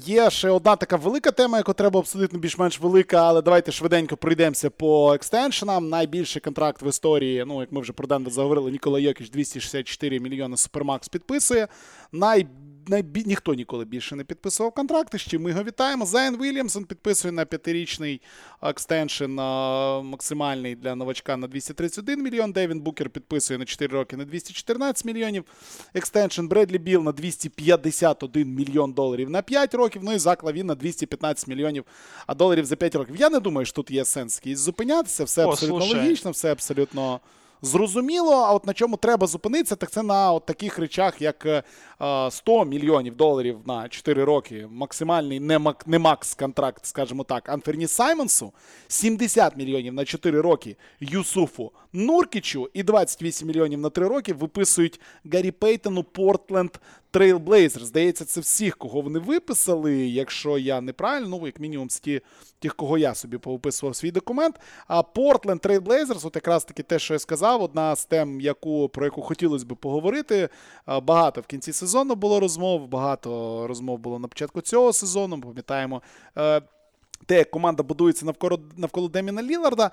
Є 0.05 0.29
ще 0.29 0.49
одна 0.49 0.75
така 0.75 0.95
велика 0.95 1.31
тема, 1.31 1.57
яку 1.57 1.73
треба 1.73 1.99
обсудити 1.99 2.37
більш-менш 2.37 2.79
велика, 2.79 3.17
але 3.17 3.41
давайте 3.41 3.71
швиденько 3.71 4.17
пройдемося 4.17 4.69
по 4.69 5.13
екстеншенам. 5.13 5.89
Найбільший 5.89 6.41
контракт 6.41 6.81
в 6.81 6.87
історії, 6.87 7.43
ну 7.47 7.61
як 7.61 7.71
ми 7.71 7.81
вже 7.81 7.93
про 7.93 8.07
Денвер 8.07 8.33
заговорили, 8.33 8.71
Нікола 8.71 8.99
Йокіч 8.99 9.29
264 9.29 10.19
мільйони 10.19 10.57
Супермакс 10.57 11.07
підписує. 11.07 11.67
Най 12.11 12.47
найбі... 12.87 13.23
ніхто 13.25 13.53
ніколи 13.53 13.85
більше 13.85 14.15
не 14.15 14.23
підписував 14.23 14.71
контракти. 14.71 15.17
Ще 15.17 15.37
ми 15.37 15.49
його 15.49 15.63
вітаємо. 15.63 16.05
Зайон 16.05 16.37
Вільямсон 16.41 16.85
підписує 16.85 17.31
на 17.31 17.45
п'ятирічний 17.45 18.21
extension 18.61 19.31
максимальний 20.03 20.75
для 20.75 20.95
новачка 20.95 21.37
на 21.37 21.47
231 21.47 22.23
мільйон. 22.23 22.51
Девін 22.51 22.79
Букер 22.79 23.09
підписує 23.09 23.59
на 23.59 23.65
4 23.65 23.93
роки 23.93 24.17
на 24.17 24.25
214 24.25 25.05
мільйонів. 25.05 25.43
Extension 25.93 26.47
Бредлі 26.47 26.77
Біл 26.77 27.03
на 27.03 27.11
251 27.11 28.47
мільйон 28.47 28.93
доларів 28.93 29.29
на 29.29 29.41
5 29.41 29.73
років. 29.73 30.01
Ну 30.03 30.13
і 30.13 30.19
Зак 30.19 30.43
Лавін 30.43 30.67
на 30.67 30.75
215 30.75 31.47
мільйонів 31.47 31.85
доларів 32.37 32.65
за 32.65 32.75
5 32.75 32.95
років. 32.95 33.15
Я 33.15 33.29
не 33.29 33.39
думаю, 33.39 33.65
що 33.65 33.75
тут 33.75 33.91
є 33.91 34.05
сенс 34.05 34.41
зупинятися. 34.45 35.23
Все 35.23 35.45
О, 35.45 35.49
абсолютно 35.49 35.81
слушай. 35.81 36.01
логічно, 36.01 36.31
все 36.31 36.51
абсолютно 36.51 37.19
зрозуміло. 37.63 38.31
А 38.31 38.53
от 38.53 38.67
на 38.67 38.73
чому 38.73 38.97
треба 38.97 39.27
зупинитися, 39.27 39.75
так 39.75 39.91
це 39.91 40.03
на 40.03 40.31
от 40.31 40.45
таких 40.45 40.79
речах, 40.79 41.21
як 41.21 41.65
100 42.29 42.61
е, 42.61 42.65
мільйонів 42.65 43.15
доларів 43.15 43.59
на 43.65 43.89
4 43.89 44.23
роки. 44.23 44.67
Максимальний 44.71 45.39
не, 45.39 45.59
мак, 45.59 45.87
не 45.87 45.99
макс 45.99 46.33
контракт, 46.33 46.85
скажімо 46.85 47.23
так, 47.23 47.49
Анферні 47.49 47.87
Саймонсу, 47.87 48.53
70 48.87 49.57
мільйонів 49.57 49.93
на 49.93 50.05
4 50.05 50.41
роки 50.41 50.75
Юсуфу 50.99 51.71
Нуркічу 51.93 52.69
і 52.73 52.83
28 52.83 53.47
мільйонів 53.47 53.79
на 53.79 53.89
3 53.89 54.07
роки 54.07 54.33
виписують 54.33 54.99
Гаррі 55.33 55.51
Пейтону 55.51 56.03
Портленд 56.03 56.79
Trailblazers. 57.13 57.83
Здається, 57.83 58.25
це 58.25 58.41
всіх, 58.41 58.77
кого 58.77 59.01
вони 59.01 59.19
виписали. 59.19 59.95
Якщо 60.07 60.57
я 60.57 60.81
неправильно, 60.81 61.27
ну 61.27 61.45
як 61.45 61.59
мінімум 61.59 61.89
з 61.89 61.99
ті, 61.99 62.21
тих, 62.59 62.75
кого 62.75 62.97
я 62.97 63.15
собі 63.15 63.37
повиписував 63.37 63.95
свій 63.95 64.11
документ. 64.11 64.59
А 64.87 65.01
Portland 65.01 65.59
Trailblazers, 65.59 66.27
от 66.27 66.35
якраз 66.35 66.65
таки 66.65 66.83
те, 66.83 66.99
що 66.99 67.13
я 67.13 67.19
сказав, 67.19 67.61
одна 67.61 67.95
з 67.95 68.05
тем, 68.05 68.41
яку, 68.41 68.89
про 68.89 69.05
яку 69.05 69.21
хотілося 69.21 69.65
б 69.65 69.75
поговорити. 69.75 70.49
Багато 71.01 71.41
в 71.41 71.45
кінці 71.45 71.73
сезону 71.73 72.15
було 72.15 72.39
розмов, 72.39 72.87
багато 72.87 73.67
розмов 73.67 73.99
було 73.99 74.19
на 74.19 74.27
початку 74.27 74.61
цього 74.61 74.93
сезону. 74.93 75.41
Пам'ятаємо. 75.41 76.01
Те, 77.25 77.37
як 77.37 77.51
команда 77.51 77.83
будується 77.83 78.25
навколо 78.25 78.59
навколо 78.77 79.07
Деміна 79.07 79.43
Ліларда, 79.43 79.91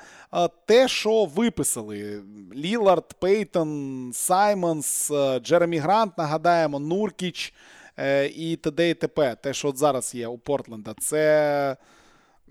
те, 0.67 0.89
що 0.89 1.25
виписали: 1.25 2.23
Лілард, 2.55 3.15
Пейтон, 3.21 4.11
Саймонс, 4.15 5.13
Джеремі 5.43 5.79
Грант, 5.79 6.19
нагадаємо, 6.19 6.79
Нуркіч 6.79 7.55
е, 7.97 8.27
і 8.27 8.57
т.д. 8.57 8.91
і 8.91 8.95
т.п. 8.95 9.37
Те, 9.43 9.53
що 9.53 9.69
от 9.69 9.79
зараз 9.79 10.15
є 10.15 10.29
у 10.29 10.39
Портленда, 10.39 10.95
це. 10.99 11.77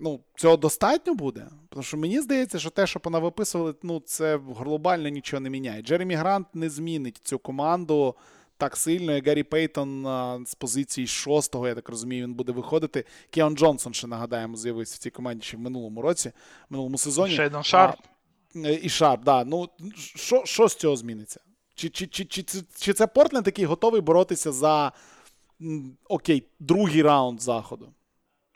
Ну, 0.02 0.20
цього 0.36 0.56
достатньо 0.56 1.14
буде. 1.14 1.46
Тому 1.68 1.82
що 1.82 1.96
мені 1.96 2.20
здається, 2.20 2.58
що 2.58 2.70
те, 2.70 2.86
що 2.86 3.00
виписували, 3.04 3.74
ну, 3.82 4.02
це 4.06 4.40
глобально 4.56 5.08
нічого 5.08 5.40
не 5.40 5.50
міняє. 5.50 5.82
Джеремі 5.82 6.14
Грант 6.14 6.46
не 6.54 6.70
змінить 6.70 7.20
цю 7.24 7.38
команду 7.38 8.14
так 8.60 8.76
сильно, 8.76 9.12
як 9.12 9.26
Гаррі 9.26 9.42
Пейтон 9.42 10.04
з 10.46 10.54
позиції 10.54 11.06
шостого, 11.06 11.68
я 11.68 11.74
так 11.74 11.88
розумію, 11.88 12.24
він 12.24 12.34
буде 12.34 12.52
виходити. 12.52 13.04
Кіан 13.30 13.56
Джонсон, 13.56 13.94
ще 13.94 14.06
нагадаємо, 14.06 14.56
з'явився 14.56 14.94
в 14.94 14.98
цій 14.98 15.10
команді 15.10 15.46
ще 15.46 15.56
в 15.56 15.60
минулому 15.60 16.02
році, 16.02 16.28
в 16.28 16.72
минулому 16.72 16.98
сезоні. 16.98 17.34
Шейдон 17.34 17.62
Шарп. 17.62 17.96
Е, 18.56 18.80
і 18.82 18.88
Шарп, 18.88 19.24
да. 19.24 19.44
Ну, 19.44 19.68
що 19.96 20.42
що 20.44 20.68
з 20.68 20.74
цього 20.74 20.96
зміниться? 20.96 21.40
Чи 21.74 21.88
чи, 21.88 22.06
чи, 22.06 22.24
чи, 22.24 22.42
чи, 22.42 22.62
чи 22.78 22.92
це 22.92 23.06
Портленд, 23.06 23.46
який 23.46 23.64
готовий 23.64 24.00
боротися 24.00 24.52
за 24.52 24.92
окей, 26.08 26.46
другий 26.58 27.02
раунд 27.02 27.42
заходу? 27.42 27.92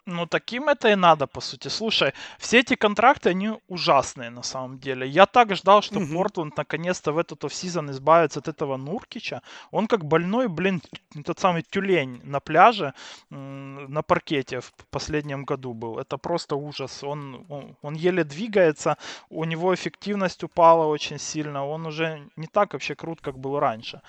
Ну, 0.07 0.27
таким 0.27 0.69
это 0.69 0.89
и 0.89 0.95
надо, 0.95 1.25
по 1.25 1.41
сути. 1.41 1.67
Слушай, 1.67 2.13
все 2.37 2.59
эти 2.59 2.75
контракты, 2.75 3.29
они 3.29 3.53
ужасные 3.67 4.29
на 4.29 4.43
самом 4.43 4.77
деле. 4.77 5.07
Я 5.07 5.25
так 5.25 5.55
ждал, 5.55 5.81
что 5.81 5.99
mm-hmm. 5.99 6.13
Портленд 6.13 6.57
наконец-то 6.57 7.11
в 7.11 7.17
этот 7.17 7.43
офсезон 7.43 7.89
избавится 7.89 8.39
от 8.39 8.47
этого 8.47 8.77
Нуркича. 8.77 9.41
Он 9.71 9.87
как 9.87 10.05
больной, 10.05 10.47
блин, 10.47 10.81
тот 11.25 11.39
самый 11.39 11.63
тюлень 11.63 12.21
на 12.23 12.39
пляже, 12.39 12.93
на 13.31 14.03
паркете 14.03 14.59
в 14.59 14.71
последнем 14.91 15.43
году 15.43 15.73
был. 15.73 15.97
Это 15.97 16.17
просто 16.17 16.55
ужас. 16.55 17.03
Он, 17.03 17.43
он, 17.49 17.75
он 17.81 17.95
еле 17.95 18.23
двигается, 18.23 18.97
у 19.29 19.43
него 19.43 19.73
эффективность 19.73 20.43
упала 20.43 20.85
очень 20.85 21.17
сильно. 21.17 21.65
Он 21.65 21.87
уже 21.87 22.29
не 22.35 22.45
так 22.45 22.73
вообще 22.73 22.93
крут, 22.93 23.21
как 23.21 23.39
был 23.39 23.59
раньше. 23.59 24.01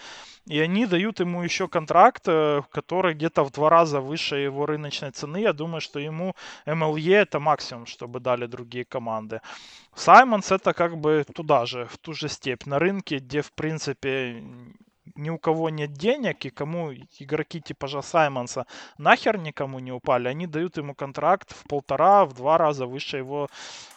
И 0.46 0.60
они 0.60 0.86
дают 0.86 1.20
ему 1.20 1.42
еще 1.42 1.66
контракт, 1.66 2.22
э, 2.28 2.62
который 2.70 3.14
где-то 3.14 3.44
в 3.44 3.50
два 3.50 3.68
раза 3.68 4.00
выше 4.00 4.36
его 4.36 4.66
рыночной 4.66 5.10
цены. 5.10 5.38
Я 5.38 5.52
думаю, 5.52 5.80
что 5.80 5.98
ему 5.98 6.34
MLE 6.66 7.16
это 7.16 7.40
максимум, 7.40 7.86
чтобы 7.86 8.20
дали 8.20 8.46
другие 8.46 8.84
команды. 8.84 9.40
Саймонс 9.94 10.52
это 10.52 10.72
как 10.72 10.96
бы 10.98 11.24
туда 11.34 11.66
же, 11.66 11.86
в 11.86 11.98
ту 11.98 12.12
же 12.12 12.28
степь. 12.28 12.66
На 12.66 12.78
рынке, 12.78 13.18
где 13.18 13.42
в 13.42 13.52
принципе 13.52 14.44
ни 15.16 15.30
у 15.30 15.38
кого 15.38 15.70
нет 15.70 15.92
денег, 15.92 16.44
и 16.44 16.50
кому 16.50 16.92
игроки 17.18 17.60
типа 17.60 17.88
же 17.88 18.02
Саймонса 18.02 18.66
нахер 18.98 19.38
никому 19.38 19.78
не 19.80 19.92
упали, 19.92 20.28
они 20.28 20.46
дают 20.46 20.76
ему 20.76 20.94
контракт 20.94 21.52
в 21.52 21.68
полтора, 21.68 22.24
в 22.24 22.34
два 22.34 22.58
раза 22.58 22.86
выше 22.86 23.16
его 23.18 23.48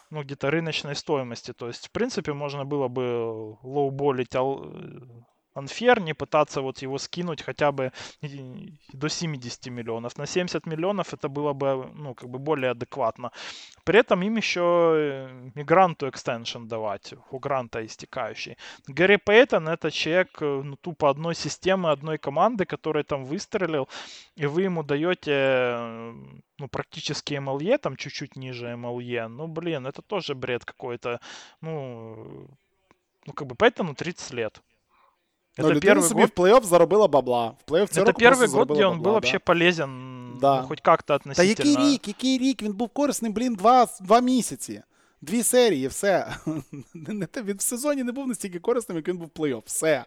ну, 0.10 0.24
где-то 0.24 0.50
рыночной 0.50 0.96
стоимости. 0.96 1.54
То 1.54 1.68
есть, 1.68 1.88
в 1.88 1.92
принципе, 1.92 2.34
можно 2.34 2.66
было 2.66 2.88
бы 2.88 3.58
лоуболить 3.62 4.36
Анфер, 5.60 6.00
не 6.00 6.14
пытаться 6.14 6.62
вот 6.62 6.82
его 6.82 6.98
скинуть 6.98 7.42
хотя 7.42 7.72
бы 7.72 7.92
до 8.94 9.10
70 9.10 9.68
миллионов. 9.68 10.18
На 10.18 10.26
70 10.26 10.66
миллионов 10.66 11.14
это 11.14 11.30
было 11.30 11.54
бы, 11.54 11.92
ну, 11.96 12.14
как 12.14 12.30
бы 12.30 12.40
более 12.40 12.72
адекватно. 12.72 13.32
При 13.84 14.00
этом 14.00 14.22
им 14.24 14.38
еще 14.38 14.94
э, 14.96 15.50
и 15.56 15.64
гранту 15.64 16.10
экстеншн 16.10 16.68
давать, 16.68 17.14
у 17.32 17.40
гранта 17.40 17.86
истекающий. 17.86 18.58
Гэри 18.88 19.18
Пейтон 19.18 19.68
это 19.68 19.92
человек, 19.92 20.42
э, 20.42 20.62
ну, 20.64 20.76
тупо 20.76 21.10
одной 21.10 21.36
системы, 21.36 21.92
одной 21.92 22.18
команды, 22.18 22.66
который 22.66 23.04
там 23.04 23.26
выстрелил, 23.26 23.88
и 24.36 24.46
вы 24.46 24.64
ему 24.64 24.84
даете 24.84 25.32
э, 25.32 26.14
ну, 26.60 26.68
практически 26.68 27.34
MLE, 27.36 27.78
там 27.78 27.96
чуть-чуть 27.96 28.36
ниже 28.36 28.68
MLE. 28.68 29.28
Ну, 29.28 29.48
блин, 29.48 29.88
это 29.88 30.02
тоже 30.02 30.36
бред 30.36 30.66
какой-то. 30.66 31.20
Ну, 31.62 32.48
ну, 33.26 33.34
как 33.34 33.48
бы 33.48 33.56
Пейтону 33.56 33.96
30 33.96 34.34
лет. 34.34 34.62
Это 35.60 35.74
Но 35.74 35.80
первый 35.80 36.08
себе 36.08 36.22
год... 36.22 36.32
в 36.32 36.40
плей-офф 36.40 36.64
заробила 36.64 37.08
бабла. 37.08 37.56
В 37.66 37.72
плей-офф 37.72 37.88
Це 37.88 38.14
перший 38.14 38.48
год, 38.48 38.68
де 38.68 38.90
він 38.90 39.00
був 39.00 39.12
вообще 39.12 39.40
полезен, 39.40 39.90
да. 40.42 40.62
ну, 40.62 40.68
хоч 40.68 40.80
як-то 40.88 41.14
относительно. 41.14 41.56
Та 41.56 41.64
який 41.64 41.94
рік, 41.94 42.08
який 42.08 42.38
рік? 42.38 42.62
Він 42.62 42.74
був 42.74 42.90
корисним, 42.90 43.34
блін, 43.34 43.56
два, 43.56 43.88
два 44.02 44.20
місяці. 44.20 44.82
Дві 45.22 45.44
серії, 45.44 45.88
все. 45.88 46.36
Він 46.96 47.58
в 47.58 47.62
сезоні 47.62 48.04
не 48.04 48.12
був 48.12 48.28
настільки 48.28 48.60
корисним, 48.60 48.98
як 48.98 49.08
він 49.08 49.18
був 49.18 49.30
в 49.36 49.40
плей-офф. 49.40 49.62
Все. 49.66 50.06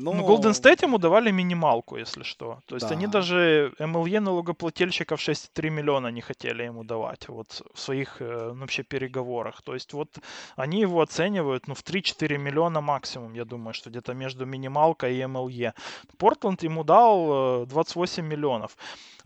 Но... 0.00 0.12
Ну, 0.12 0.22
Golden 0.26 0.52
State 0.52 0.84
ему 0.84 0.98
давали 0.98 1.30
минималку, 1.30 1.96
если 1.96 2.22
что. 2.22 2.58
То 2.66 2.76
есть 2.76 2.88
да. 2.88 2.94
они 2.94 3.06
даже 3.06 3.72
MLE 3.78 4.20
налогоплательщиков 4.20 5.20
6,3 5.20 5.70
миллиона 5.70 6.10
не 6.10 6.20
хотели 6.20 6.64
ему 6.64 6.84
давать 6.84 7.28
вот 7.28 7.62
в 7.74 7.80
своих 7.80 8.22
э, 8.22 8.52
ну, 8.54 8.60
вообще 8.60 8.82
переговорах. 8.82 9.62
То 9.62 9.74
есть 9.74 9.92
вот 9.92 10.18
они 10.56 10.80
его 10.80 11.00
оценивают 11.00 11.68
ну, 11.68 11.74
в 11.74 11.82
3-4 11.82 12.38
миллиона 12.38 12.80
максимум, 12.80 13.34
я 13.34 13.44
думаю, 13.44 13.74
что 13.74 13.90
где-то 13.90 14.14
между 14.14 14.46
минималкой 14.46 15.16
и 15.16 15.20
MLE. 15.20 15.72
Портленд 16.18 16.62
ему 16.62 16.84
дал 16.84 17.66
28 17.66 18.24
э, 18.24 18.26
миллионов. 18.26 18.76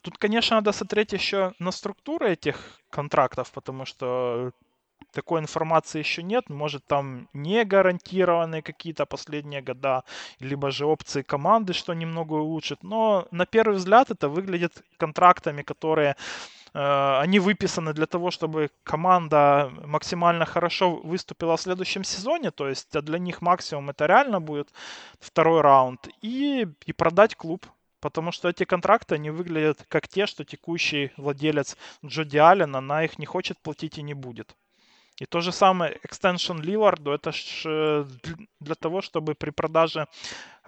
Тут, 0.03 0.19
конечно, 0.19 0.57
надо 0.57 0.73
смотреть 0.73 1.15
еще 1.15 1.53
на 1.59 1.73
структуру 1.73 2.27
этих 2.27 2.81
контрактов, 2.91 3.51
потому 3.53 3.87
что 3.87 4.53
такой 5.13 5.41
информации 5.41 5.99
еще 5.99 6.23
нет. 6.23 6.51
Может, 6.51 6.87
там 6.87 7.29
не 7.33 7.65
гарантированные 7.65 8.63
какие-то 8.63 9.07
последние 9.07 9.63
года, 9.63 10.05
либо 10.41 10.71
же 10.71 10.87
опции 10.87 11.23
команды, 11.23 11.73
что 11.73 11.95
немного 11.95 12.35
улучшит. 12.35 12.83
Но 12.83 13.27
на 13.31 13.47
первый 13.47 13.77
взгляд 13.77 14.11
это 14.11 14.29
выглядит 14.29 14.83
контрактами, 14.97 15.63
которые 15.63 16.17
э, 16.75 17.19
они 17.21 17.41
выписаны 17.41 17.93
для 17.93 18.07
того, 18.07 18.31
чтобы 18.31 18.71
команда 18.85 19.71
максимально 19.85 20.47
хорошо 20.47 20.97
выступила 20.97 21.57
в 21.57 21.61
следующем 21.61 22.05
сезоне, 22.05 22.51
то 22.51 22.69
есть 22.69 22.97
а 22.97 23.03
для 23.03 23.19
них 23.19 23.43
максимум 23.43 23.91
это 23.91 24.07
реально 24.07 24.41
будет 24.41 24.69
второй 25.21 25.61
раунд, 25.61 26.09
и, 26.23 26.67
и 26.87 26.93
продать 26.93 27.35
клуб. 27.35 27.67
Потому 28.05 28.33
что 28.33 28.51
эти 28.51 28.65
контракты, 28.65 29.15
они 29.15 29.31
выглядят 29.31 29.87
как 29.89 30.09
те, 30.09 30.27
что 30.27 30.45
текущий 30.45 31.11
владелец 31.17 31.79
Джоди 32.05 32.37
Аллена 32.37 32.83
на 32.83 33.03
их 33.03 33.19
не 33.19 33.25
хочет 33.25 33.59
платить 33.63 33.97
и 33.97 34.03
не 34.03 34.13
будет. 34.13 34.55
И 35.21 35.27
то 35.27 35.41
же 35.41 35.53
самое 35.53 35.99
экстеншн 36.03 36.59
Лиларду, 36.59 37.13
это 37.13 37.31
ж 37.33 37.63
э, 37.67 38.05
для 38.61 38.75
того, 38.75 39.01
чтобы 39.01 39.35
при 39.35 39.51
продаже 39.51 40.07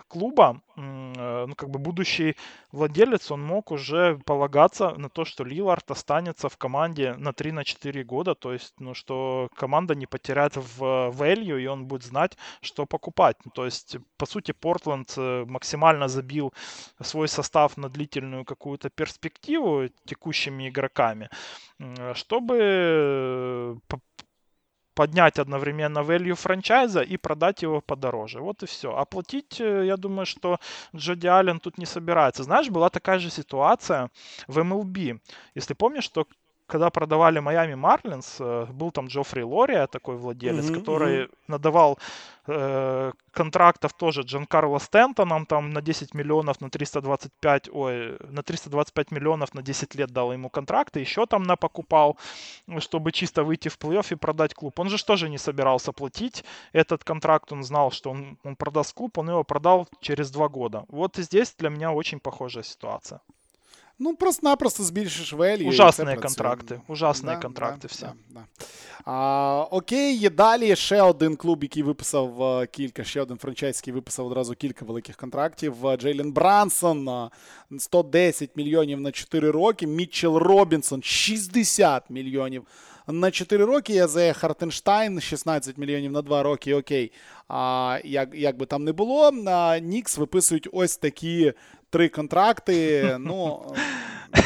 клуба, 0.09 0.61
э, 0.76 1.47
ну, 1.49 1.55
как 1.55 1.70
бы 1.70 1.78
будущий 1.78 2.36
владелец, 2.72 3.30
он 3.30 3.42
мог 3.42 3.72
уже 3.72 4.18
полагаться 4.24 4.90
на 4.97 5.09
то, 5.09 5.24
что 5.24 5.44
Лилард 5.44 5.90
останется 5.90 6.49
в 6.49 6.57
команде 6.57 7.14
на 7.18 7.32
3-4 7.32 8.05
года, 8.05 8.34
то 8.34 8.53
есть, 8.53 8.74
ну, 8.78 8.94
что 8.94 9.49
команда 9.57 9.94
не 9.94 10.07
потеряет 10.07 10.57
в 10.57 10.82
value, 11.11 11.61
и 11.61 11.66
он 11.66 11.86
будет 11.86 12.05
знать, 12.05 12.36
что 12.61 12.86
покупать. 12.86 13.36
Ну, 13.44 13.51
то 13.51 13.64
есть, 13.64 13.97
по 14.16 14.26
сути, 14.26 14.53
Портленд 14.53 15.14
э, 15.16 15.44
максимально 15.47 16.09
забил 16.09 16.53
свой 17.03 17.28
состав 17.28 17.76
на 17.76 17.88
длительную 17.88 18.44
какую-то 18.44 18.90
перспективу 18.90 19.88
текущими 20.05 20.68
игроками, 20.68 21.30
чтобы 22.14 23.80
поднять 24.97 25.38
одновременно 25.38 26.01
value 26.01 26.34
франчайза 26.34 27.03
и 27.03 27.18
продать 27.18 27.62
его 27.62 27.80
подороже. 27.80 28.40
Вот 28.40 28.62
и 28.62 28.66
все. 28.66 28.97
Оплатить, 28.97 29.61
э, 29.61 29.86
я 29.86 29.97
думаю, 29.97 30.26
что 30.26 30.59
Джоди 30.97 31.26
Аллен 31.28 31.61
тут 31.61 31.78
не 31.78 31.86
собирается. 31.86 32.42
Знаешь, 32.42 32.70
была 32.70 32.88
такая 32.88 33.18
же 33.18 33.30
ситуация 33.30 34.11
в 34.49 34.59
MLB. 34.59 35.20
Если 35.55 35.74
помнишь, 35.74 36.05
что 36.05 36.26
когда 36.67 36.91
продавали 36.91 37.39
Майами 37.39 37.75
Марлинс, 37.75 38.37
э, 38.41 38.67
был 38.73 38.91
там 38.91 39.07
Джоффри 39.07 39.45
Лория, 39.45 39.87
такой 39.87 40.17
владелец, 40.17 40.64
mm-hmm, 40.64 40.75
который 40.81 41.25
mm-hmm. 41.25 41.31
надавал 41.49 41.99
э, 42.47 43.12
контрактов 43.31 43.93
тоже 43.93 44.23
Джан 44.23 44.47
Карло 44.47 44.81
Стентоном 44.81 45.47
там 45.47 45.71
на 45.71 45.81
10 45.81 46.14
миллионов 46.14 46.61
на 46.61 46.69
325, 46.69 47.69
ой, 47.73 48.19
на 48.31 48.43
325 48.43 49.11
миллионов 49.12 49.55
на 49.55 49.62
10 49.62 49.95
лет 49.95 50.11
дал 50.11 50.33
ему 50.33 50.51
контракты, 50.51 51.01
еще 51.01 51.27
там 51.27 51.45
напокупал, 51.45 52.17
чтобы 52.79 53.12
чисто 53.12 53.45
выйти 53.45 53.69
в 53.69 53.79
плей-офф 53.79 54.12
и 54.12 54.17
продать 54.17 54.55
клуб. 54.55 54.79
Он 54.81 54.89
же 54.89 55.05
тоже 55.05 55.29
не 55.29 55.39
собирался 55.39 55.93
платить 55.93 56.45
этот 56.73 57.05
контракт, 57.05 57.53
он 57.53 57.62
знал, 57.62 57.91
что 57.93 58.11
он, 58.11 58.39
он 58.45 58.57
продаст 58.57 58.93
клуб, 58.93 59.19
он 59.19 59.31
его 59.31 59.45
продал 59.45 59.87
через 60.01 60.31
два 60.31 60.49
года. 60.49 60.85
Вот 60.89 61.19
и 61.19 61.23
здесь 61.23 61.55
для 61.59 61.71
меня 61.71 61.93
очень 61.93 62.19
похожая 62.19 62.64
ситуация. 62.64 63.21
Ну, 63.99 64.16
просто-напросто 64.16 64.82
збільшиш 64.82 65.34
value. 65.34 65.68
Ужасні 65.68 66.16
контракти. 66.16 66.80
Ужасні 66.88 67.28
да, 67.28 67.36
контракти 67.36 67.78
да, 67.82 67.88
всі. 67.88 68.07
Да. 68.30 68.44
А, 69.05 69.66
Окей, 69.70 70.16
є 70.16 70.30
далі 70.30 70.76
ще 70.76 71.03
один 71.03 71.36
клуб, 71.36 71.62
який 71.62 71.82
виписав 71.82 72.42
е, 72.42 72.66
кілька, 72.66 73.05
ще 73.05 73.22
один 73.22 73.38
франчайз, 73.38 73.76
який 73.76 73.94
виписав 73.94 74.26
одразу 74.26 74.55
кілька 74.55 74.84
великих 74.84 75.16
контрактів. 75.16 75.86
Е, 75.86 75.97
Джейлен 75.97 76.32
Брансон 76.32 77.28
110 77.78 78.51
мільйонів 78.57 79.01
на 79.01 79.12
4 79.12 79.51
роки. 79.51 79.86
Мітчел 79.86 80.36
Робінсон 80.36 81.03
60 81.03 82.11
мільйонів 82.11 82.66
на 83.07 83.30
4 83.30 83.64
роки. 83.64 83.92
Язея 83.92 84.32
Хартенштайн 84.32 85.20
16 85.20 85.78
мільйонів 85.78 86.12
на 86.12 86.22
2 86.22 86.42
роки. 86.42 86.74
Окей. 86.74 87.12
А, 87.49 87.99
Як 88.05 88.34
як 88.34 88.57
би 88.57 88.66
там 88.66 88.84
не 88.84 88.92
було, 88.92 89.32
а, 89.47 89.78
Нікс 89.78 90.18
виписують 90.18 90.68
ось 90.72 90.97
такі 90.97 91.53
три 91.91 92.09
контракти. 92.09 93.16
Ну, 93.20 93.62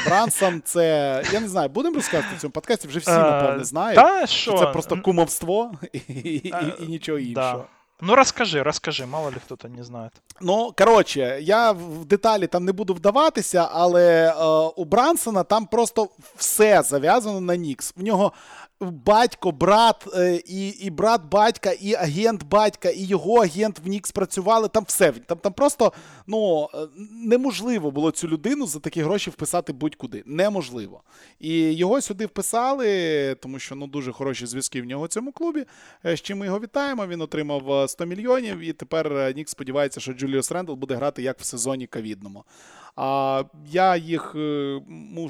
Брансон, 0.07 0.63
це. 0.65 1.23
Я 1.33 1.41
не 1.41 1.49
знаю, 1.49 1.69
будемо 1.69 1.95
розказувати 1.95 2.37
в 2.37 2.41
цьому 2.41 2.53
подкасті, 2.53 2.89
вже 2.89 2.99
всі, 2.99 3.11
напевне, 3.11 3.65
знають. 3.65 3.97
Та, 3.97 4.27
що? 4.27 4.59
Це 4.59 4.67
просто 4.67 5.03
кумовство 5.03 5.73
і, 5.93 5.99
і, 5.99 6.55
і 6.81 6.87
нічого 6.87 7.19
іншого. 7.19 7.59
Да. 7.59 7.65
Ну, 8.03 8.15
розкажи, 8.15 8.63
розкажи, 8.63 9.07
мало 9.07 9.27
ли 9.27 9.37
хто 9.47 9.69
не 9.69 9.85
знає. 9.85 10.11
Ну, 10.41 10.75
коротше, 10.79 11.39
я 11.43 11.73
в 11.73 12.05
деталі 12.05 12.47
там 12.47 12.65
не 12.65 12.73
буду 12.73 12.95
вдаватися, 12.95 13.69
але 13.73 14.29
е, 14.29 14.35
у 14.77 14.85
Брансона 14.85 15.43
там 15.43 15.67
просто 15.67 16.09
все 16.37 16.83
зав'язано 16.83 17.41
на 17.41 17.57
Нікс. 17.57 17.95
В 17.97 18.03
нього 18.03 18.33
батько, 18.81 19.53
брат, 19.53 20.07
е, 20.15 20.43
і 20.47 20.69
і 20.69 20.91
брат 20.91 21.21
батька, 21.31 21.73
і 21.73 21.95
агент 21.95 22.45
батька, 22.45 22.91
і 22.91 23.05
його 23.05 23.35
агент 23.35 23.79
в 23.79 23.89
Нікс 23.89 24.13
працювали. 24.13 24.69
Там 24.69 24.85
все. 24.87 25.13
Там 25.13 25.39
там 25.39 25.53
просто 25.53 25.93
ну, 26.27 26.69
е, 26.75 26.79
неможливо 27.13 27.91
було 27.91 28.11
цю 28.11 28.29
людину 28.29 28.67
за 28.67 28.81
такі 28.81 29.03
гроші 29.03 29.31
вписати 29.31 29.73
будь-куди. 29.73 30.23
Неможливо. 30.27 31.03
І 31.41 31.73
його 31.73 32.01
сюди 32.01 32.27
вписали, 32.27 33.35
тому 33.35 33.59
що 33.59 33.75
ну, 33.75 33.87
дуже 33.87 34.13
хороші 34.13 34.47
зв'язки 34.47 34.83
в 34.83 34.85
нього 34.85 35.05
в 35.05 35.09
цьому 35.09 35.33
клубі. 35.33 35.65
Е, 36.07 36.17
з 36.17 36.21
чим 36.21 36.39
ми 36.39 36.47
його 36.47 36.61
вітаємо. 36.61 37.07
Він 37.07 37.21
отримав 37.21 37.91
100 37.91 38.07
мільйонів, 38.07 38.59
і 38.59 38.73
тепер 38.73 39.33
Нікс 39.37 39.53
сподівається, 39.53 40.01
що 40.01 40.13
Джуліус 40.13 40.53
Рендл 40.53 40.73
буде 40.73 40.95
грати 40.95 41.23
як 41.23 41.41
в 41.41 41.45
сезоні 41.45 41.87
ковідному. 41.87 42.45
А 42.97 43.45
я 43.67 43.97
їх 43.97 44.33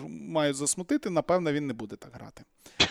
маю 0.08 0.54
засмутити, 0.54 1.10
напевно, 1.10 1.52
він 1.52 1.66
не 1.66 1.72
буде 1.72 1.96
так 1.96 2.14
грати. 2.14 2.42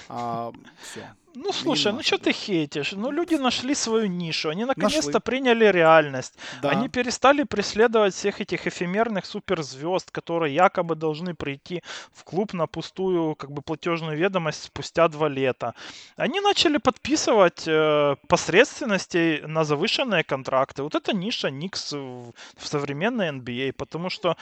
А, 0.10 0.52
все. 0.82 1.12
Ну, 1.36 1.52
слушай, 1.54 1.94
ну 1.94 2.02
что 2.02 2.18
ты 2.18 2.32
хейтишь? 2.32 2.94
Ну, 2.94 3.12
люди 3.12 3.36
нашли 3.36 3.76
свою 3.76 4.08
нишу, 4.08 4.50
они 4.50 4.66
наконец-то 4.66 5.20
приняли 5.20 5.66
реальность. 5.66 6.34
Да. 6.62 6.70
Они 6.70 6.90
перестали 6.90 7.44
преследовать 7.44 8.14
всех 8.14 8.42
этих 8.42 8.68
эфемерных 8.68 9.26
суперзвезд, 9.26 10.12
которые 10.12 10.56
якобы 10.56 10.96
должны 10.96 11.36
прийти 11.36 11.84
в 12.14 12.24
клуб 12.24 12.54
на 12.54 12.68
пустую 12.68 13.36
как 13.36 13.52
бы 13.52 13.62
платежную 13.62 14.18
ведомость 14.18 14.64
спустя 14.64 15.08
два 15.08 15.30
лета. 15.30 15.74
Они 16.18 16.40
начали 16.42 16.78
подписывать 16.78 17.68
э, 17.68 18.16
посредственностей 18.28 19.42
на 19.42 19.64
завышенные 19.64 20.24
контракты. 20.24 20.84
Вот 20.84 20.96
это 20.96 21.14
ниша 21.14 21.52
Никс 21.52 21.94
в, 21.94 22.34
в 22.58 22.68
современной 22.68 23.30
NBA, 23.30 23.74
потому 23.74 24.10
что 24.10 24.36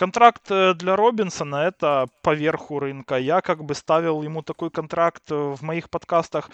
Контракт 0.00 0.50
э, 0.50 0.72
для 0.72 0.96
Робинсона 0.96 1.56
это 1.56 2.08
поверху 2.22 2.78
рынка. 2.78 3.18
Я 3.18 3.42
как 3.42 3.62
бы 3.62 3.74
ставил 3.74 4.22
ему 4.22 4.42
такой 4.42 4.70
контракт 4.70 5.30
э, 5.30 5.34
в 5.34 5.60
моих 5.60 5.90
подкастах, 5.90 6.50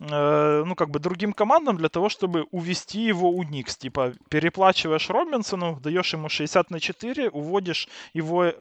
э, 0.00 0.62
ну 0.64 0.74
как 0.74 0.88
бы 0.88 0.98
другим 0.98 1.34
командам 1.34 1.76
для 1.76 1.90
того, 1.90 2.08
чтобы 2.08 2.46
увести 2.52 3.00
его 3.00 3.28
у 3.28 3.42
Никс. 3.42 3.76
Типа 3.76 4.14
переплачиваешь 4.30 5.10
Робинсону, 5.10 5.78
даешь 5.82 6.14
ему 6.14 6.30
60 6.30 6.70
на 6.70 6.80
4, 6.80 7.28
уводишь 7.28 7.86
его 8.14 8.44
э, 8.44 8.54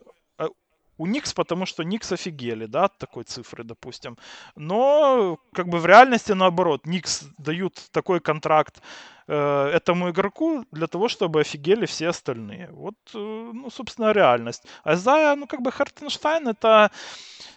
у 0.97 1.05
Никс, 1.05 1.33
потому 1.33 1.65
что 1.65 1.83
Никс 1.83 2.11
офигели, 2.11 2.65
да, 2.65 2.83
от 2.85 2.97
такой 2.97 3.23
цифры, 3.23 3.63
допустим. 3.63 4.17
Но 4.57 5.39
как 5.53 5.69
бы 5.69 5.79
в 5.79 5.85
реальности 5.85 6.33
наоборот. 6.33 6.85
Никс 6.85 7.23
дают 7.37 7.75
такой 7.91 8.19
контракт 8.19 8.81
Э, 9.27 9.71
этому 9.73 10.11
игроку 10.11 10.65
для 10.71 10.85
того, 10.85 11.07
чтобы 11.07 11.41
офигели 11.41 11.87
все 11.87 12.09
остальные. 12.09 12.69
Вот, 12.71 12.95
э, 13.15 13.51
ну, 13.53 13.71
собственно, 13.71 14.11
реальность. 14.11 14.63
Айзая, 14.83 15.35
ну, 15.35 15.47
как 15.47 15.61
бы 15.61 15.71
Хартенштайн 15.71 16.47
это, 16.47 16.91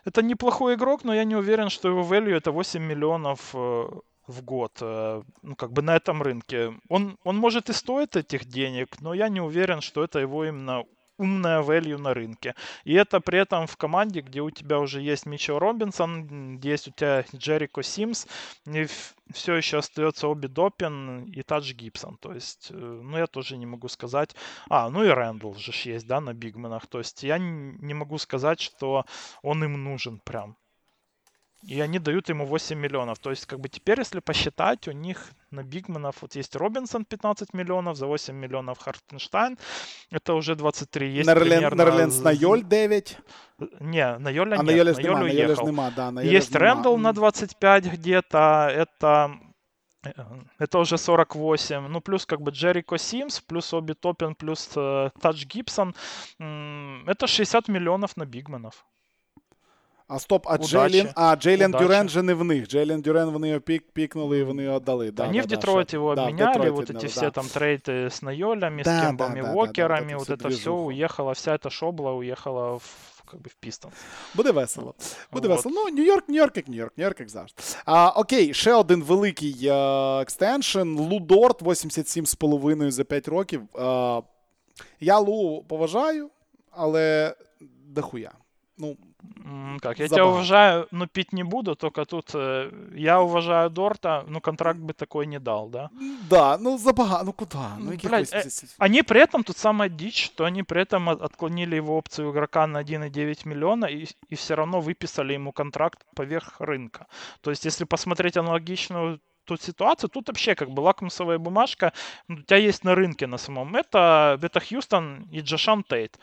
это 0.06 0.22
неплохой 0.22 0.76
игрок, 0.76 1.04
но 1.04 1.14
я 1.14 1.24
не 1.24 1.36
уверен, 1.36 1.68
что 1.68 1.88
его 1.88 2.02
value 2.02 2.34
это 2.34 2.52
8 2.52 2.82
миллионов 2.82 3.50
э, 3.54 3.86
в 4.26 4.42
год, 4.42 4.72
ну, 4.80 5.56
как 5.56 5.72
бы 5.72 5.80
на 5.80 5.96
этом 5.96 6.22
рынке. 6.22 6.74
Он, 6.90 7.16
он 7.24 7.36
может 7.38 7.70
и 7.70 7.72
стоит 7.72 8.14
этих 8.16 8.44
денег, 8.44 9.00
но 9.00 9.14
я 9.14 9.30
не 9.30 9.40
уверен, 9.40 9.80
что 9.80 10.04
это 10.04 10.18
его 10.18 10.44
именно 10.44 10.84
умная 11.18 11.60
value 11.62 11.98
на 11.98 12.14
рынке. 12.14 12.54
И 12.84 12.94
это 12.94 13.20
при 13.20 13.40
этом 13.40 13.66
в 13.66 13.76
команде, 13.76 14.20
где 14.20 14.40
у 14.40 14.50
тебя 14.50 14.78
уже 14.78 15.02
есть 15.02 15.26
Митчел 15.26 15.58
Робинсон, 15.58 16.56
где 16.58 16.70
есть 16.70 16.88
у 16.88 16.92
тебя 16.92 17.24
Джерико 17.34 17.82
Симс, 17.82 18.26
и 18.66 18.86
все 19.32 19.54
еще 19.54 19.78
остается 19.78 20.28
Оби 20.28 20.46
Допин 20.46 21.24
и 21.24 21.42
Тадж 21.42 21.72
Гибсон. 21.74 22.16
То 22.18 22.32
есть, 22.32 22.68
э, 22.70 22.74
ну, 22.74 23.18
я 23.18 23.26
тоже 23.26 23.56
не 23.56 23.66
могу 23.66 23.88
сказать. 23.88 24.34
А, 24.70 24.88
ну 24.88 25.04
и 25.04 25.08
Рэндл 25.08 25.54
же 25.54 25.72
есть, 25.84 26.06
да, 26.06 26.20
на 26.20 26.32
бигменах. 26.32 26.86
То 26.86 26.98
есть, 26.98 27.22
я 27.22 27.38
не 27.38 27.94
могу 27.94 28.18
сказать, 28.18 28.60
что 28.60 29.04
он 29.42 29.62
им 29.64 29.84
нужен 29.84 30.20
прям. 30.20 30.56
И 31.62 31.80
они 31.80 31.98
дают 31.98 32.28
ему 32.28 32.46
8 32.46 32.78
миллионов. 32.78 33.18
То 33.18 33.30
есть, 33.30 33.46
как 33.46 33.58
бы 33.58 33.68
теперь, 33.68 33.98
если 33.98 34.20
посчитать, 34.20 34.86
у 34.86 34.92
них 34.92 35.32
на 35.50 35.64
бигменов 35.64 36.22
вот 36.22 36.36
есть 36.36 36.54
Робинсон 36.54 37.04
15 37.04 37.52
миллионов, 37.52 37.96
за 37.96 38.06
8 38.06 38.34
миллионов 38.34 38.78
Хартенштайн. 38.78 39.58
Это 40.10 40.34
уже 40.34 40.54
23. 40.54 41.10
Есть 41.10 41.28
Нерлен, 41.28 41.48
примерно... 41.48 41.82
Нерленс 41.82 42.20
на 42.20 42.30
Йоль 42.30 42.62
9. 42.62 43.18
Не, 43.80 44.18
на 44.18 44.30
Йоля 44.30 44.56
а 44.56 44.62
нет. 44.62 44.66
На 44.66 44.72
уехал. 44.72 45.22
На 45.22 45.28
Йоле 45.28 45.56
нема, 45.64 45.90
да, 45.90 46.10
на 46.12 46.20
есть 46.20 46.54
Рэндалл 46.54 46.96
на 46.96 47.12
25 47.12 47.86
где-то. 47.86 48.70
Это 48.72 49.32
э, 50.04 50.10
это 50.60 50.78
уже 50.78 50.96
48. 50.96 51.88
Ну, 51.88 52.00
плюс 52.00 52.24
как 52.24 52.40
бы 52.40 52.52
Джерико 52.52 52.98
Симс, 52.98 53.40
плюс 53.40 53.74
Оби 53.74 53.94
Топин, 53.94 54.36
плюс 54.36 54.70
э, 54.76 55.10
Тадж 55.20 55.44
Гибсон. 55.44 55.94
Это 56.38 57.26
60 57.26 57.66
миллионов 57.66 58.16
на 58.16 58.26
бигменов. 58.26 58.84
А 60.07 60.19
стоп, 60.19 60.47
а 60.47 60.57
Джейлен, 60.57 61.09
а 61.15 61.35
Джейлен 61.35 61.71
Дюрен 61.71 62.09
же 62.09 62.21
не 62.23 62.33
в 62.33 62.43
них. 62.43 62.67
Джейлен 62.67 63.01
Дюрен 63.01 63.29
вони 63.29 63.47
його 63.47 63.61
пік, 63.61 63.83
пікнули 63.93 64.39
і 64.39 64.43
вони 64.43 64.63
його 64.63 64.75
отдали. 64.75 65.11
Да, 65.11 65.27
Они 65.27 65.39
да, 65.39 65.43
в 65.43 65.47
Детройте 65.47 65.97
его 65.97 66.15
да, 66.15 66.23
обменяли, 66.23 66.69
вот 66.69 66.89
эти 66.89 67.07
все 67.07 67.31
там 67.31 67.45
трейды 67.45 68.05
с 68.09 68.21
Найолями, 68.21 68.83
да, 68.83 68.99
с 68.99 69.05
Кембами, 69.05 69.41
да, 69.41 69.53
Уокерами, 69.53 70.15
вот 70.15 70.29
это 70.29 70.49
все 70.49 70.71
уехало, 70.71 71.33
вся 71.33 71.55
эта 71.55 71.69
шобла 71.69 72.11
уехала 72.11 72.79
в 72.79 72.83
как 73.25 73.41
бы 73.41 73.49
в 73.49 73.55
Пістон. 73.55 73.91
Буде 74.35 74.51
весело. 74.51 74.93
Буде 75.31 75.47
вот. 75.47 75.57
весело. 75.57 75.73
Ну, 75.75 75.89
Нью-Йорк, 75.89 76.29
Нью-Йорк, 76.29 76.57
як 76.57 76.67
Нью-Йорк, 76.67 76.91
Нью-Йорк, 76.97 77.19
як 77.19 77.29
завжди. 77.29 77.63
А, 77.85 78.09
Окей, 78.09 78.53
ще 78.53 78.73
один 78.73 79.03
великий 79.03 79.67
екстеншн. 80.21 80.97
Лудорт 80.97 81.61
87,5 81.61 82.91
за 82.91 83.03
5 83.03 83.27
років. 83.27 83.61
А, 83.73 84.21
я 84.99 85.19
Лу 85.19 85.63
поважаю, 85.67 86.29
але 86.71 87.35
дохуя. 87.87 88.31
ну, 88.77 88.97
как, 89.80 89.98
я 89.98 90.08
забагато. 90.08 90.14
тебя 90.14 90.26
уважаю, 90.26 90.88
но 90.90 91.06
пить 91.06 91.32
не 91.32 91.42
буду, 91.42 91.74
только 91.74 92.04
тут 92.04 92.30
э, 92.34 92.70
я 92.94 93.20
уважаю 93.20 93.70
Дорта, 93.70 94.24
но 94.28 94.40
контракт 94.40 94.78
бы 94.78 94.92
такой 94.92 95.26
не 95.26 95.38
дал, 95.38 95.68
да? 95.68 95.90
Да, 96.30 96.58
ну 96.58 96.78
забагато, 96.78 97.24
ну 97.24 97.32
куда? 97.32 97.76
Ну, 97.78 97.92
Блядь, 98.02 98.32
э, 98.32 98.48
они 98.78 99.02
при 99.02 99.20
этом, 99.20 99.44
тут 99.44 99.56
самая 99.56 99.88
дичь, 99.88 100.24
что 100.24 100.44
они 100.44 100.62
при 100.62 100.82
этом 100.82 101.08
отклонили 101.08 101.76
его 101.76 101.96
опцию 101.96 102.30
игрока 102.30 102.66
на 102.66 102.82
1,9 102.82 103.48
миллиона 103.48 103.86
и, 103.86 104.06
и 104.28 104.34
все 104.34 104.54
равно 104.54 104.80
выписали 104.80 105.34
ему 105.34 105.52
контракт 105.52 106.04
поверх 106.14 106.60
рынка. 106.60 107.06
То 107.40 107.50
есть, 107.50 107.64
если 107.64 107.84
посмотреть 107.84 108.36
аналогичную 108.36 109.20
тут 109.48 109.62
ситуацию, 109.62 110.10
тут 110.10 110.28
вообще 110.28 110.54
как 110.54 110.70
бы 110.70 110.80
лакмусовая 110.82 111.38
бумажка 111.38 111.92
у 112.28 112.36
тебя 112.36 112.58
есть 112.58 112.84
на 112.84 112.94
рынке 112.94 113.26
на 113.26 113.38
самом. 113.38 113.74
Это, 113.76 114.38
это 114.42 114.60
Хьюстон 114.60 115.26
и 115.32 115.40
Джашан 115.40 115.82
Тейт. 115.82 116.18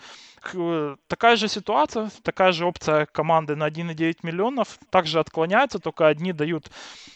Такая 1.07 1.37
же 1.37 1.47
ситуация, 1.47 2.11
такая 2.21 2.51
же 2.51 2.65
опция 2.65 3.07
команды 3.07 3.55
на 3.55 3.67
1,9 3.67 4.17
миллионов 4.21 4.77
также 4.91 5.19
отклоняется, 5.19 5.79
только 5.79 6.07
одни 6.07 6.33
дают 6.33 6.69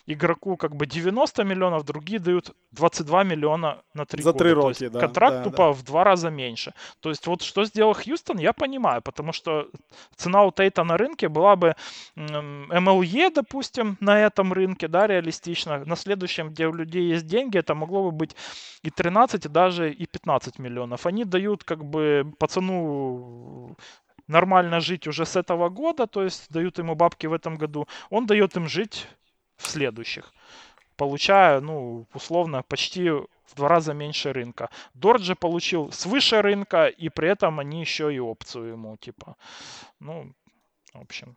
игроку 0.07 0.57
как 0.57 0.75
бы 0.75 0.87
90 0.87 1.43
миллионов, 1.43 1.85
другие 1.85 2.19
дают 2.19 2.55
22 2.71 3.23
миллиона 3.23 3.83
на 3.93 4.05
3 4.05 4.23
За 4.23 4.31
года. 4.31 4.43
3 4.43 4.53
роки, 4.53 4.87
да. 4.87 4.99
Контракт 4.99 5.37
да, 5.37 5.43
тупо 5.43 5.57
да. 5.57 5.71
в 5.73 5.83
два 5.83 6.03
раза 6.03 6.31
меньше. 6.31 6.73
То 7.01 7.09
есть 7.09 7.27
вот 7.27 7.43
что 7.43 7.65
сделал 7.65 7.93
Хьюстон, 7.93 8.39
я 8.39 8.51
понимаю, 8.51 9.03
потому 9.03 9.31
что 9.31 9.67
цена 10.15 10.43
у 10.43 10.51
Тейта 10.51 10.83
на 10.83 10.97
рынке 10.97 11.29
была 11.29 11.55
бы 11.55 11.75
MLE, 12.15 13.31
допустим, 13.31 13.97
на 13.99 14.19
этом 14.19 14.53
рынке, 14.53 14.87
да, 14.87 15.05
реалистично. 15.05 15.85
На 15.85 15.95
следующем, 15.99 16.49
где 16.49 16.67
у 16.67 16.73
людей 16.73 17.13
есть 17.13 17.27
деньги, 17.27 17.57
это 17.57 17.75
могло 17.75 18.03
бы 18.03 18.11
быть 18.11 18.35
и 18.83 18.89
13, 18.89 19.45
и 19.45 19.49
даже 19.49 19.91
и 19.91 20.05
15 20.05 20.59
миллионов. 20.59 21.05
Они 21.05 21.25
дают 21.25 21.63
как 21.63 21.83
бы 21.83 22.33
пацану 22.39 23.75
нормально 24.27 24.79
жить 24.79 25.07
уже 25.07 25.25
с 25.25 25.35
этого 25.35 25.69
года, 25.69 26.07
то 26.07 26.23
есть 26.23 26.51
дают 26.51 26.77
ему 26.77 26.95
бабки 26.95 27.27
в 27.27 27.33
этом 27.33 27.57
году, 27.57 27.87
он 28.09 28.25
дает 28.25 28.55
им 28.55 28.69
жить 28.69 29.07
в 29.57 29.67
следующих, 29.67 30.33
получая, 30.95 31.59
ну, 31.61 32.05
условно, 32.13 32.63
почти 32.63 33.09
в 33.09 33.55
два 33.55 33.67
раза 33.67 33.93
меньше 33.93 34.31
рынка. 34.31 34.69
Дорджи 34.93 35.35
получил 35.35 35.91
свыше 35.91 36.41
рынка, 36.41 36.87
и 36.87 37.09
при 37.09 37.29
этом 37.29 37.59
они 37.59 37.81
еще 37.81 38.13
и 38.13 38.19
опцию 38.19 38.73
ему, 38.73 38.97
типа, 38.97 39.35
ну, 39.99 40.31
в 40.93 41.01
общем. 41.01 41.35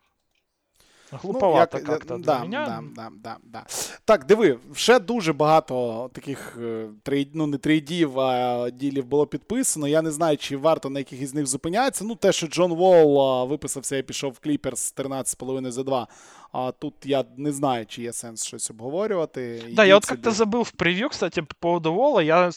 Глуповато 1.21 1.77
ну, 1.77 1.79
як, 1.79 1.89
как-то 1.89 2.17
да, 2.17 2.23
для 2.23 2.39
мене. 2.39 2.65
Да, 2.65 2.81
да, 2.95 3.09
да, 3.23 3.37
да. 3.43 3.65
Так, 4.05 4.25
диви, 4.25 4.59
ще 4.73 4.99
дуже 4.99 5.33
багато 5.33 6.09
таких 6.13 6.57
е, 6.61 7.25
ну 7.33 7.47
не 7.47 7.57
трейдів, 7.57 8.19
а 8.19 8.69
ділів 8.69 9.05
було 9.05 9.27
підписано. 9.27 9.87
Я 9.87 10.01
не 10.01 10.11
знаю, 10.11 10.37
чи 10.37 10.57
варто 10.57 10.89
на 10.89 10.99
яких 10.99 11.21
із 11.21 11.33
них 11.33 11.47
зупинятися. 11.47 12.05
Ну, 12.05 12.15
те, 12.15 12.31
що 12.31 12.47
Джон 12.47 12.73
Волл 12.73 13.47
виписався 13.47 13.97
і 13.97 14.03
пішов 14.03 14.31
в 14.31 14.39
Кліперс 14.39 14.95
13,5 14.95 15.71
за 15.71 15.83
2. 15.83 16.07
А 16.53 16.71
тут 16.71 16.93
я 17.05 17.25
не 17.37 17.51
знаю, 17.51 17.85
чи 17.85 18.01
є 18.01 18.13
сенс 18.13 18.45
щось 18.45 18.71
обговорювати. 18.71 19.63
Да, 19.71 19.85
я 19.85 19.95
вот 19.95 20.05
как-то 20.05 20.31
забыл 20.31 20.63
в 20.63 20.71
превью, 20.71 21.09
кстати, 21.09 21.41
по 21.41 21.55
поводу 21.59 21.93
Вола. 21.93 22.23
Я 22.23 22.51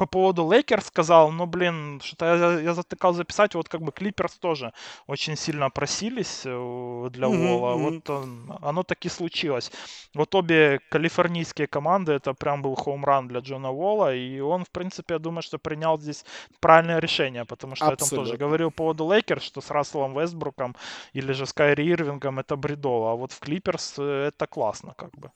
по 0.00 0.06
поводу 0.06 0.50
Лейкерс 0.50 0.86
сказал, 0.86 1.30
ну, 1.30 1.44
блин, 1.44 2.00
что-то 2.02 2.24
я, 2.24 2.60
я 2.60 2.74
затыкал 2.74 3.12
записать, 3.12 3.54
вот 3.54 3.68
как 3.68 3.82
бы 3.82 3.92
Клиперс 3.92 4.38
тоже 4.38 4.72
очень 5.06 5.36
сильно 5.36 5.68
просились 5.68 6.42
э, 6.46 7.08
для 7.12 7.26
mm-hmm, 7.26 7.46
Вола. 7.46 7.76
Mm-hmm. 7.76 7.94
Вот 7.94 8.10
он, 8.10 8.58
оно 8.62 8.82
таки 8.82 9.10
случилось. 9.10 9.70
Вот 10.14 10.34
обе 10.34 10.80
калифорнийские 10.90 11.66
команды, 11.66 12.12
это 12.12 12.32
прям 12.32 12.62
был 12.62 12.76
хоумран 12.76 13.28
для 13.28 13.40
Джона 13.40 13.72
Вола, 13.72 14.14
и 14.14 14.40
он, 14.40 14.64
в 14.64 14.70
принципе, 14.70 15.14
я 15.14 15.18
думаю, 15.18 15.42
что 15.42 15.58
принял 15.58 15.98
здесь 15.98 16.24
правильное 16.60 16.98
решение, 16.98 17.44
потому 17.44 17.76
что 17.76 17.86
Абсолютно. 17.88 18.04
я 18.04 18.16
там 18.16 18.24
тоже 18.24 18.38
говорил 18.38 18.70
по 18.70 18.76
поводу 18.76 19.04
Лейкерс, 19.04 19.42
что 19.42 19.60
с 19.60 19.70
Расселом 19.70 20.18
Вестбруком 20.18 20.76
или 21.12 21.32
же 21.32 21.44
с 21.44 21.52
Кайри 21.52 21.90
Ирвингом 21.90 22.38
это 22.38 22.56
бредово, 22.56 23.12
а 23.12 23.14
вот 23.16 23.32
в 23.32 23.38
Клиперс 23.38 23.98
э, 23.98 24.28
это 24.28 24.46
классно 24.46 24.94
как 24.96 25.10
бы. 25.10 25.30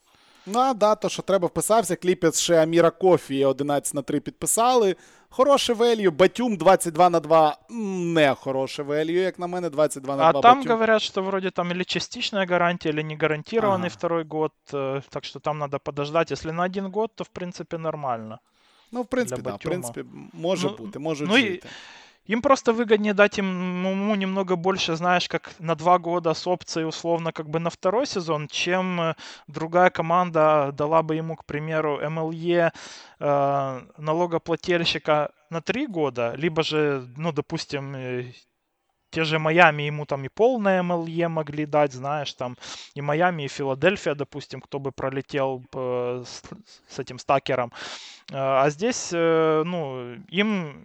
Ну, 0.45 0.59
а 0.59 0.73
да, 0.73 0.95
то, 0.95 1.09
що 1.09 1.21
треба 1.21 1.47
вписався. 1.47 1.95
Кліпець 1.95 2.39
ще 2.39 2.63
Аміра 2.63 2.91
Кофі 2.91 3.45
11 3.45 3.93
на 3.93 4.01
3 4.01 4.19
підписали. 4.19 4.95
Хороше 5.29 5.73
велью. 5.73 6.11
Батюм 6.11 6.57
22 6.57 7.09
на 7.09 7.19
2 7.19 7.57
не 7.69 8.35
хороше 8.35 8.83
велью, 8.83 9.21
як 9.21 9.39
на 9.39 9.47
мене, 9.47 9.69
22 9.69 10.15
на 10.15 10.31
2. 10.31 10.39
А 10.39 10.41
там 10.41 10.57
Батюм. 10.57 10.71
говорят, 10.71 11.01
что 11.01 11.21
вроде 11.21 11.51
там 11.51 11.71
или 11.71 11.83
частичная 11.83 12.45
гарантия, 12.45 12.89
или 12.89 13.03
не 13.03 13.15
гарантированный 13.15 13.87
ага. 13.87 13.95
второй 13.97 14.23
год. 14.23 14.51
Э, 14.73 15.01
так 15.09 15.25
что 15.25 15.39
там 15.39 15.59
надо 15.59 15.79
подождать. 15.79 16.31
Если 16.31 16.51
на 16.51 16.63
один 16.63 16.91
год, 16.91 17.11
то 17.15 17.23
в 17.23 17.29
принципе 17.29 17.77
нормально. 17.77 18.39
Ну, 18.91 19.01
в 19.01 19.05
принципі, 19.05 19.41
да, 19.41 19.55
в 19.55 19.59
принципі, 19.59 20.05
може 20.33 20.67
ну, 20.67 20.77
бути, 20.77 20.99
може 20.99 21.25
ну, 21.25 21.37
жити. 21.37 21.53
І... 21.53 21.69
Им 22.26 22.40
просто 22.40 22.72
выгоднее 22.72 23.12
дать 23.12 23.36
ему 23.36 24.14
немного 24.14 24.56
больше, 24.56 24.96
знаешь, 24.96 25.28
как 25.28 25.52
на 25.58 25.74
два 25.74 25.98
года 25.98 26.32
с 26.32 26.46
опцией 26.46 26.86
условно 26.86 27.32
как 27.32 27.50
бы 27.50 27.58
на 27.58 27.68
второй 27.68 28.06
сезон, 28.06 28.48
чем 28.48 29.00
э, 29.00 29.14
другая 29.46 29.90
команда 29.90 30.70
дала 30.72 31.02
бы 31.02 31.16
ему, 31.16 31.36
к 31.36 31.44
примеру, 31.44 32.00
МЛЕ 32.08 32.72
э, 33.20 33.80
налогоплательщика 33.98 35.32
на 35.50 35.60
три 35.60 35.86
года, 35.86 36.32
либо 36.36 36.62
же, 36.62 37.06
ну, 37.16 37.30
допустим, 37.30 37.94
э, 37.94 38.32
те 39.14 39.24
же 39.24 39.38
Майами 39.38 39.84
ему 39.84 40.06
там 40.06 40.24
и 40.24 40.28
полное 40.28 40.82
МЛЕ 40.82 41.28
могли 41.28 41.66
дать, 41.66 41.92
знаешь, 41.92 42.32
там 42.34 42.56
и 42.96 43.00
Майами, 43.00 43.44
и 43.44 43.48
Филадельфия, 43.48 44.14
допустим, 44.14 44.60
кто 44.60 44.80
бы 44.80 44.90
пролетел 44.90 45.62
с, 45.72 46.42
с 46.88 46.98
этим 46.98 47.20
стакером. 47.20 47.72
А 48.32 48.70
здесь, 48.70 49.10
э, 49.12 49.62
ну, 49.64 50.14
им, 50.28 50.84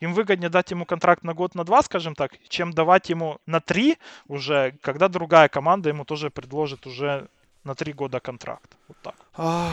им 0.00 0.12
выгоднее 0.12 0.50
дать 0.50 0.70
ему 0.70 0.84
контракт 0.84 1.24
на 1.24 1.34
год, 1.34 1.54
на 1.54 1.64
два, 1.64 1.82
скажем 1.82 2.14
так, 2.14 2.32
чем 2.48 2.72
давать 2.72 3.10
ему 3.10 3.38
на 3.46 3.60
три 3.60 3.96
уже, 4.28 4.74
когда 4.82 5.08
другая 5.08 5.48
команда 5.48 5.88
ему 5.88 6.04
тоже 6.04 6.30
предложит 6.30 6.86
уже 6.86 7.28
на 7.64 7.74
три 7.74 7.92
года 7.92 8.20
контракт. 8.20 8.76
От 8.88 8.96
так. 9.02 9.14
А, 9.36 9.72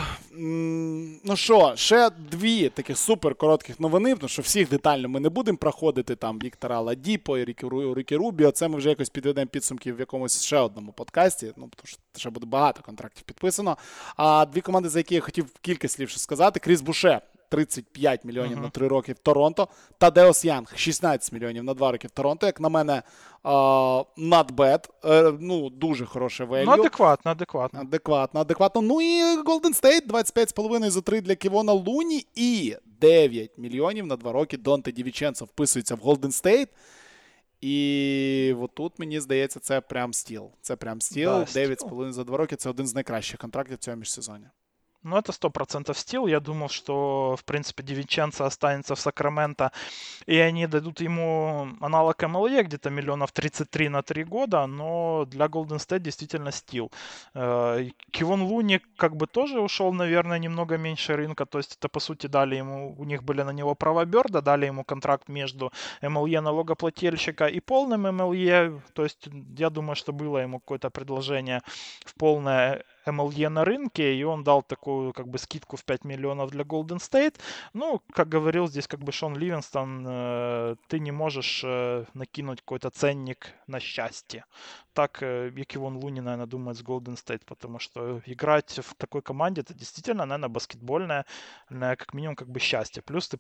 Ну 1.24 1.36
що, 1.36 1.74
ще 1.76 2.10
дві 2.10 2.70
таких 2.70 2.98
супер 2.98 3.36
коротких 3.36 3.80
новини, 3.80 4.16
тому 4.16 4.28
що 4.28 4.42
всіх 4.42 4.70
детально 4.70 5.10
ми 5.10 5.20
не 5.20 5.30
будемо 5.30 5.58
проходити. 5.58 6.16
Там 6.16 6.40
Віктора 6.40 6.80
Ладіпо 6.80 7.38
і 7.38 7.46
Рікі, 7.46 8.16
Рубіо. 8.16 8.52
Це 8.52 8.68
ми 8.68 8.78
вже 8.78 8.90
якось 8.90 9.10
підведемо 9.10 9.48
підсумки 9.48 9.94
в 9.94 10.00
якомусь 10.00 10.44
ще 10.44 10.58
одному 10.58 10.92
подкасті. 10.92 11.46
Ну, 11.46 11.70
тому 11.76 11.86
що 11.86 11.98
ще 12.16 12.30
буде 12.30 12.46
багато 12.46 12.82
контрактів 12.82 13.24
підписано. 13.24 13.78
А 14.16 14.46
дві 14.46 14.62
команди, 14.62 14.90
за 14.90 15.00
які 15.00 15.16
я 15.16 15.22
хотів 15.22 15.46
кілька 15.62 15.88
слів 15.88 16.10
ще 16.10 16.20
сказати, 16.20 16.60
Кріс 16.60 16.82
Буше 16.82 17.22
35 17.52 18.26
мільйонів 18.26 18.58
uh-huh. 18.58 18.62
на 18.62 18.70
3 18.70 18.88
роки 18.88 19.14
в 19.14 19.20
Торонто. 19.20 19.68
Та 19.98 20.12
Деос 20.12 20.46
Янг 20.46 20.74
16 20.76 21.34
мільйонів 21.34 21.64
на 21.64 21.74
2 21.74 21.92
роки 21.92 22.08
в 22.08 22.12
Торонто. 22.12 22.46
Як 22.46 22.60
на 22.60 22.70
мене, 22.70 23.04
bad. 24.56 24.90
Uh, 25.04 25.38
ну, 25.40 25.70
дуже 25.70 26.06
хороше 26.06 26.44
value. 26.44 26.66
Ну, 26.66 26.72
адекватно, 26.72 27.32
адекватно. 27.32 27.80
Адекватно, 27.80 28.40
адекватно. 28.40 28.82
Ну 28.82 29.02
і 29.02 29.24
Golden 29.44 29.82
State 29.82 30.08
25,5 30.08 30.90
за 30.90 31.02
3 31.02 31.22
для 31.22 31.36
Ківона 31.36 31.74
Луні 31.74 32.26
і 32.36 32.76
9 33.02 33.58
мільйонів 33.58 34.06
на 34.06 34.16
2 34.16 34.32
роки 34.32 34.58
Донте 34.58 34.92
Дівіченцо 34.92 35.46
вписується 35.46 35.96
в 35.96 36.00
Golden 36.00 36.44
State. 36.44 36.68
І 37.62 38.56
отут, 38.62 39.00
мені 39.00 39.20
здається, 39.20 39.60
це 39.60 39.82
прям 39.82 40.14
стіл. 40.14 40.52
Це 40.62 40.76
прям 40.76 41.02
стіл. 41.02 41.30
Да, 41.30 41.44
9,5 41.44 42.12
за 42.12 42.24
2 42.24 42.38
роки 42.38 42.56
це 42.56 42.70
один 42.70 42.88
з 42.88 42.96
найкращих 42.96 43.40
контрактів 43.40 43.78
цього 43.78 43.98
міжсезоння. 43.98 44.52
Ну, 45.04 45.18
это 45.18 45.32
сто 45.32 45.50
процентов 45.50 45.98
стил. 45.98 46.28
Я 46.28 46.40
думал, 46.40 46.70
что, 46.70 47.36
в 47.36 47.44
принципе, 47.44 47.82
Дивиченцо 47.82 48.46
останется 48.46 48.94
в 48.94 49.00
Сакраменто, 49.00 49.72
и 50.28 50.38
они 50.38 50.68
дадут 50.68 51.02
ему 51.02 51.70
аналог 51.82 52.22
МЛЕ, 52.22 52.64
где-то 52.64 52.92
миллионов 52.92 53.32
33 53.32 53.90
на 53.90 54.04
3 54.04 54.24
года, 54.26 54.68
но 54.68 55.26
для 55.26 55.48
Golden 55.48 55.80
State 55.80 56.00
действительно 56.02 56.52
стил. 56.52 56.92
Э, 57.34 57.90
Кивон 58.12 58.44
Луни 58.44 58.80
как 58.96 59.16
бы 59.16 59.26
тоже 59.26 59.60
ушел, 59.60 59.92
наверное, 59.92 60.38
немного 60.38 60.78
меньше 60.78 61.16
рынка, 61.16 61.46
то 61.46 61.58
есть 61.58 61.78
это, 61.78 61.90
по 61.90 62.00
сути, 62.00 62.28
дали 62.28 62.58
ему, 62.58 62.96
у 63.00 63.04
них 63.04 63.24
были 63.24 63.42
на 63.42 63.52
него 63.54 63.74
права 63.74 64.06
Берда, 64.06 64.42
дали 64.42 64.68
ему 64.68 64.84
контракт 64.84 65.30
между 65.30 65.72
МЛЕ 66.04 66.42
налогоплательщика 66.42 67.48
и 67.48 67.60
полным 67.60 68.02
МЛЕ, 68.02 68.82
то 68.94 69.04
есть 69.04 69.28
я 69.58 69.72
думаю, 69.72 69.96
что 69.96 70.14
было 70.14 70.38
ему 70.38 70.60
какое-то 70.60 70.92
предложение 70.92 71.62
в 72.06 72.14
полное 72.14 72.84
MLE 73.06 73.50
на 73.50 73.66
рынке, 73.66 74.16
и 74.16 74.24
он 74.24 74.44
дал 74.44 74.64
такую 74.64 75.14
как 75.14 75.28
бы 75.28 75.38
скидку 75.38 75.78
в 75.78 75.86
5 75.86 76.06
миллионов 76.06 76.52
для 76.52 76.64
Golden 76.64 76.98
State. 76.98 77.40
Ну, 77.74 78.02
как 78.14 78.30
говорил 78.30 78.68
здесь 78.68 78.88
как 78.88 79.00
бы 79.02 79.12
Шон 79.12 79.36
Ливенстон, 79.38 80.06
э, 80.08 80.76
ты 80.88 81.00
не 81.00 81.12
можешь 81.12 81.62
э, 81.64 82.06
накинуть 82.14 82.62
какой-то 82.62 82.90
ценник 82.90 83.54
на 83.68 83.80
счастье. 83.80 84.46
Так 84.94 85.24
э, 85.24 85.52
Якивон 85.56 85.98
Луни, 85.98 86.22
наверное, 86.22 86.48
думает 86.48 86.78
с 86.78 86.84
Golden 86.84 87.16
State, 87.16 87.42
потому 87.46 87.80
что 87.80 88.22
играть 88.26 88.80
в 88.80 88.96
такой 88.96 89.22
команде, 89.22 89.62
это 89.62 89.74
действительно, 89.74 90.26
наверное, 90.26 90.50
баскетбольное, 90.50 91.26
как 91.70 92.14
минимум, 92.14 92.36
как 92.36 92.50
бы 92.50 92.60
счастье. 92.60 93.02
Плюс 93.02 93.28
ты 93.28 93.38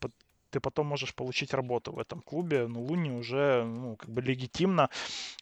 ты 0.56 0.60
потом 0.60 0.86
можешь 0.86 1.14
получить 1.14 1.54
работу 1.54 1.92
в 1.92 1.98
этом 1.98 2.20
клубе. 2.20 2.66
Но 2.66 2.80
Луни 2.80 3.10
уже, 3.10 3.64
ну, 3.64 3.96
как 3.96 4.10
бы 4.10 4.22
легитимно, 4.22 4.88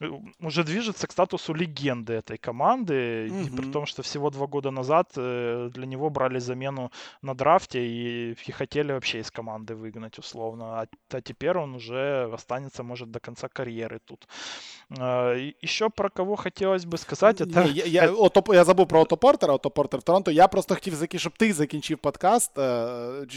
э, 0.00 0.10
уже 0.40 0.64
движется 0.64 1.06
к 1.06 1.12
статусу 1.12 1.54
легенды 1.54 2.12
этой 2.12 2.38
команды, 2.38 2.94
mm-hmm. 2.94 3.46
и 3.46 3.56
при 3.56 3.72
том, 3.72 3.86
что 3.86 4.02
всего 4.02 4.30
два 4.30 4.46
года 4.46 4.70
назад 4.70 5.12
э, 5.16 5.70
для 5.74 5.86
него 5.86 6.10
брали 6.10 6.40
замену 6.40 6.90
на 7.22 7.34
драфте 7.34 7.86
и, 7.86 8.32
и 8.48 8.52
хотели 8.52 8.92
вообще 8.92 9.20
из 9.20 9.30
команды 9.30 9.74
выгнать 9.74 10.18
условно, 10.18 10.64
а, 10.64 10.86
а 11.12 11.20
теперь 11.20 11.58
он 11.58 11.74
уже 11.74 12.30
останется, 12.34 12.82
может, 12.82 13.10
до 13.10 13.20
конца 13.20 13.48
карьеры 13.48 14.00
тут. 14.04 14.26
А, 14.98 15.34
еще 15.62 15.90
про 15.90 16.10
кого 16.10 16.36
хотелось 16.36 16.84
бы 16.84 16.98
сказать, 16.98 17.40
это... 17.40 17.62
я, 17.62 17.84
я, 17.84 18.12
ото, 18.12 18.54
я 18.54 18.64
забув 18.64 18.88
про 18.88 19.00
Ото 19.00 19.16
Портера, 19.16 19.52
Ото 19.52 19.70
Портер 19.70 20.02
Торонто. 20.02 20.30
Я 20.30 20.48
просто 20.48 20.74
хотів, 20.74 21.08
щоб 21.16 21.32
ти 21.38 21.52
закінчив 21.52 21.98
подкаст. 21.98 22.54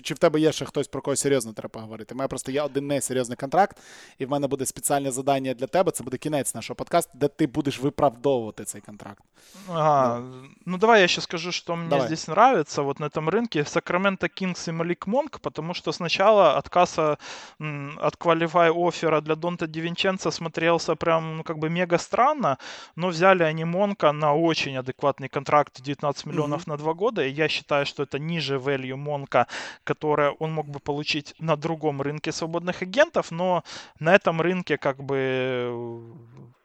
Чи 0.01 0.13
в 0.13 0.17
тебе 0.17 0.39
є 0.39 0.51
ще 0.51 0.65
хтось 0.65 0.87
про 0.87 1.01
кого 1.01 1.15
серйозно 1.15 1.53
треба 1.61 1.69
поговорити? 1.69 2.15
У 2.15 2.17
мене 2.17 2.27
просто 2.27 2.51
є 2.51 2.61
один 2.61 2.87
несерйозний 2.87 3.35
контракт, 3.35 3.77
і 4.17 4.25
в 4.25 4.29
мене 4.29 4.47
буде 4.47 4.65
спеціальне 4.65 5.11
завдання 5.11 5.53
для 5.53 5.67
тебе. 5.67 5.91
Це 5.91 6.03
буде 6.03 6.17
кінець 6.17 6.55
нашого 6.55 6.75
подкасту, 6.75 7.11
де 7.13 7.27
ти 7.27 7.47
будеш 7.47 7.79
виправдовувати 7.79 8.63
цей 8.63 8.81
контракт. 8.81 9.23
Ага. 9.69 10.19
Ну, 10.19 10.49
ну 10.65 10.77
давай 10.77 11.01
я 11.01 11.07
ще 11.07 11.21
скажу, 11.21 11.51
что 11.51 11.75
мне 11.75 11.89
давай. 11.89 12.07
здесь 12.07 12.27
нравится 12.27 12.81
вот 12.81 12.99
на 12.99 13.07
этом 13.07 13.29
рынке. 13.29 13.65
Сакраменто 13.65 14.27
Кингс 14.27 14.67
и 14.67 14.71
Малик 14.71 15.07
Монк, 15.07 15.39
потому 15.39 15.73
что 15.73 15.91
сначала 15.91 16.57
отказ 16.57 16.99
от 16.99 18.15
квалифай 18.17 18.71
оффера 18.71 19.21
для 19.21 19.35
Донта 19.35 19.67
Дивинченца 19.67 20.31
смотрелся 20.31 20.95
прям 20.95 21.37
ну, 21.37 21.43
как 21.43 21.57
бы 21.57 21.69
мега 21.69 21.97
странно, 21.97 22.57
но 22.95 23.07
взяли 23.07 23.43
они 23.43 23.65
Монка 23.65 24.11
на 24.11 24.33
очень 24.33 24.77
адекватный 24.77 25.29
контракт 25.29 25.81
19 25.81 26.25
миллионов 26.25 26.61
mm-hmm. 26.61 26.69
на 26.69 26.77
два 26.77 26.93
года, 26.93 27.25
и 27.25 27.31
я 27.31 27.47
считаю, 27.49 27.85
что 27.85 28.03
это 28.03 28.19
ниже 28.19 28.55
value 28.57 28.95
Монка, 28.95 29.47
которое 29.83 30.31
он 30.39 30.53
мог 30.53 30.67
бы 30.67 30.79
получить 30.79 31.35
на 31.39 31.50
другом 31.56 32.02
рынке 32.02 32.32
свободных 32.32 32.82
агентов, 32.82 33.30
но 33.30 33.64
на 33.98 34.14
этом 34.14 34.40
рынке 34.40 34.78
как 34.78 35.02
бы 35.02 35.16
э, 35.18 36.00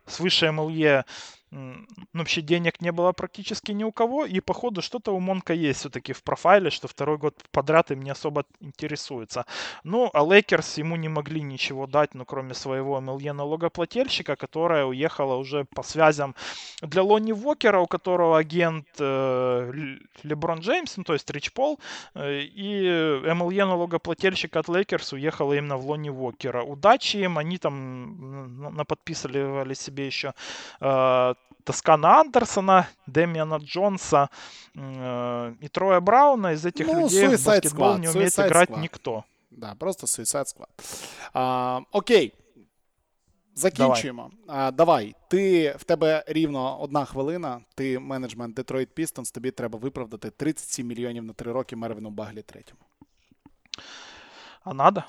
свыше 0.08 0.52
MLE 0.52 1.06
ну, 1.52 1.86
вообще 2.14 2.42
денег 2.42 2.82
не 2.82 2.92
было 2.92 3.14
практически 3.14 3.72
ни 3.72 3.84
у 3.84 3.92
кого, 3.92 4.26
и 4.26 4.40
походу 4.42 4.82
что-то 4.82 5.16
у 5.16 5.20
Монка 5.20 5.54
есть 5.54 5.80
все-таки 5.80 6.12
в 6.12 6.22
профайле, 6.24 6.70
что 6.70 6.88
второй 6.88 7.18
год 7.18 7.36
подряд 7.52 7.92
им 7.92 8.02
не 8.02 8.10
особо 8.10 8.46
интересуется. 8.60 9.46
Ну, 9.84 10.10
а 10.14 10.24
Лейкерс 10.24 10.78
ему 10.78 10.98
не 10.98 11.08
могли 11.08 11.42
ничего 11.42 11.88
дать, 11.88 12.16
ну, 12.16 12.26
кроме 12.26 12.54
своего 12.54 13.00
MLE 13.00 13.32
налогоплательщика, 13.32 14.36
которая 14.36 14.86
уехала 14.86 15.36
уже 15.36 15.66
по 15.66 15.84
связям 15.84 16.36
для 16.82 17.02
Лони 17.02 17.32
Вокера, 17.32 17.80
у 17.80 17.88
которого 17.88 18.38
агент 18.38 18.88
э, 19.00 19.72
Леброн 20.24 20.60
Джеймс, 20.60 20.98
ну, 20.98 21.04
то 21.04 21.14
есть 21.14 21.30
Рич 21.30 21.54
Пол, 21.54 21.80
э, 22.14 22.42
и 22.42 22.84
MLE 22.84 23.66
налогоплательщик 23.66 24.56
от 24.58 24.68
Лейкерс 24.68 25.14
уехала 25.14 25.54
именно 25.54 25.78
в 25.78 25.86
Лони 25.88 26.10
Вокера. 26.10 26.62
Удачи 26.64 27.18
им, 27.18 27.38
они 27.38 27.58
там 27.58 28.76
наподписывали 28.76 29.74
себе 29.74 30.08
еще 30.08 30.34
э, 30.82 31.34
Тоскана 31.64 32.22
Андерсона, 32.22 32.88
Демиана 33.08 33.58
Джонса 33.58 34.30
э, 34.76 35.56
и 35.60 35.68
Троя 35.68 36.00
Брауна. 36.00 36.54
Из 36.54 36.66
этих 36.66 36.88
ну, 36.88 37.02
людей 37.02 37.28
в 37.28 37.46
баскетбол 37.46 37.96
squad, 37.96 38.00
не 38.00 38.08
умеет 38.08 38.40
играть 38.40 38.70
squad. 38.70 38.80
никто. 38.80 39.26
Да, 39.52 39.76
просто 39.76 40.06
Suicide 40.06 40.46
Squad. 40.46 40.70
А, 41.34 41.82
окей. 41.92 42.34
Закінчуємо. 43.56 44.32
Давай. 44.48 44.68
А, 44.68 44.72
давай. 44.72 45.16
Ти 45.28 45.72
в 45.80 45.84
тебе 45.84 46.24
рівно 46.28 46.82
одна 46.82 47.06
хвилина. 47.06 47.62
Ти 47.76 48.00
менеджмент 48.00 48.60
Detroit 48.60 48.88
Pistons, 48.98 49.34
тобі 49.34 49.52
треба 49.52 49.80
виправдати 49.80 50.30
37 50.30 50.88
мільйонів 50.88 51.24
на 51.24 51.34
3 51.34 51.52
роки 51.52 51.76
Мервіну 51.76 52.10
Баглі 52.10 52.42
третьому. 52.42 52.82
А 54.64 54.74
надо? 54.74 55.04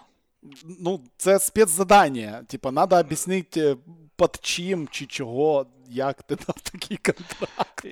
Ну, 0.81 1.01
це 1.16 1.39
спецзадання. 1.39 2.45
Типа, 2.49 2.72
треба 2.72 3.01
об'яснити 3.01 3.76
під 4.19 4.39
чим 4.41 4.89
чи 4.89 5.07
чого, 5.07 5.66
як 5.89 6.23
ти 6.23 6.35
дав 6.35 6.61
такий 6.73 6.97
контракт. 6.97 7.85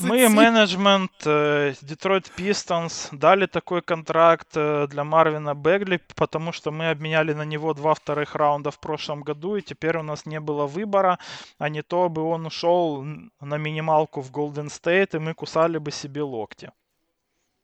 Мы, 0.00 0.28
менеджмент 0.28 1.26
Detroit 1.26 2.30
Pistons, 2.38 3.08
дали 3.12 3.46
такой 3.46 3.80
контракт 3.80 4.48
для 4.88 5.04
Марвина 5.04 5.54
Бегли, 5.54 6.00
потому 6.14 6.52
что 6.52 6.70
мы 6.70 6.90
обменяли 6.90 7.34
на 7.34 7.44
него 7.44 7.74
два 7.74 7.92
вторых 7.92 8.34
раунда 8.34 8.70
в 8.70 8.78
прошлом 8.78 9.22
году, 9.22 9.56
и 9.56 9.62
теперь 9.62 9.98
у 9.98 10.02
нас 10.02 10.26
не 10.26 10.40
было 10.40 10.66
выбора, 10.66 11.18
а 11.58 11.68
не 11.68 11.82
то 11.82 12.08
бы 12.08 12.22
он 12.22 12.46
ушел 12.46 13.04
на 13.40 13.58
минималку 13.58 14.22
в 14.22 14.30
Golden 14.30 14.68
State, 14.68 15.16
и 15.16 15.18
мы 15.18 15.34
кусали 15.34 15.78
бы 15.78 15.90
себе 15.90 16.22
локти. 16.22 16.70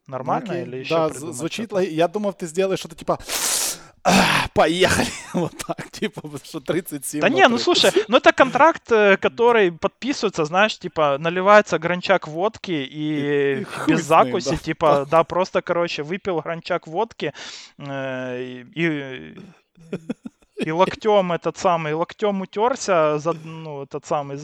Нормально 0.07 0.53
okay. 0.53 0.63
или 0.63 0.77
еще? 0.79 0.95
Да, 0.95 1.09
звучит, 1.09 1.73
я 1.73 2.09
думал, 2.09 2.33
ты 2.33 2.47
сделаешь 2.47 2.81
что-то 2.81 2.97
типа 2.97 3.19
поехали. 4.55 5.09
вот 5.35 5.53
так, 5.67 5.91
типа, 5.91 6.23
что 6.43 6.61
37. 6.61 7.21
Да 7.21 7.29
не, 7.29 7.47
ну 7.49 7.59
слушай, 7.59 7.91
ну 8.09 8.17
это 8.17 8.33
контракт, 8.33 8.91
э, 8.93 9.17
который 9.17 9.73
подписывается, 9.73 10.45
знаешь, 10.45 10.79
типа, 10.79 11.19
наливается 11.19 11.79
гранчак 11.79 12.29
водки 12.29 12.73
и, 12.73 13.61
и 13.61 13.67
без 13.87 14.05
закуси, 14.05 14.51
да. 14.51 14.57
типа, 14.57 15.07
да, 15.11 15.25
просто, 15.25 15.63
короче, 15.63 16.03
выпил 16.03 16.41
гранчак 16.41 16.87
водки 16.87 17.33
э, 17.79 18.43
и, 18.75 19.37
и 20.57 20.71
локтем 20.71 21.33
этот 21.33 21.59
самый, 21.59 21.95
локтем 21.95 22.41
утерся, 22.41 23.19
за, 23.19 23.33
ну, 23.33 23.83
этот 23.83 24.07
самый, 24.07 24.39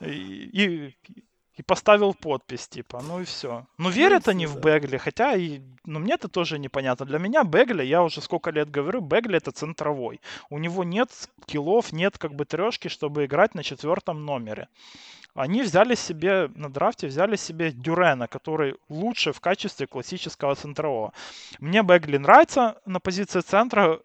и, 0.00 0.50
и 0.52 0.96
и 1.56 1.62
поставил 1.62 2.14
подпись, 2.14 2.68
типа, 2.68 3.02
ну 3.02 3.20
и 3.20 3.24
все. 3.24 3.64
Ну, 3.78 3.88
верят 3.88 4.28
они 4.28 4.46
в 4.46 4.60
Бегли, 4.60 4.98
хотя 4.98 5.34
и, 5.34 5.60
ну, 5.84 5.98
мне 5.98 6.14
это 6.14 6.28
тоже 6.28 6.58
непонятно. 6.58 7.06
Для 7.06 7.18
меня 7.18 7.44
Бегли, 7.44 7.84
я 7.84 8.02
уже 8.02 8.20
сколько 8.20 8.50
лет 8.50 8.70
говорю, 8.70 9.00
Бегли 9.00 9.38
это 9.38 9.52
центровой. 9.52 10.20
У 10.50 10.58
него 10.58 10.84
нет 10.84 11.10
скиллов, 11.42 11.92
нет 11.92 12.18
как 12.18 12.34
бы 12.34 12.44
трешки, 12.44 12.88
чтобы 12.88 13.24
играть 13.24 13.54
на 13.54 13.62
четвертом 13.62 14.24
номере. 14.24 14.68
Они 15.34 15.62
взяли 15.62 15.94
себе, 15.94 16.50
на 16.54 16.70
драфте 16.70 17.06
взяли 17.06 17.36
себе 17.36 17.70
Дюрена, 17.70 18.26
который 18.26 18.76
лучше 18.88 19.32
в 19.32 19.40
качестве 19.40 19.86
классического 19.86 20.54
центрового. 20.54 21.12
Мне 21.58 21.82
Бегли 21.82 22.18
нравится 22.18 22.80
на 22.86 23.00
позиции 23.00 23.40
центра, 23.40 24.00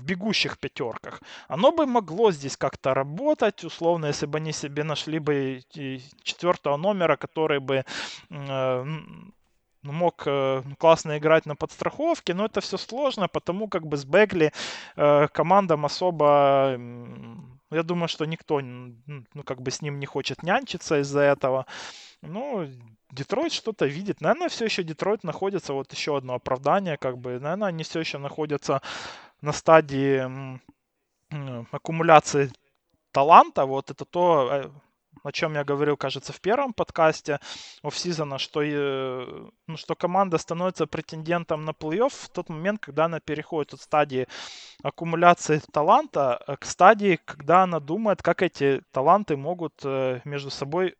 в 0.00 0.04
бегущих 0.04 0.58
пятерках. 0.58 1.22
Оно 1.48 1.72
бы 1.72 1.86
могло 1.86 2.32
здесь 2.32 2.56
как-то 2.56 2.94
работать, 2.94 3.64
условно, 3.64 4.06
если 4.06 4.26
бы 4.26 4.38
они 4.38 4.52
себе 4.52 4.84
нашли 4.84 5.18
бы 5.18 5.62
четвертого 6.22 6.76
номера, 6.76 7.16
который 7.16 7.60
бы 7.60 7.84
э, 8.30 8.84
мог 9.82 10.22
э, 10.26 10.62
классно 10.78 11.18
играть 11.18 11.46
на 11.46 11.54
подстраховке, 11.56 12.34
но 12.34 12.46
это 12.46 12.60
все 12.60 12.76
сложно, 12.78 13.28
потому 13.28 13.68
как 13.68 13.86
бы 13.86 13.96
с 13.96 14.04
Бегли 14.04 14.52
э, 14.96 15.28
командам 15.28 15.84
особо, 15.84 16.78
я 17.70 17.82
думаю, 17.82 18.08
что 18.08 18.24
никто, 18.24 18.60
ну, 18.60 19.42
как 19.44 19.60
бы 19.62 19.70
с 19.70 19.82
ним 19.82 19.98
не 19.98 20.06
хочет 20.06 20.42
нянчиться 20.42 21.00
из-за 21.00 21.20
этого. 21.20 21.66
Ну, 22.22 22.66
Детройт 23.12 23.52
что-то 23.52 23.86
видит. 23.86 24.20
Наверное, 24.20 24.48
все 24.48 24.66
еще 24.66 24.82
Детройт 24.82 25.24
находится, 25.24 25.72
вот 25.72 25.92
еще 25.92 26.16
одно 26.16 26.34
оправдание, 26.34 26.96
как 26.96 27.18
бы, 27.18 27.40
наверное, 27.40 27.68
они 27.68 27.82
все 27.82 28.00
еще 28.00 28.18
находятся 28.18 28.82
на 29.40 29.52
стадии 29.52 30.60
аккумуляции 31.72 32.50
таланта, 33.12 33.66
вот 33.66 33.90
это 33.90 34.04
то, 34.04 34.48
э, 34.52 34.70
о 35.22 35.32
чем 35.32 35.54
я 35.54 35.64
говорил, 35.64 35.96
кажется, 35.96 36.32
в 36.32 36.40
первом 36.40 36.72
подкасте 36.72 37.40
офсизона, 37.82 38.38
что, 38.38 38.62
э, 38.62 39.48
ну, 39.66 39.76
что 39.76 39.94
команда 39.94 40.38
становится 40.38 40.86
претендентом 40.86 41.64
на 41.64 41.70
плей-офф 41.70 42.12
в 42.12 42.28
тот 42.30 42.48
момент, 42.48 42.80
когда 42.80 43.04
она 43.04 43.20
переходит 43.20 43.74
от 43.74 43.80
стадии 43.80 44.28
аккумуляции 44.82 45.60
таланта 45.72 46.42
э, 46.46 46.56
к 46.56 46.64
стадии, 46.64 47.18
когда 47.24 47.62
она 47.62 47.80
думает, 47.80 48.22
как 48.22 48.42
эти 48.42 48.82
таланты 48.92 49.36
могут 49.36 49.84
между 50.24 50.50
собой 50.50 50.96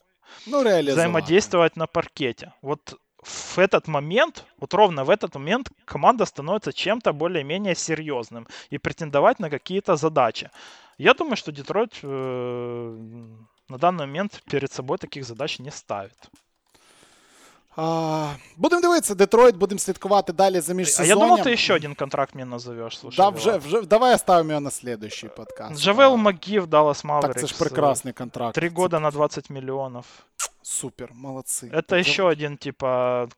ну, 0.46 0.62
взаимодействовать 0.62 1.76
на 1.76 1.86
паркете. 1.86 2.52
Вот 2.62 2.94
в 3.23 3.57
этот 3.57 3.87
момент, 3.87 4.45
вот 4.59 4.73
ровно 4.73 5.03
в 5.03 5.09
этот 5.09 5.35
момент 5.35 5.69
команда 5.85 6.25
становится 6.25 6.73
чем-то 6.73 7.13
более-менее 7.13 7.75
серьезным 7.75 8.47
и 8.69 8.77
претендовать 8.77 9.39
на 9.39 9.49
какие-то 9.49 9.95
задачи. 9.95 10.49
Я 10.97 11.13
думаю, 11.13 11.35
что 11.35 11.51
Детройт 11.51 11.99
э, 12.03 12.97
на 13.69 13.77
данный 13.77 14.05
момент 14.05 14.41
перед 14.49 14.71
собой 14.71 14.97
таких 14.97 15.25
задач 15.25 15.59
не 15.59 15.71
ставит. 15.71 16.29
А, 17.77 18.33
Будемо 18.57 18.81
дивитися, 18.81 19.15
Детройт, 19.15 19.55
будемо 19.55 19.79
слідкувати 19.79 20.33
далі 20.33 20.59
за 20.59 20.73
міжсезонням. 20.73 21.17
А 21.17 21.21
я 21.21 21.27
думав, 21.27 21.43
ти 21.43 21.57
ще 21.57 21.73
один 21.73 21.95
контракт 21.95 22.35
мені 22.35 22.49
назовеш. 22.49 22.99
Слушай, 22.99 23.17
да, 23.17 23.29
вже, 23.29 23.57
вже, 23.57 23.81
давай 23.81 24.15
оставим 24.15 24.49
його 24.49 24.61
на 24.61 24.71
следующий 24.71 25.29
подкаст. 25.29 25.81
Джавел 25.81 26.15
Магі 26.15 26.59
в 26.59 26.65
Dallas 26.65 27.05
Mavericks. 27.05 27.21
Так, 27.21 27.39
це 27.39 27.47
ж 27.47 27.57
прекрасний 27.59 28.13
контракт. 28.13 28.55
Три 28.55 28.69
года 28.69 28.99
на 28.99 29.11
20 29.11 29.49
миллионов. 29.49 30.05
Супер, 30.62 31.10
молодцы. 31.14 31.70
Это 31.72 31.96
еще 31.96 32.28
один, 32.28 32.56
типа, 32.58 33.28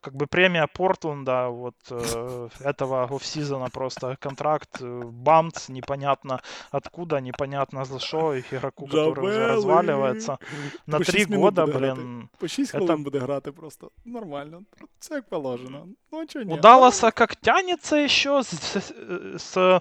как 0.00 0.14
бы 0.14 0.26
премия 0.26 0.66
Портленда 0.66 1.48
вот 1.48 1.76
э, 1.90 2.48
этого 2.60 3.04
офсизона 3.04 3.70
просто 3.70 4.16
контракт 4.20 4.80
э, 4.80 5.02
Бамц 5.04 5.68
непонятно 5.68 6.40
откуда, 6.70 7.20
непонятно 7.20 7.84
за 7.84 7.98
что, 7.98 8.38
игроку, 8.38 8.86
который 8.86 9.24
уже 9.24 9.46
разваливается. 9.46 10.38
На 10.86 10.98
три 10.98 11.24
года, 11.24 11.66
блин. 11.66 12.28
По 12.38 12.48
6 12.48 12.74
это... 12.74 12.96
буде 12.96 13.18
грати 13.18 13.52
просто 13.52 13.90
нормально. 14.04 14.62
Все 14.98 15.14
як 15.14 15.28
положено. 15.28 15.86
Ну, 16.12 16.26
чого 16.26 16.44
ні. 16.44 16.54
У 16.54 16.56
Далласа 16.56 17.10
как 17.10 17.36
тянется 17.36 17.96
еще 17.96 18.42
с, 18.42 18.48
с, 18.48 18.92
с 19.38 19.80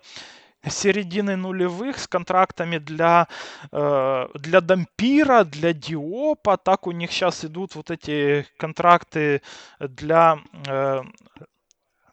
середины 0.69 1.35
нулевых 1.35 1.99
с 1.99 2.07
контрактами 2.07 2.77
для, 2.77 3.27
э, 3.71 4.27
для 4.33 4.61
Дампира, 4.61 5.43
для 5.43 5.73
Диопа. 5.73 6.57
Так 6.57 6.87
у 6.87 6.91
них 6.91 7.11
сейчас 7.11 7.45
идут 7.45 7.75
вот 7.75 7.91
эти 7.91 8.45
контракты 8.57 9.41
для, 9.79 10.39
э, 10.67 11.03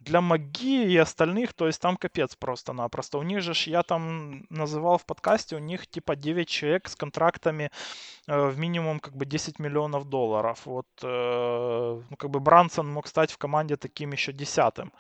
для 0.00 0.20
Маги 0.20 0.84
и 0.92 0.96
остальных. 0.96 1.52
То 1.52 1.66
есть 1.66 1.80
там 1.80 1.96
капец 1.96 2.36
просто-напросто. 2.36 3.18
У 3.18 3.22
них 3.22 3.42
же, 3.42 3.52
я 3.70 3.82
там 3.82 4.44
называл 4.50 4.98
в 4.98 5.06
подкасте, 5.06 5.56
у 5.56 5.60
них 5.60 5.86
типа 5.86 6.16
9 6.16 6.48
человек 6.48 6.88
с 6.88 6.96
контрактами 6.96 7.70
э, 8.28 8.48
в 8.48 8.58
минимум 8.58 9.00
как 9.00 9.14
бы 9.16 9.26
10 9.26 9.58
миллионов 9.58 10.04
долларов. 10.08 10.66
Вот 10.66 10.86
ну, 11.02 12.16
как 12.16 12.30
бы 12.30 12.40
Брансон 12.40 12.92
мог 12.92 13.06
стать 13.06 13.32
в 13.32 13.38
команде 13.38 13.76
таким 13.76 14.12
еще 14.12 14.32
десятым. 14.32 14.92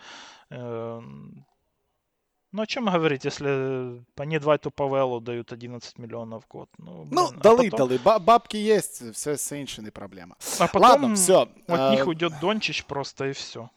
Ну, 2.54 2.62
о 2.62 2.66
чем 2.66 2.84
говорить, 2.84 3.24
если 3.24 4.00
они 4.16 4.38
Двайту 4.38 4.70
Павелу 4.70 5.20
дают 5.20 5.52
11 5.52 5.98
миллионов 5.98 6.44
в 6.44 6.48
год? 6.48 6.68
Ну, 6.78 7.04
ну 7.10 7.28
блин, 7.28 7.40
дали, 7.40 7.66
а 7.66 7.70
потом... 7.70 7.88
дали. 7.88 8.18
Бабки 8.20 8.56
есть, 8.56 9.02
все, 9.12 9.34
все 9.34 9.60
інше 9.60 9.82
не 9.82 9.90
проблема. 9.90 10.36
А 10.60 10.68
потом 10.68 10.82
Ладно, 10.82 11.14
все. 11.14 11.48
от 11.66 11.80
а... 11.80 11.90
них 11.90 12.06
уйдет 12.06 12.32
Дончич 12.40 12.84
просто 12.84 13.24
и 13.24 13.32
все. 13.32 13.68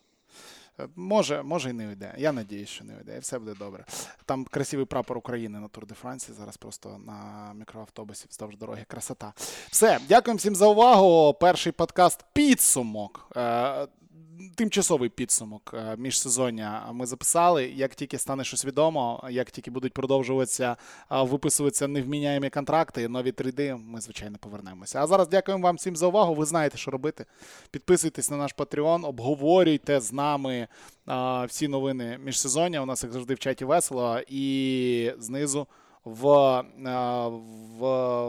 Може, 0.95 1.43
може 1.43 1.69
і 1.69 1.73
не 1.73 1.91
йде. 1.91 2.13
Я 2.17 2.31
надіюсь, 2.31 2.69
що 2.69 2.83
не 2.83 2.93
йде. 3.01 3.15
І 3.17 3.19
все 3.19 3.39
буде 3.39 3.53
добре. 3.59 3.85
Там 4.25 4.45
красивий 4.45 4.85
прапор 4.85 5.17
України 5.17 5.59
на 5.59 5.67
Тур 5.67 5.85
де 5.85 5.95
Франції. 5.95 6.37
Зараз 6.37 6.57
просто 6.57 6.97
на 7.05 7.51
мікроавтобусі 7.55 8.25
вздовж 8.29 8.57
дороги. 8.57 8.85
Красота. 8.87 9.33
Все, 9.71 9.99
дякую 10.07 10.37
всім 10.37 10.55
за 10.55 10.67
увагу. 10.67 11.33
Перший 11.33 11.71
подкаст 11.71 12.25
підсумок. 12.33 13.31
Е, 14.39 14.51
тимчасовий 14.55 15.09
підсумок 15.09 15.73
е, 15.73 15.95
міжсезоння 15.97 16.89
ми 16.93 17.05
записали. 17.05 17.65
Як 17.65 17.95
тільки 17.95 18.17
стане 18.17 18.43
щось 18.43 18.65
відомо, 18.65 19.23
як 19.29 19.51
тільки 19.51 19.71
будуть 19.71 19.93
продовжуватися 19.93 20.75
виписуватися 21.09 21.87
невміняємі 21.87 22.49
контракти, 22.49 23.07
нові 23.07 23.31
трейди, 23.31 23.75
ми, 23.75 24.01
звичайно, 24.01 24.37
повернемося. 24.37 25.01
А 25.01 25.07
зараз 25.07 25.27
дякуємо 25.27 25.63
вам 25.63 25.75
всім 25.75 25.95
за 25.95 26.07
увагу. 26.07 26.33
Ви 26.33 26.45
знаєте, 26.45 26.77
що 26.77 26.91
робити. 26.91 27.25
Підписуйтесь 27.71 28.31
на 28.31 28.37
наш 28.37 28.55
Patreon, 28.55 29.07
обговорюйте 29.07 29.99
з 29.99 30.13
нами 30.13 30.67
всі 31.47 31.67
новини 31.67 32.19
міжсезоння. 32.23 32.81
У 32.81 32.85
нас, 32.85 33.03
як 33.03 33.13
завжди, 33.13 33.33
в 33.33 33.39
чаті 33.39 33.65
весело. 33.65 34.19
І 34.27 35.11
знизу. 35.19 35.67
В 36.05 36.63
в, 37.79 37.81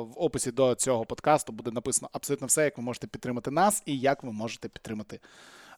в 0.02 0.22
описі 0.22 0.52
до 0.52 0.74
цього 0.74 1.05
подкасту 1.05 1.52
буде 1.52 1.70
написано 1.70 2.10
абсолютно 2.12 2.47
все, 2.47 2.64
як 2.64 2.78
ви 2.78 2.85
можете 2.85 3.06
підтримати 3.06 3.51
нас 3.51 3.82
і 3.86 3.98
як 3.98 4.22
ви 4.22 4.32
можете 4.32 4.68
підтримати 4.68 5.20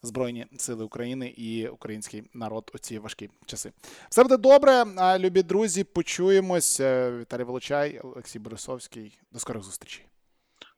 Збройні 0.02 0.47
Сили 0.56 0.85
України 0.85 1.28
і 1.36 1.68
український 1.68 2.22
народ 2.35 2.70
у 2.74 2.78
ці 2.78 2.98
важкі 2.98 3.31
часи. 3.47 3.72
Все 4.09 4.22
буде 4.22 4.36
добре, 4.36 4.85
любі 5.18 5.43
друзі. 5.43 5.85
Почуємось. 5.85 6.81
Е, 6.81 7.18
Віталій 7.18 7.44
Волочай, 7.44 7.98
Олексій 7.98 8.39
Борисовський. 8.39 9.18
До 9.32 9.39
скорих 9.39 9.62
зустрічей. 9.62 10.06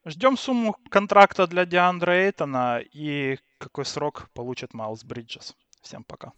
Ждем 0.06 0.36
сумму 0.36 0.74
контракта 0.90 1.46
для 1.46 1.64
Диандра 1.64 2.12
Эйтона 2.12 2.82
и 2.96 3.38
какой 3.58 3.84
срок 3.84 4.28
получит 4.34 4.74
Майлз 4.74 5.04
Бриджес. 5.04 5.56
Всем 5.82 6.04
пока. 6.04 6.32